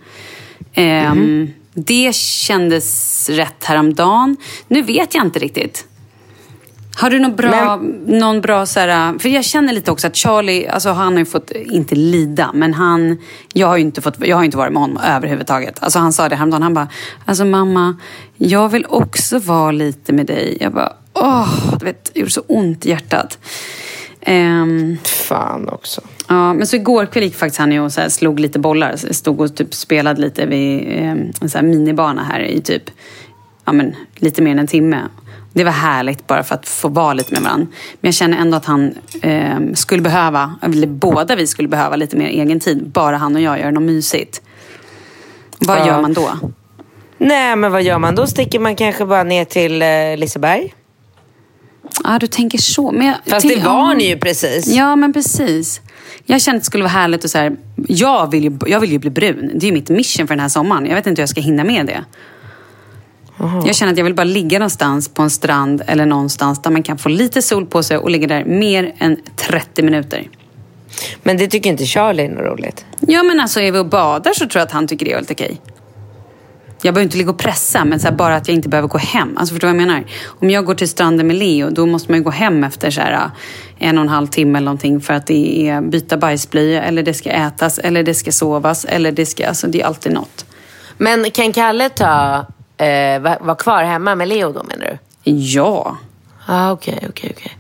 Ehm, 0.74 1.50
Det 1.86 2.14
kändes 2.14 3.28
rätt 3.30 3.64
häromdagen. 3.64 4.36
Nu 4.68 4.82
vet 4.82 5.14
jag 5.14 5.24
inte 5.24 5.38
riktigt. 5.38 5.86
Har 6.96 7.10
du 7.10 7.18
någon 7.18 7.36
bra, 7.36 7.80
någon 8.06 8.40
bra 8.40 8.66
så 8.66 8.80
här, 8.80 9.18
för 9.18 9.28
jag 9.28 9.44
känner 9.44 9.72
lite 9.72 9.90
också 9.90 10.06
att 10.06 10.16
Charlie, 10.16 10.68
alltså 10.68 10.90
han 10.90 11.12
har 11.12 11.18
ju 11.18 11.26
fått, 11.26 11.50
inte 11.50 11.94
lida, 11.94 12.50
men 12.54 12.74
han, 12.74 13.18
jag 13.52 13.66
har 13.66 13.76
ju 13.76 13.82
inte, 13.82 14.00
fått, 14.00 14.26
jag 14.26 14.36
har 14.36 14.44
inte 14.44 14.56
varit 14.56 14.72
med 14.72 14.82
honom 14.82 14.96
överhuvudtaget. 14.96 15.82
Alltså 15.82 15.98
han 15.98 16.12
sa 16.12 16.28
det 16.28 16.36
häromdagen, 16.36 16.62
han 16.62 16.74
bara, 16.74 16.88
alltså 17.24 17.44
mamma, 17.44 17.96
jag 18.36 18.68
vill 18.68 18.86
också 18.88 19.38
vara 19.38 19.72
lite 19.72 20.12
med 20.12 20.26
dig. 20.26 20.56
Jag 20.60 20.72
bara, 20.72 20.92
åh, 21.12 21.48
du 21.78 21.84
vet, 21.84 22.10
det 22.14 22.20
gjorde 22.20 22.32
så 22.32 22.42
ont 22.46 22.86
i 22.86 22.88
hjärtat. 22.88 23.38
Ehm, 24.22 24.98
Fan 25.04 25.68
också. 25.68 26.00
Ja, 26.28 26.52
men 26.54 26.66
så 26.66 26.76
igår 26.76 27.06
kväll 27.06 27.22
gick 27.24 27.34
faktiskt 27.36 27.58
han 27.58 27.78
och 27.78 27.92
så 27.92 28.00
här 28.00 28.08
slog 28.08 28.40
lite 28.40 28.58
bollar. 28.58 28.96
Stod 29.12 29.40
och 29.40 29.56
typ 29.56 29.74
spelade 29.74 30.20
lite 30.20 30.46
vid 30.46 30.88
eh, 30.98 31.10
en 31.40 31.50
så 31.50 31.58
här 31.58 31.62
minibana 31.64 32.24
här 32.24 32.40
i 32.40 32.60
typ 32.60 32.82
ja, 33.64 33.72
men, 33.72 33.96
lite 34.16 34.42
mer 34.42 34.50
än 34.50 34.58
en 34.58 34.66
timme. 34.66 34.98
Det 35.52 35.64
var 35.64 35.72
härligt 35.72 36.26
bara 36.26 36.42
för 36.42 36.54
att 36.54 36.68
få 36.68 36.88
vara 36.88 37.14
lite 37.14 37.32
med 37.32 37.42
varandra. 37.42 37.66
Men 38.00 38.08
jag 38.08 38.14
känner 38.14 38.38
ändå 38.38 38.56
att 38.56 38.64
han 38.64 38.94
eh, 39.22 39.58
skulle 39.74 40.02
behöva, 40.02 40.54
eller 40.62 40.86
båda 40.86 41.36
vi 41.36 41.46
skulle 41.46 41.68
behöva 41.68 41.96
lite 41.96 42.16
mer 42.16 42.26
egen 42.28 42.60
tid. 42.60 42.88
Bara 42.88 43.16
han 43.16 43.34
och 43.36 43.42
jag 43.42 43.60
gör 43.60 43.70
något 43.70 43.82
mysigt. 43.82 44.42
Vad 45.58 45.78
Ja. 45.78 45.86
gör 45.86 46.02
man 46.02 46.12
då? 46.12 46.30
Nej, 47.18 47.56
men 47.56 47.72
vad 47.72 47.82
gör 47.82 47.98
man? 47.98 48.14
Då 48.14 48.26
sticker 48.26 48.58
man 48.58 48.76
kanske 48.76 49.04
bara 49.06 49.22
ner 49.22 49.44
till 49.44 49.82
eh, 49.82 50.16
Liseberg. 50.16 50.74
Ja, 52.04 52.18
du 52.18 52.26
tänker 52.26 52.58
så. 52.58 52.92
Men 52.92 53.06
jag, 53.06 53.16
Fast 53.26 53.48
det 53.48 53.54
tänk- 53.54 53.64
var 53.66 53.72
ja. 53.88 53.94
ni 53.94 54.08
ju 54.08 54.16
precis. 54.18 54.66
Ja, 54.66 54.96
men 54.96 55.12
precis. 55.12 55.80
Jag 56.26 56.40
kände 56.40 56.56
att 56.56 56.62
det 56.62 56.66
skulle 56.66 56.84
vara 56.84 56.92
härligt 56.92 57.24
och 57.24 57.30
så 57.30 57.38
här, 57.38 57.56
jag 57.88 58.30
vill, 58.30 58.44
ju, 58.44 58.58
jag 58.66 58.80
vill 58.80 58.92
ju 58.92 58.98
bli 58.98 59.10
brun. 59.10 59.50
Det 59.54 59.66
är 59.66 59.68
ju 59.68 59.72
mitt 59.72 59.88
mission 59.88 60.26
för 60.26 60.34
den 60.34 60.40
här 60.40 60.48
sommaren. 60.48 60.86
Jag 60.86 60.94
vet 60.94 61.06
inte 61.06 61.20
hur 61.20 61.22
jag 61.22 61.28
ska 61.28 61.40
hinna 61.40 61.64
med 61.64 61.86
det. 61.86 62.04
Jag 63.66 63.74
känner 63.76 63.92
att 63.92 63.98
jag 63.98 64.04
vill 64.04 64.14
bara 64.14 64.24
ligga 64.24 64.58
någonstans 64.58 65.08
på 65.08 65.22
en 65.22 65.30
strand 65.30 65.82
eller 65.86 66.06
någonstans 66.06 66.62
där 66.62 66.70
man 66.70 66.82
kan 66.82 66.98
få 66.98 67.08
lite 67.08 67.42
sol 67.42 67.66
på 67.66 67.82
sig 67.82 67.96
och 67.98 68.10
ligga 68.10 68.26
där 68.26 68.44
mer 68.44 68.94
än 68.98 69.16
30 69.36 69.82
minuter. 69.82 70.28
Men 71.22 71.36
det 71.36 71.46
tycker 71.46 71.70
inte 71.70 71.84
Charlie 71.86 72.22
är 72.24 72.28
något 72.28 72.44
roligt. 72.44 72.84
Ja, 73.00 73.22
men 73.22 73.40
alltså 73.40 73.60
är 73.60 73.72
vi 73.72 73.78
och 73.78 73.86
badar 73.86 74.32
så 74.32 74.38
tror 74.46 74.60
jag 74.60 74.66
att 74.66 74.72
han 74.72 74.86
tycker 74.88 75.06
det 75.06 75.12
är 75.12 75.16
helt 75.16 75.30
okej. 75.30 75.60
Jag 76.82 76.94
behöver 76.94 77.04
inte 77.04 77.16
ligga 77.16 77.30
och 77.30 77.38
pressa, 77.38 77.84
men 77.84 78.00
så 78.00 78.08
här, 78.08 78.14
bara 78.14 78.36
att 78.36 78.48
jag 78.48 78.54
inte 78.54 78.68
behöver 78.68 78.88
gå 78.88 78.98
hem. 78.98 79.36
Alltså 79.36 79.54
förstår 79.54 79.68
du 79.68 79.74
vad 79.74 79.82
jag 79.82 79.88
menar? 79.88 80.04
Om 80.26 80.50
jag 80.50 80.64
går 80.64 80.74
till 80.74 80.88
stranden 80.88 81.26
med 81.26 81.36
Leo, 81.36 81.70
då 81.70 81.86
måste 81.86 82.10
man 82.10 82.18
ju 82.18 82.24
gå 82.24 82.30
hem 82.30 82.64
efter 82.64 82.90
så 82.90 83.00
här, 83.00 83.30
en 83.78 83.98
och 83.98 84.02
en 84.04 84.08
halv 84.08 84.26
timme 84.26 84.58
eller 84.58 84.64
någonting 84.64 85.00
för 85.00 85.14
att 85.14 85.26
det 85.26 85.68
är 85.68 85.80
byta 85.80 86.16
bajsblöja, 86.16 86.82
eller 86.82 87.02
det 87.02 87.14
ska 87.14 87.30
ätas, 87.30 87.78
eller 87.78 88.02
det 88.02 88.14
ska 88.14 88.32
sovas, 88.32 88.84
eller 88.84 89.12
det 89.12 89.26
ska... 89.26 89.48
Alltså 89.48 89.66
det 89.66 89.80
är 89.80 89.86
alltid 89.86 90.12
något. 90.12 90.46
Men 90.96 91.30
kan 91.30 91.52
Kalle 91.52 91.88
ta, 91.88 92.46
eh, 92.76 93.20
vara 93.20 93.38
var 93.40 93.54
kvar 93.54 93.84
hemma 93.84 94.14
med 94.14 94.28
Leo 94.28 94.52
då 94.52 94.62
menar 94.62 94.86
du? 94.86 94.98
Ja. 95.32 95.96
Ja, 96.48 96.72
okej, 96.72 97.06
okej, 97.08 97.32
okej. 97.36 97.56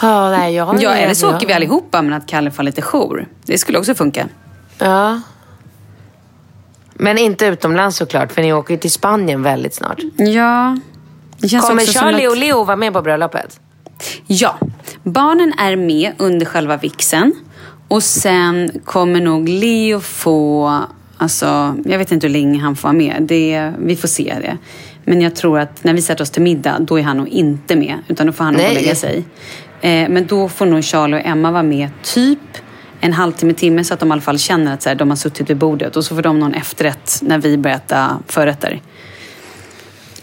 Ja, 0.00 0.30
nej, 0.30 0.54
jag 0.54 0.82
Ja, 0.82 0.94
eller 0.94 1.14
så 1.14 1.36
åker 1.36 1.46
vi 1.46 1.52
allihopa, 1.52 2.02
men 2.02 2.12
att 2.12 2.26
Kalle 2.26 2.50
får 2.50 2.62
lite 2.62 2.82
jour. 2.82 3.28
Det 3.44 3.58
skulle 3.58 3.78
också 3.78 3.94
funka. 3.94 4.28
Ja. 4.78 5.20
Men 6.98 7.18
inte 7.18 7.46
utomlands 7.46 7.96
såklart, 7.96 8.32
för 8.32 8.42
ni 8.42 8.52
åker 8.52 8.74
ju 8.74 8.80
till 8.80 8.90
Spanien 8.90 9.42
väldigt 9.42 9.74
snart. 9.74 9.98
Ja. 10.16 10.76
Kommer 11.60 11.86
Charlie 11.92 12.26
att- 12.26 12.30
och 12.32 12.36
Leo 12.36 12.64
vara 12.64 12.76
med 12.76 12.92
på 12.92 13.02
bröllopet? 13.02 13.60
Ja, 14.26 14.58
barnen 15.02 15.52
är 15.58 15.76
med 15.76 16.12
under 16.18 16.46
själva 16.46 16.76
vixen 16.76 17.32
och 17.88 18.02
sen 18.02 18.70
kommer 18.84 19.20
nog 19.20 19.48
Leo 19.48 20.00
få, 20.00 20.72
alltså 21.16 21.74
jag 21.84 21.98
vet 21.98 22.12
inte 22.12 22.26
hur 22.26 22.32
länge 22.32 22.60
han 22.60 22.76
får 22.76 22.88
vara 22.88 22.98
med, 22.98 23.16
det, 23.22 23.72
vi 23.78 23.96
får 23.96 24.08
se 24.08 24.34
det. 24.40 24.58
Men 25.04 25.20
jag 25.20 25.36
tror 25.36 25.58
att 25.58 25.84
när 25.84 25.94
vi 25.94 26.02
sätter 26.02 26.22
oss 26.22 26.30
till 26.30 26.42
middag, 26.42 26.78
då 26.80 26.98
är 26.98 27.02
han 27.02 27.16
nog 27.16 27.28
inte 27.28 27.76
med, 27.76 27.98
utan 28.08 28.26
då 28.26 28.32
får 28.32 28.44
han 28.44 28.54
nog 28.54 28.62
lägga 28.62 28.94
sig. 28.94 29.24
Eh, 29.80 30.08
men 30.08 30.26
då 30.26 30.48
får 30.48 30.66
nog 30.66 30.84
Charlie 30.84 31.16
och 31.16 31.26
Emma 31.26 31.50
vara 31.50 31.62
med 31.62 31.88
typ 32.02 32.38
en 33.00 33.12
halvtimme, 33.12 33.54
timme 33.54 33.84
så 33.84 33.94
att 33.94 34.00
de 34.00 34.08
i 34.08 34.12
alla 34.12 34.20
fall 34.20 34.38
känner 34.38 34.74
att 34.74 34.82
så 34.82 34.88
här, 34.88 34.96
de 34.96 35.08
har 35.08 35.16
suttit 35.16 35.50
vid 35.50 35.56
bordet 35.56 35.96
och 35.96 36.04
så 36.04 36.14
får 36.14 36.22
de 36.22 36.38
någon 36.38 36.54
efterrätt 36.54 37.18
när 37.22 37.38
vi 37.38 37.56
börjar 37.56 37.76
äta 37.76 38.18
förrätter. 38.26 38.82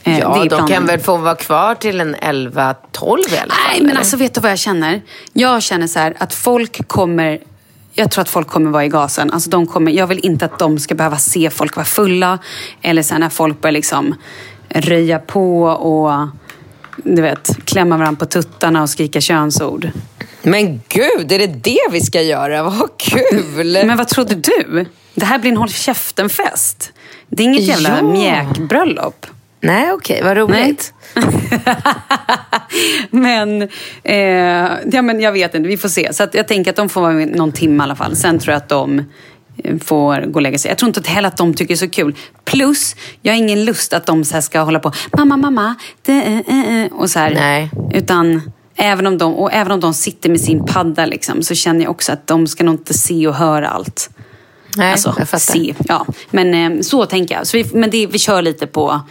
Eh, 0.03 0.19
Ja, 0.19 0.45
de 0.49 0.67
kan 0.67 0.85
väl 0.85 0.99
få 0.99 1.17
vara 1.17 1.35
kvar 1.35 1.75
till 1.75 2.01
en 2.01 2.15
11-12 2.15 2.19
i 2.23 2.27
alla 2.27 2.53
fall? 2.53 3.47
Nej, 3.67 3.81
men 3.81 3.89
eller? 3.89 3.99
alltså 3.99 4.17
vet 4.17 4.33
du 4.33 4.41
vad 4.41 4.51
jag 4.51 4.59
känner? 4.59 5.01
Jag 5.33 5.63
känner 5.63 5.87
så 5.87 5.99
här 5.99 6.15
att 6.17 6.33
folk 6.33 6.87
kommer... 6.87 7.39
Jag 7.95 8.11
tror 8.11 8.21
att 8.21 8.29
folk 8.29 8.47
kommer 8.47 8.71
vara 8.71 8.85
i 8.85 8.89
gasen. 8.89 9.31
Alltså 9.31 9.49
de 9.49 9.67
kommer, 9.67 9.91
jag 9.91 10.07
vill 10.07 10.19
inte 10.25 10.45
att 10.45 10.59
de 10.59 10.79
ska 10.79 10.95
behöva 10.95 11.17
se 11.17 11.49
folk 11.49 11.75
vara 11.75 11.85
fulla. 11.85 12.39
Eller 12.81 13.11
här 13.11 13.19
när 13.19 13.29
folk 13.29 13.61
börjar 13.61 13.71
liksom 13.71 14.15
röja 14.69 15.19
på 15.19 15.63
och 15.63 16.27
du 16.97 17.21
vet, 17.21 17.49
klämma 17.65 17.97
varandra 17.97 18.19
på 18.19 18.25
tuttarna 18.25 18.81
och 18.81 18.89
skrika 18.89 19.21
könsord. 19.21 19.89
Men 20.43 20.81
gud, 20.89 21.31
är 21.31 21.39
det 21.39 21.47
det 21.47 21.79
vi 21.91 22.01
ska 22.01 22.21
göra? 22.21 22.63
Vad 22.63 22.89
kul! 22.97 23.77
Men 23.85 23.97
vad 23.97 24.07
trodde 24.07 24.35
du? 24.35 24.85
Det 25.15 25.25
här 25.25 25.39
blir 25.39 25.51
en 25.51 25.57
håll 25.57 25.69
käften-fest. 25.69 26.91
Det 27.27 27.43
är 27.43 27.47
inget 27.47 27.61
jävla 27.63 27.89
Ja. 27.89 28.03
mjäkbröllop. 28.03 29.25
Nej, 29.59 29.91
okej, 29.91 30.21
vad 30.23 30.37
roligt. 30.37 30.93
men, 33.09 33.61
eh, 34.03 34.17
ja, 34.91 35.01
men 35.01 35.21
jag 35.21 35.31
vet 35.31 35.55
inte, 35.55 35.69
vi 35.69 35.77
får 35.77 35.89
se. 35.89 36.13
Så 36.13 36.27
jag 36.33 36.47
tänker 36.47 36.71
att 36.71 36.75
de 36.77 36.89
får 36.89 37.01
vara 37.01 37.13
med 37.13 37.35
någon 37.35 37.51
timme 37.51 37.83
i 37.83 37.85
alla 37.85 37.95
fall. 37.95 38.15
Sen 38.15 38.39
tror 38.39 38.51
jag 38.53 38.57
att 38.57 38.69
de 38.69 39.03
får 39.81 40.21
gå 40.21 40.33
och 40.35 40.41
lägga 40.41 40.57
sig. 40.57 40.71
Jag 40.71 40.77
tror 40.77 40.87
inte 40.89 41.09
heller 41.09 41.27
att 41.27 41.37
de 41.37 41.53
tycker 41.53 41.67
det 41.67 41.73
är 41.73 41.87
så 41.87 41.89
kul. 41.89 42.15
Plus, 42.45 42.95
jag 43.21 43.33
har 43.33 43.37
ingen 43.37 43.65
lust 43.65 43.93
att 43.93 44.05
de 44.05 44.23
så 44.23 44.41
ska 44.41 44.59
hålla 44.59 44.79
på 44.79 44.91
mamma, 45.17 45.37
mamma, 45.37 45.75
det, 46.01 46.11
eh, 46.11 46.39
eh, 46.59 46.83
eh", 46.83 46.91
och 46.91 47.09
så 47.09 47.19
här. 47.19 47.33
Nej. 47.33 47.69
Utan 47.93 48.41
även 48.75 49.07
om, 49.07 49.17
de, 49.17 49.33
och 49.33 49.53
även 49.53 49.71
om 49.71 49.79
de 49.79 49.93
sitter 49.93 50.29
med 50.29 50.41
sin 50.41 50.65
padda 50.65 51.05
liksom, 51.05 51.43
så 51.43 51.55
känner 51.55 51.81
jag 51.81 51.91
också 51.91 52.11
att 52.11 52.27
de 52.27 52.47
ska 52.47 52.63
nog 52.63 52.73
inte 52.75 52.93
se 52.93 53.27
och 53.27 53.35
höra 53.35 53.69
allt. 53.69 54.09
Nej, 54.77 54.91
Alltså, 54.91 55.15
jag 55.17 55.29
fattar. 55.29 55.37
se. 55.53 55.73
Ja. 55.87 56.05
Men 56.31 56.83
så 56.83 57.05
tänker 57.05 57.35
jag. 57.35 57.47
Så 57.47 57.57
vi, 57.57 57.65
men 57.73 57.89
det, 57.89 58.07
vi 58.07 58.19
kör 58.19 58.41
lite 58.41 58.67
på 58.67 59.01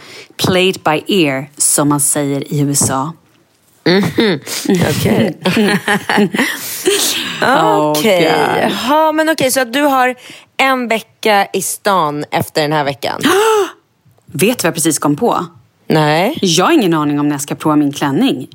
play 0.45 0.69
it 0.69 0.83
by 0.83 1.03
ear, 1.07 1.49
som 1.57 1.89
man 1.89 1.99
säger 1.99 2.53
i 2.53 2.59
USA. 2.59 3.13
Okej. 4.89 5.37
Okej. 7.41 8.23
God. 8.23 8.71
Ja, 8.89 9.11
men 9.11 9.29
okej, 9.29 9.51
så 9.51 9.59
att 9.61 9.73
du 9.73 9.81
har 9.81 10.15
en 10.57 10.87
vecka 10.87 11.47
i 11.53 11.61
stan 11.61 12.25
efter 12.31 12.61
den 12.61 12.71
här 12.71 12.83
veckan? 12.83 13.21
Vet 14.25 14.57
du 14.59 14.63
vad 14.63 14.67
jag 14.67 14.73
precis 14.73 14.99
kom 14.99 15.15
på? 15.15 15.45
Nej, 15.87 16.37
Jag 16.41 16.65
har 16.65 16.71
ingen 16.71 16.93
aning 16.93 17.19
om 17.19 17.27
när 17.27 17.33
jag 17.33 17.41
ska 17.41 17.55
prova 17.55 17.75
min 17.75 17.91
klänning. 17.91 18.47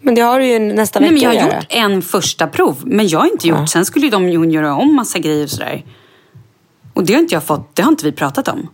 men 0.00 0.14
det 0.14 0.20
har 0.20 0.38
du 0.40 0.46
ju 0.46 0.58
nästa 0.58 1.00
Nej, 1.00 1.10
vecka 1.10 1.26
men 1.28 1.34
jag 1.36 1.42
har 1.42 1.56
gjort 1.56 1.66
en 1.68 2.02
första 2.02 2.46
prov, 2.46 2.76
men 2.84 3.08
jag 3.08 3.18
har 3.18 3.26
inte 3.26 3.48
gjort. 3.48 3.68
Sen 3.68 3.84
skulle 3.84 4.04
ju 4.06 4.10
de 4.10 4.50
göra 4.50 4.74
om 4.74 4.94
massa 4.94 5.18
grejer 5.18 5.44
och 5.44 5.50
sådär. 5.50 5.84
Och 6.94 7.04
det 7.04 7.12
har 7.14 7.20
inte 7.20 7.34
jag 7.34 7.44
fått, 7.44 7.76
det 7.76 7.82
har 7.82 7.90
inte 7.90 8.04
vi 8.04 8.12
pratat 8.12 8.48
om. 8.48 8.68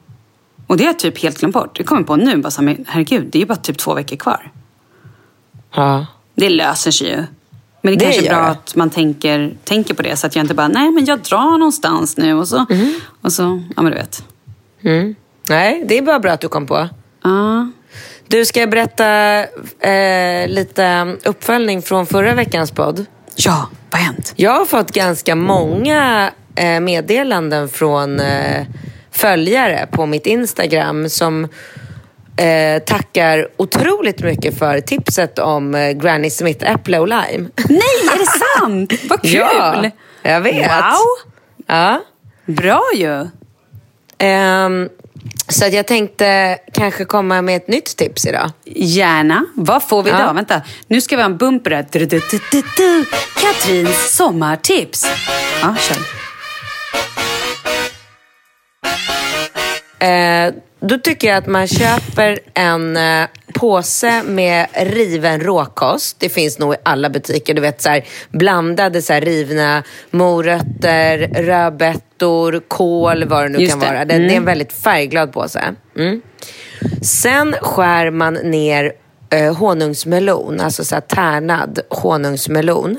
Och 0.67 0.77
det 0.77 0.85
har 0.85 0.89
jag 0.89 0.99
typ 0.99 1.19
helt 1.23 1.39
glömt 1.39 1.55
bort. 1.55 1.77
Det 1.77 1.83
kommer 1.85 2.03
på 2.03 2.17
nu, 2.17 2.37
bara 2.37 2.51
så 2.51 2.61
här, 2.61 2.65
men 2.65 2.85
herregud, 2.89 3.29
det 3.33 3.39
är 3.39 3.41
ju 3.41 3.47
bara 3.47 3.57
typ 3.57 3.79
två 3.79 3.95
veckor 3.95 4.17
kvar. 4.17 4.53
Ja. 5.75 6.07
Det 6.35 6.49
löser 6.49 6.91
sig 6.91 7.09
ju. 7.09 7.17
Men 7.83 7.93
det, 7.93 7.99
Det 7.99 8.05
kanske 8.05 8.27
är 8.27 8.31
bra 8.31 8.39
det. 8.43 8.49
att 8.49 8.75
man 8.77 8.91
tänker, 8.91 9.55
tänker 9.65 9.95
på 9.95 10.03
det 10.03 10.17
så 10.17 10.27
att 10.27 10.37
jag 10.37 10.45
inte 10.45 10.55
bara, 10.55 10.69
nej 10.69 10.91
men 10.91 11.05
jag 11.05 11.19
drar 11.21 11.59
någonstans 11.59 12.17
nu 12.17 12.35
och 12.35 12.49
så, 12.49 12.67
och 13.23 13.33
så 13.33 13.63
ja 13.77 13.83
men 13.83 13.93
du 13.93 13.99
vet. 13.99 14.25
Mm. 14.83 15.15
Nej, 15.49 15.85
det 15.89 15.99
är 15.99 16.03
bara 16.03 16.19
bra 16.21 16.33
att 16.33 16.41
du 16.41 16.49
kom 16.49 16.67
på. 16.67 16.89
Ja. 17.25 17.71
Du, 18.29 18.45
ska 18.45 18.61
jag 18.61 18.71
berätta 18.71 19.39
eh, 19.89 20.49
lite 20.49 21.17
uppföljning 21.25 21.83
från 21.83 22.07
förra 22.07 22.35
veckans 22.35 22.71
podd? 22.71 23.07
Ja, 23.37 23.69
vad 23.91 24.01
har 24.01 24.07
hänt? 24.07 24.33
Jag 24.37 24.59
har 24.59 24.65
fått 24.65 24.91
ganska 24.93 25.35
många 25.35 26.31
eh, 26.55 26.81
meddelanden 26.81 27.69
från 27.69 28.21
eh, 28.21 28.67
följare 29.11 29.87
på 29.91 30.07
mitt 30.07 30.27
Instagram 30.27 31.09
som 31.09 31.49
eh, 32.39 32.83
tackar 32.83 33.49
otroligt 33.57 34.21
mycket 34.23 34.59
för 34.59 34.81
tipset 34.81 35.39
om 35.39 35.75
eh, 35.75 35.91
Granny 35.93 36.31
Smith 36.31 36.71
äpple 36.71 36.99
och 36.99 37.09
lime. 37.09 37.49
Nej, 37.69 38.09
är 38.15 38.19
det 38.19 38.27
sant? 38.59 38.93
Vad 39.11 39.23
kul! 39.23 39.33
Ja, 39.35 39.91
jag 40.23 40.41
vet. 40.41 40.71
Wow! 40.71 41.33
Ja. 41.67 42.01
Bra 42.47 42.83
ju! 42.95 43.27
Ehm, 44.19 44.89
Så 45.49 45.67
att 45.67 45.73
jag 45.73 45.87
tänkte 45.87 46.59
kanske 46.73 47.05
komma 47.05 47.43
med 47.43 47.57
ett 47.57 47.69
nytt 47.69 47.97
tips 47.97 48.27
idag. 48.27 48.51
Gärna. 48.65 49.45
Vad 49.55 49.83
får 49.83 50.03
vi 50.03 50.11
Ja. 50.11 50.19
idag? 50.19 50.35
Vänta, 50.35 50.63
nu 50.87 51.01
ska 51.01 51.17
vi 51.17 51.23
ha 51.23 51.27
en 51.31 51.37
bumper 51.37 51.71
här. 51.71 51.87
Du, 51.93 51.99
du, 51.99 52.07
du, 52.31 52.41
du, 52.53 52.63
du. 52.77 53.05
Katrins 53.41 54.17
sommartips. 54.17 55.07
Ja, 55.63 55.77
kör. 55.81 55.97
Eh, 60.01 60.53
då 60.81 60.99
tycker 60.99 61.29
jag 61.29 61.37
att 61.37 61.47
man 61.47 61.67
köper 61.69 62.39
en 62.55 62.97
eh, 62.97 63.27
påse 63.55 64.23
med 64.23 64.67
riven 64.75 65.41
råkost. 65.41 66.17
Det 66.21 66.29
finns 66.29 66.59
nog 66.59 66.75
i 66.75 66.77
alla 66.83 67.11
butiker. 67.11 67.55
Du 67.55 67.61
vet 67.61 67.83
så 67.83 67.89
här, 67.89 68.05
blandade 68.29 69.03
så 69.03 69.13
här, 69.13 69.21
rivna 69.21 69.83
morötter, 70.11 71.19
rödbetor, 71.19 72.63
kål, 72.69 73.25
vad 73.25 73.45
det 73.45 73.49
nu 73.49 73.59
Just 73.59 73.73
kan 73.73 73.81
det. 73.81 73.87
vara. 73.87 74.05
Det, 74.05 74.19
det 74.19 74.33
är 74.33 74.37
en 74.37 74.45
väldigt 74.45 74.73
färgglad 74.73 75.33
påse. 75.33 75.75
Mm. 75.97 76.23
Sen 77.03 77.53
skär 77.53 78.11
man 78.11 78.35
ner 78.35 78.93
eh, 79.31 79.57
honungsmelon, 79.57 80.61
alltså 80.61 80.85
så 80.85 80.95
här, 80.95 81.01
tärnad 81.01 81.81
honungsmelon. 81.89 82.99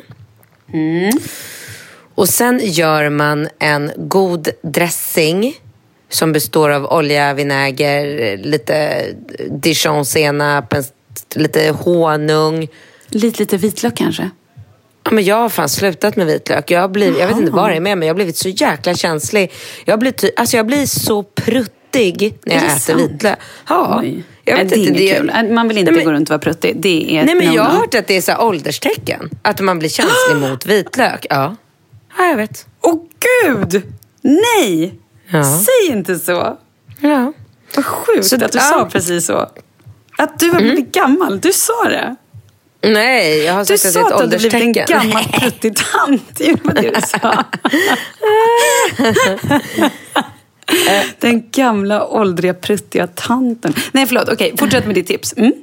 Och 2.15 2.29
sen 2.29 2.59
gör 2.63 3.09
man 3.09 3.47
en 3.59 3.91
god 3.97 4.49
dressing 4.63 5.55
som 6.09 6.31
består 6.31 6.69
av 6.69 6.85
olja, 6.85 7.33
vinäger, 7.33 8.37
lite 8.37 9.05
dijonsenap, 9.49 10.73
en- 10.73 10.83
lite 11.35 11.69
honung. 11.69 12.67
Lite, 13.07 13.39
lite 13.39 13.57
vitlök 13.57 13.95
kanske? 13.97 14.29
Ja, 15.03 15.11
men 15.11 15.23
jag 15.23 15.35
har 15.35 15.49
fan 15.49 15.69
slutat 15.69 16.15
med 16.15 16.27
vitlök. 16.27 16.71
Jag, 16.71 16.81
har 16.81 16.87
blivit, 16.87 17.19
jag 17.19 17.27
vet 17.27 17.37
inte 17.37 17.51
vad 17.51 17.69
det 17.69 17.75
är 17.75 17.79
med 17.79 17.81
mig, 17.81 17.95
men 17.95 18.07
jag 18.07 18.13
har 18.13 18.15
blivit 18.15 18.37
så 18.37 18.49
jäkla 18.49 18.93
känslig. 18.93 19.51
Jag 19.85 19.99
blir, 19.99 20.11
ty- 20.11 20.31
alltså 20.35 20.57
jag 20.57 20.65
blir 20.65 20.85
så 20.85 21.23
pruttig 21.23 22.37
när 22.45 22.55
jag 22.55 22.63
det 22.63 22.67
äter 22.67 22.79
sant? 22.79 23.01
vitlök. 23.01 23.39
Ja. 23.69 23.99
Oj. 24.01 24.23
Jag 24.45 24.55
Nej, 24.55 24.63
vet 24.63 24.73
det 24.73 24.79
är 24.79 24.87
inte, 24.87 25.03
inget 25.03 25.17
kul. 25.17 25.51
Man 25.53 25.67
vill 25.67 25.77
inte 25.77 25.91
Nej, 25.91 25.97
men- 25.97 26.05
gå 26.05 26.11
runt 26.11 26.29
och 26.29 26.33
vara 26.33 26.39
pruttig. 26.39 26.75
Det 26.79 27.17
är 27.17 27.25
Nej, 27.25 27.35
men 27.35 27.53
jag 27.53 27.63
har 27.63 27.79
hört 27.79 27.95
att 27.95 28.07
det 28.07 28.17
är 28.17 28.21
så 28.21 28.35
ålderstecken. 28.37 29.29
Att 29.41 29.59
man 29.61 29.79
blir 29.79 29.89
känslig 29.89 30.35
mot 30.49 30.65
vitlök. 30.65 31.25
Ja. 31.29 31.55
ja, 32.17 32.25
jag 32.25 32.37
vet. 32.37 32.65
Åh 32.81 33.01
gud! 33.45 33.81
Nej! 34.21 34.93
Ja. 35.31 35.43
Säg 35.43 35.91
inte 35.97 36.19
så. 36.19 36.57
Ja. 37.01 37.33
Vad 37.75 37.85
sjukt 37.85 38.25
Så- 38.25 38.35
att 38.35 38.51
du 38.51 38.57
ja. 38.57 38.63
sa 38.63 38.85
precis 38.91 39.25
så. 39.25 39.49
Att 40.17 40.39
du 40.39 40.49
har 40.51 40.61
blivit 40.61 40.91
gammal. 40.91 41.39
Du 41.39 41.53
sa 41.53 41.83
det. 41.83 42.15
Nej, 42.81 43.43
jag 43.43 43.53
har 43.53 43.65
Du 43.65 43.77
sagt 43.77 43.85
att 43.85 43.93
det 43.93 43.99
sa 43.99 43.99
är 43.99 44.05
ett 44.05 44.11
att 44.11 44.17
du 44.17 44.23
hade 44.23 44.37
blivit 44.37 44.53
en 44.53 44.61
ålderstecken. 44.61 45.09
gammal 45.11 45.23
pruttig 45.41 45.75
tant. 45.75 46.23
Det 46.37 46.63
var 46.65 46.73
det 46.73 46.89
du 46.95 47.01
sa. 47.01 47.43
Den 51.19 51.49
gamla 51.51 52.07
åldriga 52.07 52.53
pruttiga 52.53 53.07
tanten. 53.07 53.73
Nej, 53.91 54.05
förlåt. 54.07 54.29
Okej, 54.29 54.53
fortsätt 54.59 54.85
med 54.85 54.95
ditt 54.95 55.07
tips. 55.07 55.33
Mm. 55.37 55.53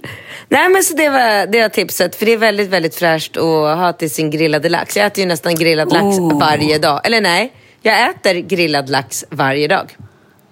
Nej, 0.49 0.69
men 0.69 0.83
så 0.85 0.97
det 0.97 1.09
var, 1.09 1.47
det 1.53 1.61
var 1.63 1.69
tipset. 1.69 2.17
För 2.17 2.27
det 2.27 2.33
är 2.33 2.37
väldigt, 2.37 2.69
väldigt 2.69 2.95
fräscht 2.95 3.37
att 3.37 3.43
ha 3.79 3.93
till 3.93 4.11
sin 4.11 4.31
grillade 4.31 4.69
lax. 4.69 4.97
Jag 4.97 5.07
äter 5.07 5.23
ju 5.23 5.29
nästan 5.29 5.55
grillad 5.55 5.93
lax 5.93 6.05
Oh. 6.19 6.39
varje 6.41 6.79
dag. 6.79 7.01
Eller 7.05 7.21
nej, 7.21 7.53
jag 7.87 8.11
äter 8.11 8.35
grillad 8.35 8.91
lax 8.91 9.25
varje 9.31 9.69
dag. 9.69 9.97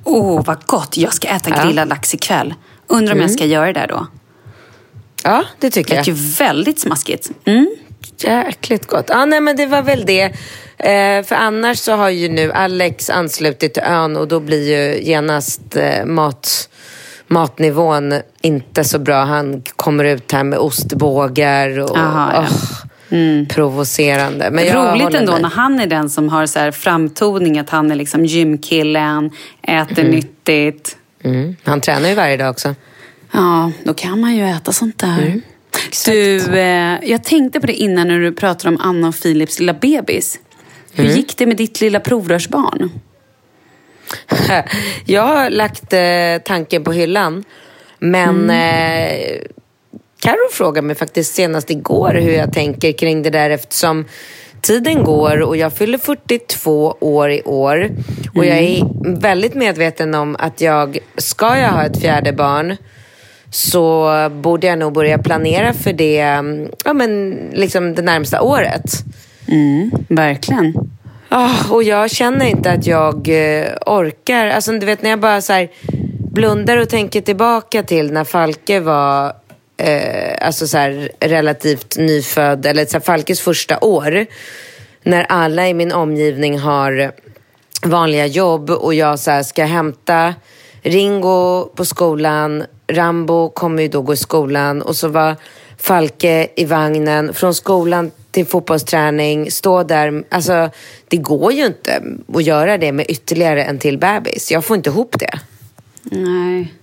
Åh, 0.04 0.38
oh, 0.38 0.44
vad 0.44 0.66
gott. 0.66 0.96
Jag 0.96 1.12
ska 1.14 1.28
äta 1.28 1.50
Ja. 1.50 1.64
grillad 1.64 1.88
lax 1.88 2.14
ikväll. 2.14 2.54
Undrar 2.86 3.14
om 3.14 3.20
jag 3.20 3.30
ska 3.30 3.44
göra 3.44 3.72
det 3.72 3.86
då. 3.88 4.06
Ja, 5.24 5.44
det 5.58 5.70
tycker 5.70 5.90
Det 5.90 5.94
jag. 5.96 6.00
lät 6.00 6.08
ju 6.08 6.34
väldigt 6.38 6.80
smaskigt. 6.80 7.30
Mm. 7.44 7.70
Jäkligt 8.18 8.86
gott. 8.86 9.04
Ja, 9.08 9.24
nej, 9.24 9.40
men 9.40 9.56
det 9.56 9.66
var 9.66 9.82
väl 9.82 10.06
det. 10.06 10.22
Eh, 10.78 11.24
för 11.24 11.34
annars 11.34 11.78
så 11.78 11.92
har 11.92 12.08
ju 12.08 12.28
nu 12.28 12.52
Alex 12.52 13.10
anslutit 13.10 13.74
till 13.74 13.82
ön 13.82 14.16
och 14.16 14.28
då 14.28 14.40
blir 14.40 14.68
ju 14.68 15.02
genast 15.02 15.76
eh, 15.76 16.04
mat, 16.04 16.68
matnivån 17.26 18.14
inte 18.42 18.84
så 18.84 18.98
bra. 18.98 19.24
Han 19.24 19.62
kommer 19.76 20.04
ut 20.04 20.32
här 20.32 20.44
med 20.44 20.58
ostbågar 20.58 21.78
och 21.78 21.98
Aha, 21.98 22.32
ja. 22.34 22.46
Åh, 23.14 23.48
provocerande. 23.48 24.50
Men 24.50 24.64
Roligt 24.64 25.14
ändå 25.14 25.32
mig. 25.32 25.42
när 25.42 25.48
han 25.50 25.80
är 25.80 25.86
den 25.86 26.10
som 26.10 26.28
har 26.28 26.46
så 26.46 26.58
här 26.58 26.70
framtoning 26.70 27.58
att 27.58 27.70
han 27.70 27.90
är 27.90 27.94
liksom 27.94 28.24
gymkillen, 28.24 29.30
äter 29.62 29.98
Mm. 29.98 30.10
nyttigt. 30.12 30.96
Mm. 31.22 31.56
Han 31.64 31.80
tränar 31.80 32.08
ju 32.08 32.14
varje 32.14 32.36
dag 32.36 32.50
också. 32.50 32.74
Ja, 33.32 33.72
då 33.84 33.94
kan 33.94 34.20
man 34.20 34.36
ju 34.36 34.44
äta 34.44 34.72
sånt 34.72 34.98
där. 34.98 35.22
Mm. 35.22 35.42
Du, 36.06 36.36
eh, 36.58 36.98
jag 37.10 37.24
tänkte 37.24 37.60
på 37.60 37.66
det 37.66 37.72
innan 37.72 38.08
när 38.08 38.18
du 38.20 38.32
pratade 38.32 38.74
om 38.74 38.80
Anna 38.80 39.08
och 39.08 39.20
Philips 39.22 39.58
lilla 39.60 39.74
bebis. 39.74 40.38
Hur 40.92 41.04
Mm. 41.04 41.16
gick 41.16 41.36
det 41.38 41.46
med 41.46 41.56
ditt 41.56 41.80
lilla 41.80 42.00
provrörsbarn? 42.00 42.90
Jag 45.06 45.22
har 45.22 45.50
lagt 45.50 45.92
eh, 45.92 46.44
tanken 46.44 46.84
på 46.84 46.92
hyllan. 46.92 47.44
Men 47.98 48.50
eh, 48.50 49.38
Karo 50.24 50.48
frågade 50.50 50.86
mig 50.86 50.96
faktiskt 50.96 51.34
senast 51.34 51.70
igår 51.70 52.14
hur 52.14 52.32
jag 52.32 52.52
tänker 52.52 52.92
kring 52.92 53.22
det 53.22 53.30
där 53.30 53.50
eftersom 53.50 54.04
tiden 54.60 55.04
går 55.04 55.40
och 55.42 55.56
jag 55.56 55.72
fyller 55.72 55.98
42 55.98 56.96
år 57.00 57.30
i 57.30 57.42
år. 57.42 57.90
Och 58.34 58.46
jag 58.46 58.58
är 58.58 58.84
väldigt 59.20 59.54
medveten 59.54 60.14
om 60.14 60.36
att 60.38 60.60
jag, 60.60 60.98
ska 61.16 61.58
jag 61.58 61.68
ha 61.68 61.84
ett 61.84 62.00
fjärde 62.00 62.32
barn 62.32 62.76
så 63.50 64.10
borde 64.30 64.66
jag 64.66 64.78
nog 64.78 64.92
börja 64.92 65.18
planera 65.18 65.72
för 65.72 65.92
det 65.92 66.18
mm, 66.20 66.68
ja, 66.84 66.92
men 66.92 67.30
liksom 67.52 67.94
det 67.94 68.02
närmsta 68.02 68.42
året. 68.42 68.92
Mm, 69.48 69.90
verkligen. 70.08 70.74
Ah, 71.28 71.54
och 71.70 71.82
jag 71.82 72.10
känner 72.10 72.46
inte 72.46 72.70
att 72.70 72.86
jag 72.86 73.28
eh, 73.28 73.66
orkar. 73.86 74.46
Alltså 74.46 74.72
du 74.72 74.86
vet 74.86 75.02
när 75.02 75.10
jag 75.10 75.20
bara 75.20 75.40
så 75.40 75.66
blundar 76.32 76.76
och 76.76 76.88
tänker 76.88 77.20
tillbaka 77.20 77.82
till 77.82 78.12
när 78.12 78.24
Falke 78.24 78.80
var 78.80 79.43
eh, 79.76 80.46
alltså 80.46 80.66
så 80.66 80.78
här, 80.78 81.10
relativt 81.20 81.96
nyfödd, 81.96 82.66
eller 82.66 82.84
så 82.86 82.92
här, 82.92 83.00
Falkes 83.00 83.40
första 83.40 83.78
år. 83.80 84.26
När 85.02 85.26
alla 85.28 85.68
i 85.68 85.74
min 85.74 85.92
omgivning 85.92 86.58
har 86.58 87.12
vanliga 87.82 88.26
jobb 88.26 88.70
och 88.70 88.94
jag 88.94 89.18
så 89.18 89.30
här, 89.30 89.42
ska 89.42 89.64
hämta 89.64 90.34
Ringo 90.82 91.64
på 91.64 91.84
skolan, 91.84 92.64
Rambo 92.86 93.48
kommer 93.48 93.82
ju 93.82 93.88
då 93.88 94.02
gå 94.02 94.12
i 94.12 94.16
skolan 94.16 94.82
och 94.82 94.96
så 94.96 95.08
var 95.08 95.36
Falke 95.78 96.48
i 96.56 96.64
vagnen 96.64 97.34
från 97.34 97.54
skolan 97.54 98.10
till 98.30 98.46
fotbollsträning, 98.46 99.50
stå 99.50 99.82
där. 99.82 100.24
Alltså, 100.28 100.70
det 101.08 101.16
går 101.16 101.52
ju 101.52 101.66
inte 101.66 102.02
att 102.34 102.44
göra 102.44 102.78
det 102.78 102.92
med 102.92 103.06
ytterligare 103.08 103.64
en 103.64 103.78
till 103.78 103.98
bebis. 103.98 104.52
Jag 104.52 104.64
får 104.64 104.76
inte 104.76 104.90
ihop 104.90 105.16
det. 105.18 105.38
Nej. 106.02 106.74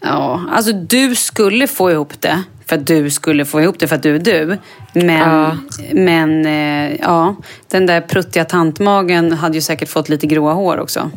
Ja, 0.00 0.42
alltså 0.52 0.72
du 0.72 1.14
skulle 1.14 1.66
få 1.66 1.90
ihop 1.90 2.20
det. 2.20 2.42
För 2.66 2.76
att 2.76 2.86
du 2.86 3.10
skulle 3.10 3.44
få 3.44 3.60
ihop 3.60 3.78
det 3.78 3.88
för 3.88 3.96
att 3.96 4.02
du 4.02 4.14
är 4.14 4.18
du. 4.18 4.58
Men, 4.92 5.08
Ja. 5.30 5.56
men 5.92 6.46
eh, 6.46 6.96
ja, 7.00 7.36
den 7.68 7.86
där 7.86 8.00
pruttiga 8.00 8.44
tantmagen 8.44 9.32
hade 9.32 9.54
ju 9.54 9.60
säkert 9.60 9.88
fått 9.88 10.08
lite 10.08 10.26
gråa 10.26 10.52
hår 10.52 10.78
också. 10.80 11.10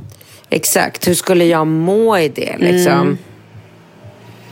Exakt, 0.50 1.08
hur 1.08 1.14
skulle 1.14 1.46
jag 1.46 1.68
må 1.68 2.18
i 2.18 2.30
det 2.30 2.56
liksom? 2.58 3.18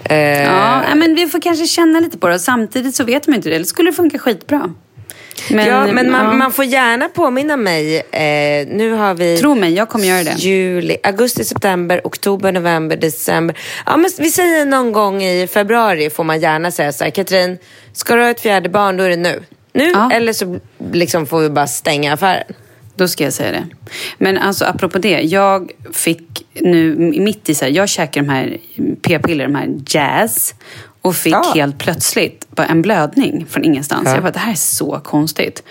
Eh, 0.03 0.43
Ja, 0.43 0.81
men 0.95 1.15
vi 1.15 1.27
får 1.27 1.41
kanske 1.41 1.65
känna 1.65 1.99
lite 1.99 2.17
på 2.17 2.27
det. 2.27 2.39
Samtidigt 2.39 2.95
så 2.95 3.03
vet 3.03 3.27
man 3.27 3.35
inte 3.35 3.49
det. 3.49 3.55
Eller 3.55 3.65
skulle 3.65 3.89
det 3.89 3.95
funka 3.95 4.19
skitbra. 4.19 4.73
Men, 5.49 5.67
ja, 5.67 5.87
men 5.87 6.11
man, 6.11 6.25
ja. 6.25 6.33
man 6.33 6.51
får 6.51 6.65
gärna 6.65 7.09
påminna 7.09 7.57
mig. 7.57 7.97
Eh, 7.97 8.67
nu 8.67 8.91
har 8.91 9.13
vi... 9.13 9.37
Tro 9.37 9.55
mig, 9.55 9.73
jag 9.73 9.89
kommer 9.89 10.05
göra 10.05 10.23
det. 10.23 10.35
Juli, 10.37 10.97
augusti, 11.03 11.43
september, 11.43 12.01
oktober, 12.03 12.51
november, 12.51 12.97
december. 12.97 13.57
Ja, 13.85 13.97
men 13.97 14.11
vi 14.19 14.29
säger 14.29 14.65
någon 14.65 14.91
gång 14.91 15.23
i 15.23 15.47
februari 15.47 16.09
får 16.09 16.23
man 16.23 16.39
gärna 16.39 16.71
säga 16.71 16.91
så 16.91 17.03
här. 17.03 17.11
Katrin, 17.11 17.57
ska 17.93 18.15
du 18.15 18.21
ha 18.21 18.29
ett 18.29 18.41
fjärde 18.41 18.69
barn 18.69 18.97
då 18.97 19.03
är 19.03 19.09
det 19.09 19.15
nu. 19.15 19.43
Nu 19.73 19.91
Ja. 19.93 20.11
eller 20.11 20.33
så 20.33 20.59
liksom 20.91 21.25
får 21.25 21.39
vi 21.39 21.49
bara 21.49 21.67
stänga 21.67 22.13
affären. 22.13 22.43
Då 22.95 23.07
ska 23.07 23.23
jag 23.23 23.33
säga 23.33 23.51
det. 23.51 23.67
Men 24.17 24.37
alltså 24.37 24.65
apropå 24.65 24.97
det. 24.97 25.21
Jag 25.21 25.71
fick 25.93 26.45
nu 26.53 26.95
mitt 27.19 27.49
i 27.49 27.55
så 27.55 27.65
här, 27.65 27.71
jag 27.71 27.89
käkar 27.89 28.21
de 28.21 28.29
här 28.29 28.57
p-piller, 29.01 29.43
de 29.43 29.55
här 29.55 29.69
jazz. 29.87 30.53
Och 31.01 31.15
fick 31.15 31.33
Ja. 31.33 31.51
helt 31.55 31.77
plötsligt 31.77 32.47
bara 32.49 32.67
en 32.67 32.81
blödning 32.81 33.45
från 33.49 33.63
ingenstans. 33.63 34.03
Ja. 34.05 34.13
Jag 34.13 34.23
bara, 34.23 34.31
det 34.31 34.39
här 34.39 34.51
är 34.51 34.55
så 34.55 34.99
konstigt. 35.03 35.63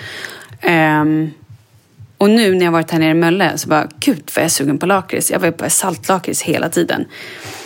Ehm, 0.61 1.31
och 2.19 2.31
nu 2.31 2.55
när 2.55 2.65
jag 2.65 2.73
varit 2.73 2.91
här 2.91 2.99
nere 2.99 3.11
i 3.11 3.15
Mölle 3.15 3.59
så 3.59 3.69
bara, 3.69 3.87
gud 4.01 4.23
vad 4.35 4.37
jag 4.37 4.45
är 4.45 4.49
sugen 4.49 4.79
på 4.79 4.87
lakrits. 4.87 5.31
Jag 5.31 5.41
var 5.41 5.51
på 5.51 5.71
saltlakrits 5.71 6.43
hela 6.43 6.69
tiden. 6.69 7.05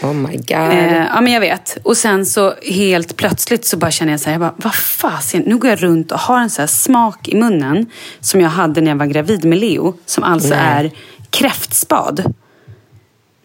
Oh 0.03 0.15
my 0.15 0.37
god. 0.37 0.51
Eh, 0.51 0.97
ja, 0.97 1.21
men 1.21 1.33
jag 1.33 1.41
vet. 1.41 1.79
Och 1.83 1.97
sen 1.97 2.27
så 2.27 2.55
helt 2.71 3.17
plötsligt 3.17 3.65
så 3.67 3.77
bara 3.77 3.91
känner 3.91 4.13
jag 4.13 4.21
så 4.21 4.25
här, 4.27 4.33
jag 4.33 4.41
bara, 4.41 4.55
vad 4.57 4.75
fasen, 4.75 5.43
nu 5.47 5.57
går 5.57 5.71
jag 5.71 5.83
runt 5.83 6.13
och 6.13 6.19
har 6.19 6.41
en 6.41 6.51
så 6.51 6.63
här 6.63 6.67
smak 6.67 7.29
i 7.29 7.35
munnen 7.37 7.87
som 8.21 8.41
jag 8.41 8.49
hade 8.49 8.81
när 8.81 8.91
jag 8.91 8.99
var 8.99 9.07
gravid 9.07 9.45
med 9.45 9.59
Leo, 9.59 9.95
som 10.07 10.25
alltså 10.25 10.49
Nej. 10.49 10.59
är 10.59 10.91
kräftspad. 11.31 12.35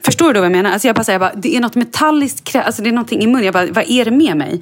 Förstår 0.04 0.28
du 0.28 0.34
då 0.34 0.40
vad 0.40 0.46
jag 0.46 0.52
menar? 0.52 0.72
Alltså 0.72 0.88
jag 0.88 0.96
bara, 0.96 1.12
jag 1.12 1.20
bara, 1.22 1.34
det 1.36 1.56
är 1.56 1.60
något 1.62 1.76
metalliskt, 1.76 2.56
alltså 2.56 2.82
det 2.82 2.90
är 2.90 2.94
någonting 2.94 3.22
i 3.22 3.28
munnen. 3.28 3.44
Jag 3.46 3.54
bara, 3.54 3.66
vad 3.72 3.84
är 3.90 4.06
det 4.06 4.12
med 4.12 4.38
mig? 4.38 4.62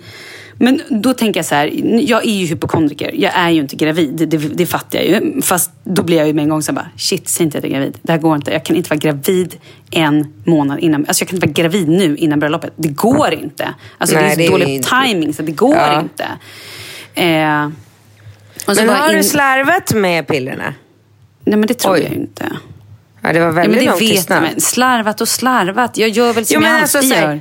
Men 0.58 0.82
då 0.90 1.14
tänker 1.14 1.38
jag 1.40 1.46
så 1.46 1.56
här, 1.56 1.72
jag 2.02 2.26
är 2.26 2.32
ju 2.32 2.46
hypokondriker. 2.46 3.12
Jag 3.16 3.32
är 3.36 3.50
ju 3.50 3.62
inte 3.62 3.76
gravid, 3.76 4.28
det, 4.30 4.38
det 4.38 4.66
fattar 4.66 5.00
jag 5.00 5.08
ju. 5.08 5.42
Fast 5.42 5.72
då 5.84 6.04
blir 6.04 6.18
jag 6.18 6.28
ju 6.28 6.34
med 6.34 6.44
en 6.44 6.50
gång 6.50 6.62
så 6.62 6.72
här 6.72 6.76
bara, 6.76 6.90
shit, 6.98 7.28
säg 7.28 7.44
inte 7.46 7.58
att 7.58 7.64
jag 7.64 7.72
är 7.74 7.76
gravid. 7.78 7.98
Det 8.02 8.12
här 8.12 8.20
går 8.20 8.36
inte. 8.36 8.52
Jag 8.52 8.66
kan 8.66 8.76
inte 8.76 8.90
vara 8.90 8.98
gravid 9.00 9.56
en 9.92 10.34
månad 10.46 10.80
innan. 10.80 11.06
Alltså 11.08 11.22
jag 11.24 11.30
kan 11.30 11.36
inte 11.38 11.48
vara 11.48 11.54
gravid 11.54 11.88
nu 11.90 12.16
innan 12.18 12.40
bröllopet. 12.40 12.74
Det 12.76 12.88
går 12.88 13.34
inte. 13.34 13.74
Alltså 13.98 14.16
Nej, 14.16 14.24
det 14.24 14.30
är 14.32 14.36
så 14.36 14.40
det 14.42 14.50
dålig 14.50 14.68
inte- 14.76 14.90
timing 15.04 15.34
så 15.34 15.42
det 15.42 15.52
går 15.52 15.76
Ja. 15.76 16.02
inte. 16.02 16.24
Eh, 17.14 17.70
Men 18.76 18.90
har 18.90 19.10
in- 19.12 19.18
du 19.18 19.24
slarvat 19.24 19.94
med 19.94 20.28
pillerna? 20.28 20.74
Nej 21.46 21.58
men 21.58 21.68
det 21.68 21.74
tror 21.74 21.94
Oj. 21.94 22.02
jag 22.04 22.14
inte. 22.14 22.46
Ja, 23.28 23.34
det 23.34 23.40
var 23.40 23.46
Ja, 23.48 23.52
väldigt 23.52 23.86
men 23.90 24.00
det 24.00 24.06
vet. 24.06 24.30
Men 24.30 24.62
slarvat 24.62 25.22
och 25.22 25.28
slarvat. 25.28 25.98
Jag 25.98 26.10
gör 26.10 26.34
väl 26.34 26.46
som 26.46 26.54
Jo, 26.56 26.62
men 26.62 26.72
jag 26.72 26.82
alltså, 26.82 26.98
alltid 26.98 27.12
gör. 27.12 27.34
Ja, 27.34 27.40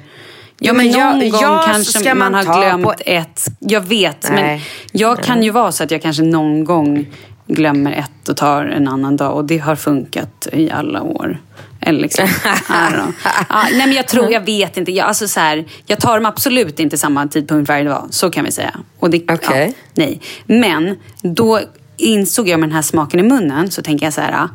Jo, 0.61 0.75
men 0.75 0.87
men 0.87 0.87
någon 1.01 1.21
jag- 1.21 1.31
gång 1.31 1.41
jag 1.41 1.65
kanske 1.65 2.15
man, 2.15 2.33
man 2.33 2.47
har 2.47 2.61
glömt 2.61 2.85
på- 2.85 2.95
ett. 3.07 3.45
Jag 3.59 3.81
vet, 3.81 4.31
men 4.31 4.43
Nej. 4.45 4.63
jag 4.93 5.23
kan 5.23 5.43
ju 5.43 5.51
vara 5.51 5.73
så 5.73 5.85
att 5.85 5.91
jag 5.91 6.03
kanske 6.03 6.23
någon 6.23 6.65
gång 6.65 7.07
glömmer 7.47 7.93
ett 7.93 8.29
och 8.29 8.37
tar 8.37 8.65
en 8.65 8.89
annan 8.89 9.17
dag. 9.17 9.35
Och 9.37 9.45
det 9.45 9.59
har 9.59 9.77
funkat 9.77 10.49
i 10.53 10.71
alla 10.71 11.03
år. 11.03 11.39
Eller 11.81 12.01
liksom, 12.01 12.29
ja, 12.69 13.65
nej, 13.73 13.87
men 13.87 13.93
jag 13.93 14.09
tror, 14.09 14.33
jag 14.33 14.41
vet 14.41 14.77
inte. 14.77 14.93
Jag, 14.93 15.07
alltså, 15.07 15.29
så 15.29 15.41
här, 15.41 15.65
jag 15.87 16.01
tar 16.01 16.15
dem 16.15 16.27
absolut 16.27 16.81
inte 16.81 16.99
samma 16.99 17.27
tidpunkt 17.27 17.69
varje 17.69 17.85
dag. 17.85 18.07
Så 18.11 18.31
kan 18.31 18.45
vi 18.45 18.53
säga. 18.53 18.75
Och 18.99 19.11
det, 19.11 19.23
Okej. 19.33 19.67
ja, 19.69 19.73
nej. 19.95 20.21
Men 20.47 20.97
då 21.23 21.61
insåg 21.97 22.49
jag 22.49 22.61
med 22.61 22.69
den 22.69 22.75
här 22.75 22.83
smaken 22.83 23.21
i 23.21 23.23
munnen 23.23 23.71
så 23.71 23.83
tänker 23.83 24.07
jag 24.07 24.13
så 24.13 24.21
här. 24.21 24.49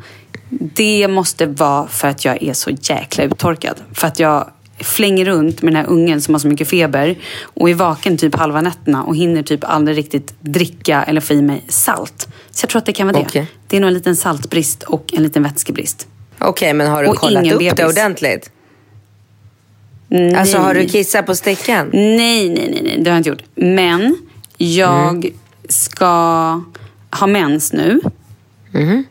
Det 0.50 1.08
måste 1.08 1.46
vara 1.46 1.88
för 1.88 2.08
att 2.08 2.26
jag 2.26 2.44
är 2.44 2.54
så 2.54 2.70
jäkla 2.82 3.24
uttorkad. 3.24 3.76
För 3.94 4.08
att 4.08 4.20
jag 4.20 4.50
flänger 4.80 5.26
runt 5.26 5.62
med 5.62 5.74
den 5.74 5.84
här 5.86 5.92
ungen 5.92 6.22
som 6.22 6.34
har 6.34 6.40
så 6.40 6.48
mycket 6.48 6.68
feber 6.70 7.18
och 7.42 7.70
är 7.70 7.74
vaken 7.74 8.18
typ 8.18 8.36
halva 8.36 8.62
nätterna 8.62 9.04
och 9.04 9.16
hinner 9.16 9.44
typ 9.44 9.64
aldrig 9.64 9.98
riktigt 9.98 10.34
dricka 10.42 11.04
eller 11.04 11.22
få 11.22 11.34
i 11.34 11.42
mig 11.42 11.64
salt. 11.68 12.28
Så 12.52 12.64
jag 12.64 12.70
tror 12.70 12.80
att 12.80 12.86
det 12.86 12.94
kan 12.94 13.08
vara 13.08 13.18
det. 13.18 13.26
Okej. 13.26 13.48
Det 13.68 13.78
är 13.78 13.82
nog 13.82 13.88
en 13.88 13.94
liten 13.94 14.16
saltbrist 14.16 14.84
och 14.84 15.14
en 15.14 15.24
liten 15.24 15.44
vätskebrist. 15.44 16.08
Okej, 16.40 16.74
men 16.74 16.88
har 16.92 17.04
du 17.04 17.10
Och 17.10 17.16
kollat 17.16 17.52
upp 17.52 17.60
det 17.60 17.76
bebis. 17.76 17.98
ordentligt? 17.98 18.52
Nej. 20.08 20.36
Alltså 20.36 20.58
har 20.58 20.74
du 20.74 20.86
kissat 20.86 21.26
på 21.26 21.36
stickan? 21.36 21.90
Nej, 21.94 22.50
nej, 22.50 22.70
nej, 22.72 22.82
nej, 22.84 22.98
det 23.04 23.10
har 23.10 23.16
jag 23.16 23.20
inte 23.20 23.30
gjort. 23.30 23.44
Men 23.56 24.18
jag 24.58 25.10
Mm. 25.26 25.34
ska 25.70 26.06
ha 27.12 27.28
mens 27.28 27.74
nu. 27.74 28.00
Mm-hmm. 28.72 29.04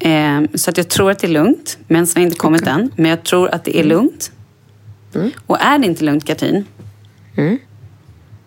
Eh, 0.00 0.40
så 0.54 0.70
att 0.70 0.76
jag 0.76 0.88
tror 0.88 1.10
att 1.10 1.18
det 1.18 1.26
är 1.26 1.30
lugnt. 1.30 1.78
Mensen 1.86 2.20
har 2.22 2.24
inte 2.26 2.38
kommit 2.38 2.66
än, 2.66 2.90
men 2.96 3.10
jag 3.10 3.22
tror 3.24 3.48
att 3.54 3.64
det 3.64 3.76
är 3.76 3.80
Mm. 3.84 3.88
lugnt. 3.88 4.32
Och 5.46 5.60
är 5.60 5.78
det 5.78 5.86
inte 5.86 6.04
lugnt, 6.04 6.24
Katrin, 6.26 6.64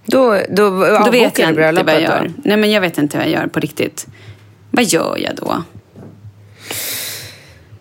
Då, 0.06 0.38
då, 0.50 0.70
då 1.06 1.12
vet 1.12 1.40
jag 1.40 1.50
inte 1.50 1.72
vad 1.84 1.94
jag 1.94 2.02
gör. 2.02 2.24
då? 2.28 2.34
Nej, 2.44 2.58
men 2.58 2.72
jag 2.72 2.82
vet 2.82 2.98
inte 2.98 3.18
vad 3.18 3.26
jag 3.26 3.32
gör 3.34 3.48
på 3.48 3.60
riktigt. 3.60 4.08
Vad 4.72 4.86
gör 4.86 5.18
jag 5.20 5.36
då? 5.36 5.64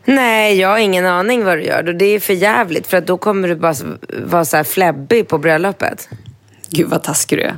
Nej, 0.05 0.57
jag 0.61 0.69
har 0.69 0.79
ingen 0.79 1.07
aning 1.07 1.45
vad 1.45 1.59
du 1.59 1.65
gör. 1.65 1.89
Och 1.89 1.95
Det 1.95 2.05
är 2.05 2.21
för 2.21 2.33
jävligt 2.33 2.87
för 2.87 2.97
att 2.97 3.07
då 3.07 3.17
kommer 3.19 3.49
du 3.49 3.55
bara 3.57 3.75
vara 4.25 4.45
så 4.45 4.57
här 4.57 4.65
fläbbig 4.65 5.29
på 5.29 5.39
bröllopet. 5.39 6.09
Gud 6.71 6.89
vad 6.89 7.03
taskig 7.03 7.39
du 7.39 7.43
är. 7.43 7.57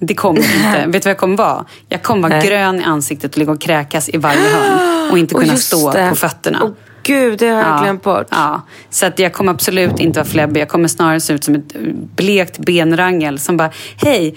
Det 0.00 0.14
kommer 0.14 0.40
inte. 0.56 0.84
Vet 0.86 0.92
du 1.02 1.06
vad 1.06 1.10
jag 1.10 1.18
kommer 1.18 1.36
vara? 1.36 1.64
Jag 1.88 2.02
kommer 2.02 2.28
vara 2.28 2.38
Nej. 2.38 2.48
grön 2.48 2.80
i 2.80 2.84
ansiktet 2.84 3.32
och 3.32 3.38
ligga 3.38 3.52
och 3.52 3.60
kräkas 3.60 4.08
i 4.08 4.16
varje 4.16 4.40
hörn. 4.40 5.10
Och 5.10 5.18
inte 5.18 5.34
Och 5.34 5.40
kunna 5.40 5.52
just 5.52 5.66
stå 5.66 5.92
det. 5.92 6.08
på 6.08 6.16
fötterna. 6.16 6.60
Åh 6.62 6.70
gud, 7.02 7.38
det 7.38 7.48
har 7.48 7.60
jag 7.62 7.82
glömt 7.82 8.02
bort. 8.02 8.26
Ja. 8.30 8.62
Så 8.90 9.06
att 9.06 9.18
jag 9.18 9.32
kommer 9.32 9.52
absolut 9.52 10.00
inte 10.00 10.18
vara 10.18 10.28
fläbbig. 10.28 10.60
Jag 10.60 10.68
kommer 10.68 10.88
snarare 10.88 11.20
se 11.20 11.32
ut 11.32 11.44
som 11.44 11.54
ett 11.54 11.74
blekt 12.16 12.58
benrangel 12.58 13.38
som 13.38 13.56
bara, 13.56 13.70
hej! 13.96 14.34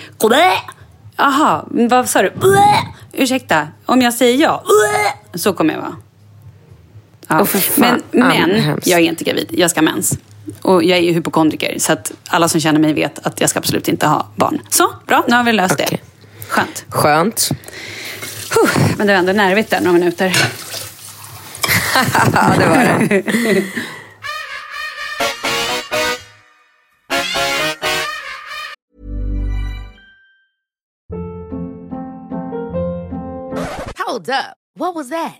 Jaha, 1.17 1.65
vad 1.69 2.09
sa 2.09 2.21
du? 2.21 2.31
Ursäkta, 3.13 3.67
om 3.85 4.01
jag 4.01 4.13
säger 4.13 4.37
ja, 4.41 4.63
så 5.33 5.53
kommer 5.53 5.73
jag 5.73 5.81
vara. 5.81 5.95
Ja. 7.27 7.45
Fan. 7.45 7.61
men 7.75 8.01
Ja, 8.11 8.47
men 8.47 8.79
jag 8.83 8.99
är 8.99 9.03
inte 9.03 9.23
gravid, 9.23 9.47
jag 9.57 9.71
ska 9.71 9.79
ha 9.79 9.85
mens. 9.85 10.17
Och 10.61 10.83
jag 10.83 10.97
är 10.97 11.01
ju 11.01 11.11
hypokondriker, 11.13 11.75
så 11.79 11.93
att 11.93 12.11
alla 12.27 12.47
som 12.47 12.61
känner 12.61 12.79
mig 12.79 12.93
vet 12.93 13.25
att 13.27 13.41
jag 13.41 13.49
ska 13.49 13.59
absolut 13.59 13.87
inte 13.87 14.07
ha 14.07 14.27
barn. 14.35 14.61
Så, 14.69 14.93
bra, 15.07 15.23
nu 15.27 15.35
har 15.35 15.43
vi 15.43 15.51
löst 15.53 15.73
Okej. 15.73 15.87
det. 15.91 15.97
Skönt. 16.47 16.85
Skönt. 16.89 17.49
Huh, 18.55 18.69
men 18.97 19.07
det 19.07 19.13
var 19.13 19.19
ändå 19.19 19.33
nervigt 19.33 19.69
där 19.69 19.79
några 19.81 19.93
minuter. 19.93 20.37
Ja, 22.33 22.53
det 22.59 22.65
var 22.67 22.75
det. 23.07 23.63
Hold 33.97 34.29
up. 34.29 34.55
What 34.75 34.95
was 34.95 35.09
that? 35.09 35.39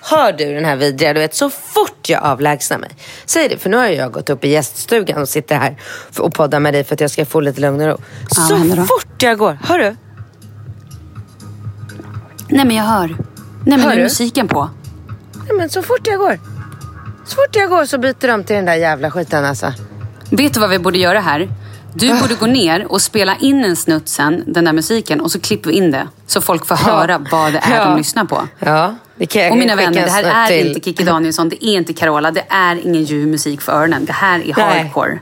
Hör 0.00 0.32
du 0.32 0.54
den 0.54 0.64
här 0.64 0.76
vidriga, 0.76 1.12
du 1.14 1.20
vet 1.20 1.34
så 1.34 1.50
fort 1.50 2.08
jag 2.08 2.22
avlägsnar 2.22 2.78
mig. 2.78 2.90
Säg 3.24 3.48
det, 3.48 3.58
för 3.58 3.70
nu 3.70 3.76
har 3.76 3.86
jag 3.86 4.12
gått 4.12 4.30
upp 4.30 4.44
i 4.44 4.48
gäststugan 4.48 5.20
och 5.22 5.28
sitter 5.28 5.56
här 5.56 5.76
och 6.18 6.34
poddar 6.34 6.60
med 6.60 6.74
dig 6.74 6.84
för 6.84 6.94
att 6.94 7.00
jag 7.00 7.10
ska 7.10 7.26
få 7.26 7.40
lite 7.40 7.60
lugn 7.60 7.80
och 7.80 7.86
ro. 7.86 7.96
Ja, 8.30 8.34
så 8.48 8.84
fort 8.86 9.22
jag 9.22 9.38
går, 9.38 9.58
hör 9.64 9.78
du? 9.78 9.96
Nej, 12.48 12.64
men 12.66 12.76
jag 12.76 12.84
hör. 12.84 13.06
Nej, 13.08 13.16
men 13.64 13.80
Hör 13.80 13.86
nu 13.88 13.92
är 13.92 13.96
du? 13.96 14.02
musiken 14.02 14.48
på. 14.48 14.70
Nej, 15.48 15.56
men 15.56 15.70
så 15.70 15.82
fort 15.82 16.06
jag 16.06 16.18
går. 16.18 16.38
Så 17.24 17.34
fort 17.34 17.56
jag 17.56 17.70
går 17.70 17.84
så 17.84 17.98
byter 17.98 18.28
de 18.28 18.44
till 18.44 18.56
den 18.56 18.64
där 18.64 18.74
jävla 18.74 19.10
skiten 19.10 19.44
alltså. 19.44 19.72
Vet 20.30 20.54
du 20.54 20.60
vad 20.60 20.70
vi 20.70 20.78
borde 20.78 20.98
göra 20.98 21.20
här? 21.20 21.48
Du 21.94 22.20
borde 22.20 22.34
gå 22.34 22.46
ner 22.46 22.92
och 22.92 23.02
spela 23.02 23.36
in 23.36 23.64
en 23.64 23.76
snutt 23.76 24.08
sen, 24.08 24.44
den 24.46 24.64
där 24.64 24.72
musiken, 24.72 25.20
och 25.20 25.32
så 25.32 25.40
klipper 25.40 25.70
vi 25.70 25.76
in 25.76 25.90
det. 25.90 26.08
Så 26.26 26.40
folk 26.40 26.66
får 26.66 26.74
höra 26.74 27.18
vad 27.30 27.52
det 27.52 27.58
är 27.58 27.76
Ja. 27.76 27.84
de 27.84 27.96
lyssnar 27.96 28.24
på. 28.24 28.48
Ja, 28.58 28.94
Och 29.50 29.56
mina 29.58 29.76
vänner, 29.76 30.04
det 30.04 30.10
här 30.10 30.24
är 30.24 30.46
till. 30.46 30.68
inte 30.68 30.80
Kikki 30.80 31.04
Danielsson, 31.04 31.48
det 31.48 31.64
är 31.66 31.74
inte 31.76 31.92
Carola, 31.92 32.30
det 32.30 32.44
är 32.48 32.86
ingen 32.86 33.04
ljuv 33.04 33.28
musik 33.28 33.60
för 33.60 33.72
öronen. 33.72 34.04
Det 34.04 34.12
här 34.12 34.38
är 34.40 34.54
Nej. 34.56 34.78
hardcore. 34.78 35.18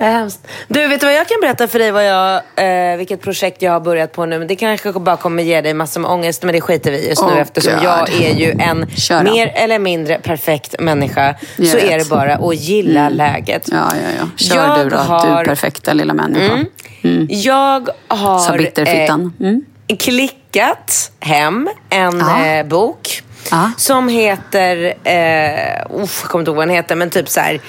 Är 0.00 0.10
hemskt. 0.10 0.46
Du, 0.68 0.88
vet 0.88 1.00
du 1.00 1.06
vad 1.06 1.14
jag 1.14 1.28
kan 1.28 1.36
berätta 1.40 1.68
för 1.68 1.78
dig 1.78 1.90
vad 1.90 2.06
jag, 2.06 2.42
eh, 2.56 2.96
vilket 2.96 3.20
projekt 3.20 3.62
jag 3.62 3.72
har 3.72 3.80
börjat 3.80 4.12
på 4.12 4.26
nu? 4.26 4.38
Men 4.38 4.48
det 4.48 4.56
kanske 4.56 4.92
bara 4.92 5.16
kommer 5.16 5.42
ge 5.42 5.60
dig 5.60 5.74
massor 5.74 6.00
med 6.00 6.10
ångest, 6.10 6.42
men 6.42 6.52
det 6.54 6.60
skiter 6.60 6.90
vi 6.90 7.08
just 7.08 7.22
nu 7.22 7.28
Oh, 7.28 7.38
eftersom 7.38 7.72
God. 7.74 7.84
jag 7.84 8.08
är 8.22 8.34
ju 8.34 8.50
en 8.50 8.86
Kör 8.96 9.24
då. 9.24 9.32
mer 9.32 9.52
eller 9.54 9.78
mindre 9.78 10.18
perfekt 10.18 10.74
människa. 10.80 11.34
Jag 11.56 11.66
så 11.66 11.76
är 11.76 11.88
vet. 11.88 11.98
det 12.04 12.10
bara 12.10 12.34
att 12.34 12.54
gilla 12.56 13.08
läget. 13.08 13.68
Ja, 13.72 13.76
ja, 13.76 14.08
ja. 14.20 14.28
Kör 14.36 14.56
Jag 14.56 14.78
du 14.86 14.88
då, 14.90 14.96
har- 14.96 15.38
du 15.38 15.44
perfekta 15.48 15.92
lilla 15.92 16.14
människa. 16.14 16.58
Mm. 17.02 17.26
Jag 17.30 17.88
har 18.08 18.38
Sa 18.38 18.52
bitterfittan. 18.56 19.32
Mm. 19.40 19.64
eh, 19.88 19.96
klickat 19.96 21.12
hem 21.20 21.68
en 21.90 22.20
eh, 22.20 22.66
bok 22.66 23.22
Ja. 23.50 23.70
som 23.76 24.08
heter, 24.08 24.94
eh, 25.04 26.02
uff, 26.02 26.20
jag 26.22 26.30
kommer 26.30 26.40
inte 26.42 26.50
ihåg 26.50 26.56
vad 26.56 26.68
den 26.68 26.74
heter, 26.76 26.94
men 26.96 27.10
typ 27.10 27.28
så 27.28 27.40
här, 27.40 27.60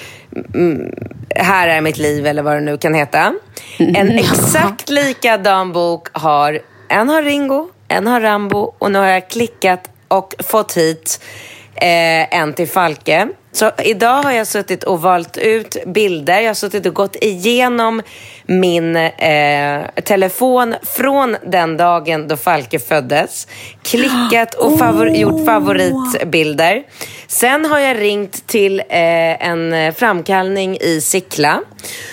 mm, 0.54 0.92
Här 1.36 1.68
är 1.68 1.80
mitt 1.80 1.98
liv 1.98 2.26
eller 2.26 2.42
vad 2.42 2.56
det 2.56 2.60
nu 2.60 2.78
kan 2.78 2.94
heta. 2.94 3.34
En 3.78 4.10
exakt 4.18 4.90
likadan 4.90 5.72
bok 5.72 6.08
har, 6.12 6.60
en 6.88 7.08
har 7.08 7.22
Ringo, 7.22 7.68
en 7.88 8.06
har 8.06 8.20
Rambo 8.20 8.74
och 8.78 8.92
nu 8.92 8.98
har 8.98 9.06
jag 9.06 9.30
klickat 9.30 9.90
och 10.08 10.34
fått 10.38 10.76
hit 10.76 11.20
eh, 11.74 12.38
en 12.38 12.52
till 12.52 12.68
Falke. 12.68 13.28
Så 13.54 13.70
idag 13.84 14.22
har 14.22 14.32
jag 14.32 14.46
suttit 14.46 14.84
och 14.84 15.02
valt 15.02 15.36
ut 15.36 15.76
bilder. 15.86 16.40
Jag 16.40 16.48
har 16.48 16.54
suttit 16.54 16.86
och 16.86 16.94
gått 16.94 17.16
igenom 17.20 18.02
min 18.46 18.96
eh, 18.96 19.82
telefon 20.04 20.74
från 20.82 21.36
den 21.46 21.76
dagen 21.76 22.28
då 22.28 22.36
Falke 22.36 22.78
föddes. 22.78 23.48
Klickat 23.82 24.54
och 24.54 24.78
favor- 24.78 25.08
gjort 25.08 25.46
favoritbilder. 25.46 26.82
Sen 27.26 27.64
har 27.64 27.78
jag 27.78 28.00
ringt 28.00 28.46
till 28.46 28.80
eh, 28.80 29.48
en 29.48 29.92
framkallning 29.94 30.76
i 30.80 31.00
Sickla. 31.00 31.60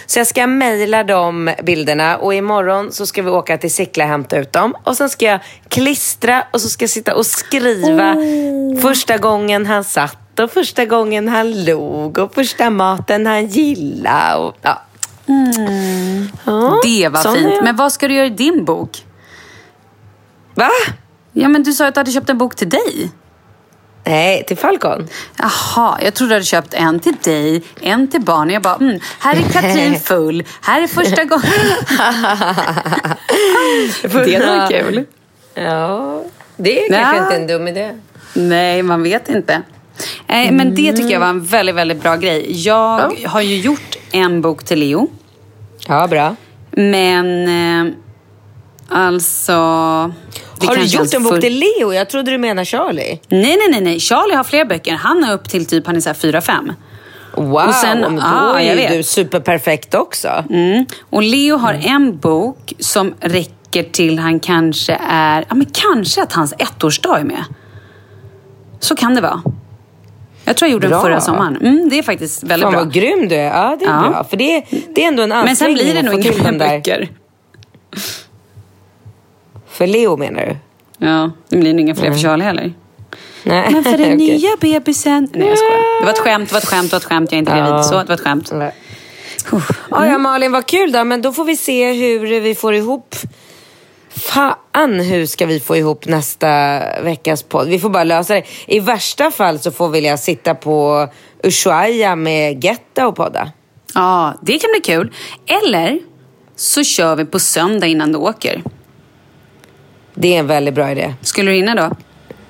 Så 0.06 0.20
jag 0.20 0.28
ska 0.28 0.48
mejla 0.48 1.04
de 1.04 1.52
bilderna 1.64 2.18
och 2.18 2.34
imorgon 2.34 2.92
så 2.92 3.06
ska 3.06 3.22
vi 3.22 3.30
åka 3.30 3.58
till 3.58 3.74
Sickla 3.74 4.04
och 4.04 4.10
hämta 4.10 4.38
ut 4.38 4.54
dem. 4.54 4.76
Och 4.84 4.98
sen 4.98 5.10
ska 5.10 5.26
jag 5.26 5.40
klistra 5.70 6.44
och 6.54 6.62
så 6.62 6.70
ska 6.70 6.84
jag 6.84 6.90
sitta 6.90 7.16
och 7.16 7.26
skriva 7.26 8.16
första 8.82 9.18
gången 9.18 9.66
han 9.66 9.84
satt 9.84 10.18
och 10.40 10.52
första 10.52 10.86
gången 10.86 11.28
han 11.28 11.66
log 11.66 12.18
och 12.18 12.34
första 12.34 12.70
maten 12.70 13.26
han 13.26 13.48
gillade. 13.48 14.36
Och, 14.36 14.56
ja. 14.62 14.82
Ja, 16.46 16.80
Det 16.84 17.10
var 17.10 17.36
fint. 17.36 17.64
Men 17.64 17.76
vad 17.76 17.92
ska 17.92 18.08
du 18.08 18.14
göra 18.14 18.26
i 18.26 18.30
din 18.30 18.66
bok? 18.66 19.06
Va? 20.56 20.70
Ja, 21.34 21.48
men 21.48 21.64
du 21.64 21.74
sa 21.74 21.88
att 21.88 21.94
du 21.94 22.00
hade 22.00 22.12
köpt 22.12 22.30
en 22.30 22.38
bok 22.38 22.56
till 22.56 22.70
dig. 22.70 23.12
Nej, 24.04 24.44
till 24.48 24.58
Falcon. 24.58 25.08
Jaha, 25.38 25.98
jag 26.04 26.14
trodde 26.14 26.32
du 26.32 26.36
hade 26.36 26.46
köpt 26.46 26.74
en 26.74 27.00
till 27.00 27.16
dig, 27.24 27.64
en 27.82 28.08
till 28.08 28.22
barnen. 28.22 28.54
Jag 28.54 28.62
bara, 28.62 28.76
mm, 28.76 29.00
här 29.20 29.36
är 29.36 29.42
Katrin 29.52 30.00
full. 30.04 30.44
Här 30.62 30.82
är 30.82 30.88
första 30.88 31.24
gången. 31.24 31.46
det 34.02 34.14
var 34.14 34.70
kul. 34.70 35.06
Ja, 35.54 36.24
det 36.58 36.86
är 36.86 36.94
Ja. 36.94 37.00
kanske 37.00 37.24
inte 37.24 37.36
en 37.36 37.48
dum 37.48 37.68
idé. 37.68 37.92
Nej, 38.34 38.84
man 38.84 39.04
vet 39.04 39.30
inte. 39.30 39.62
Nej, 40.28 40.52
men 40.52 40.76
det 40.76 40.94
tycker 40.94 41.10
jag 41.10 41.20
var 41.20 41.28
en 41.28 41.44
väldigt, 41.46 41.76
väldigt 41.76 42.02
bra 42.02 42.16
grej. 42.16 42.46
Jag 42.68 43.12
har 43.26 43.42
ju 43.42 43.58
gjort 43.60 43.96
en 44.12 44.42
bok 44.42 44.64
till 44.64 44.80
Leo. 44.80 45.08
Ja, 45.88 46.08
bra. 46.08 46.36
Men 46.72 47.48
eh, 47.88 47.94
alltså... 48.90 49.54
Har 50.62 50.76
du 50.76 50.84
gjort 50.84 51.14
en 51.14 51.24
bok 51.24 51.34
full- 51.34 51.42
till 51.42 51.60
Leo? 51.60 51.94
Jag 51.94 52.10
trodde 52.10 52.32
du 52.32 52.38
menade 52.38 52.66
Charlie. 52.66 53.20
Nej, 53.28 53.42
nej, 53.58 53.68
nej, 53.72 53.82
nej. 53.82 54.00
Charlie 54.00 54.36
har 54.36 54.44
fler 54.44 54.66
böcker. 54.66 54.94
Han 54.94 55.24
är 55.24 55.34
upp 55.34 55.50
till 55.50 55.66
typ, 55.66 55.88
han 55.88 55.96
är 55.96 56.00
så 56.02 56.14
fyra, 56.14 56.42
fem. 56.42 56.74
Wow, 57.36 57.54
Och 57.68 57.74
sen- 57.76 58.00
men 58.00 58.16
då 58.16 58.22
ja, 58.22 58.60
är 58.60 58.66
jag 58.68 58.76
ju 58.76 58.82
vet. 58.82 58.92
du 58.92 59.04
superperfekt 59.04 59.94
också. 59.96 60.44
Mm. 60.50 60.86
Och 61.10 61.24
Leo 61.24 61.58
har 61.58 61.74
en 61.74 62.18
bok 62.18 62.74
som 62.80 63.14
räcker 63.20 63.84
till 63.84 64.20
han 64.20 64.40
kanske 64.40 65.00
är... 65.10 65.46
Ja, 65.50 65.56
men 65.56 65.66
kanske 65.74 66.24
att 66.24 66.34
hans 66.34 66.54
ettårsdag 66.60 67.20
är 67.20 67.24
med. 67.24 67.44
Så 68.80 68.96
kan 68.96 69.16
det 69.16 69.22
vara. 69.22 69.42
Jag 70.50 70.58
tror 70.58 70.68
jag 70.70 70.74
gjorde 70.74 70.88
den 70.88 70.92
Bra. 70.92 71.02
förra 71.02 71.22
sommaren. 71.22 71.56
Mm, 71.62 71.90
det 71.90 72.00
är 72.00 72.04
faktiskt 72.04 72.44
väldigt 72.44 72.64
Fan 72.64 72.72
bra. 72.72 72.80
vad 72.84 72.94
grym 72.94 73.28
du 73.28 73.36
är. 73.36 73.44
Ja, 73.48 73.78
det 73.80 73.86
är 73.86 73.90
Ja. 74.04 74.10
bra. 74.10 74.24
För 74.24 74.38
det 74.38 74.56
är, 74.58 74.64
det 74.96 75.04
är 75.04 75.08
ändå 75.08 75.24
en 75.24 75.30
Men 75.30 75.38
sen 75.42 75.50
ansträngning 75.50 75.76
blir 75.84 75.94
det 75.94 76.02
nog 76.02 76.26
inga 76.26 76.52
böcker. 76.60 77.10
För 79.70 79.88
Leo 79.88 80.18
menar 80.18 80.42
du? 80.46 80.56
Ja, 81.06 81.32
det 81.50 81.58
blir 81.58 81.74
nog 81.74 81.82
inga 81.82 81.96
fler 81.96 82.12
för 82.12 82.20
Charlie 82.20 82.44
heller. 82.44 82.74
Nej. 83.44 83.70
Men 83.72 83.84
för 83.84 83.98
den 83.98 84.18
nya 84.18 84.50
bebisen... 84.60 85.28
Nej, 85.34 85.48
jag 85.48 85.58
skojar. 85.58 86.00
Det 86.02 86.06
var 86.06 86.12
ett 86.14 86.20
skämt, 86.20 86.50
det 86.50 86.54
var 86.54 86.60
ett 86.62 86.68
skämt, 86.68 86.92
det 86.92 86.94
var 86.96 87.00
ett 87.00 87.06
skämt. 87.06 87.32
Jag 87.32 87.36
är 87.38 87.40
inte 87.40 87.52
gravid. 87.52 87.72
Ja. 87.74 87.84
Så, 87.84 87.98
det 87.98 88.06
var 88.06 88.16
ett 88.16 88.22
skämt. 88.22 88.50
Nej. 88.54 88.72
Ja, 89.92 90.06
ja, 90.08 90.18
Malin, 90.18 90.52
vad 90.52 90.66
kul 90.66 90.92
då. 90.92 91.04
Men 91.04 91.22
då 91.22 91.32
får 91.32 91.46
vi 91.46 91.58
se 91.58 91.94
hur 91.94 92.40
vi 92.40 92.56
får 92.56 92.74
ihop... 92.76 93.16
Fan, 94.20 95.00
hur 95.00 95.26
ska 95.26 95.46
vi 95.46 95.60
få 95.60 95.76
ihop 95.78 96.08
nästa 96.08 96.80
veckas 97.02 97.44
podd? 97.44 97.68
Vi 97.68 97.80
får 97.80 97.90
bara 97.90 98.04
lösa 98.04 98.34
det. 98.34 98.44
I 98.68 98.80
värsta 98.80 99.32
fall 99.32 99.60
så 99.60 99.72
får 99.72 99.90
väl 99.90 100.04
jag 100.04 100.20
sitta 100.20 100.56
på 100.56 101.08
Ushuaia 101.44 102.16
med 102.16 102.64
Getta 102.64 103.08
och 103.08 103.16
podda. 103.16 103.52
Ja, 103.94 104.34
det 104.42 104.60
kan 104.60 104.70
bli 104.74 104.82
kul. 104.94 105.14
Eller 105.46 106.00
så 106.56 106.84
kör 106.84 107.16
vi 107.16 107.26
på 107.26 107.40
söndag 107.40 107.88
innan 107.88 108.12
du 108.12 108.18
åker. 108.18 108.64
Det 110.14 110.36
är 110.36 110.40
en 110.40 110.48
väldigt 110.48 110.74
bra 110.74 110.92
idé. 110.92 111.14
Skulle 111.22 111.52
du 111.52 111.56
hinna 111.56 111.76
då? 111.76 111.96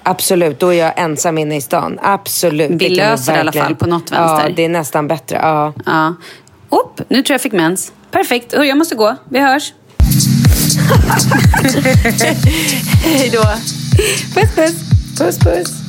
Absolut, 0.04 0.60
då 0.60 0.68
är 0.68 0.78
jag 0.78 0.94
ensam 1.00 1.38
inne 1.38 1.56
i 1.56 1.62
stan. 1.62 2.00
Absolut. 2.02 2.72
Vi 2.72 2.76
det 2.90 2.96
löser 2.96 3.34
det 3.34 3.38
i 3.38 3.42
alla 3.42 3.52
fall 3.52 3.76
på 3.76 3.88
något 3.88 4.12
vänster. 4.12 4.50
Ja, 4.50 4.54
det 4.56 4.66
är 4.66 4.70
nästan 4.70 5.08
bättre. 5.08 5.40
Ja. 5.42 5.74
Ja. 5.86 6.16
Upp, 6.70 7.02
nu 7.10 7.24
tror 7.24 7.34
jag 7.34 7.42
fick 7.42 7.54
mens. 7.54 7.92
Perfekt. 8.12 8.54
Jag 8.54 8.78
måste 8.78 8.96
gå. 8.96 9.16
Vi 9.30 9.40
hörs. 9.40 9.74
Hej 13.04 13.30
då. 13.30 13.44
Puss, 14.34 14.50
puss. 14.56 14.74
Puss, 15.18 15.38
puss. 15.38 15.89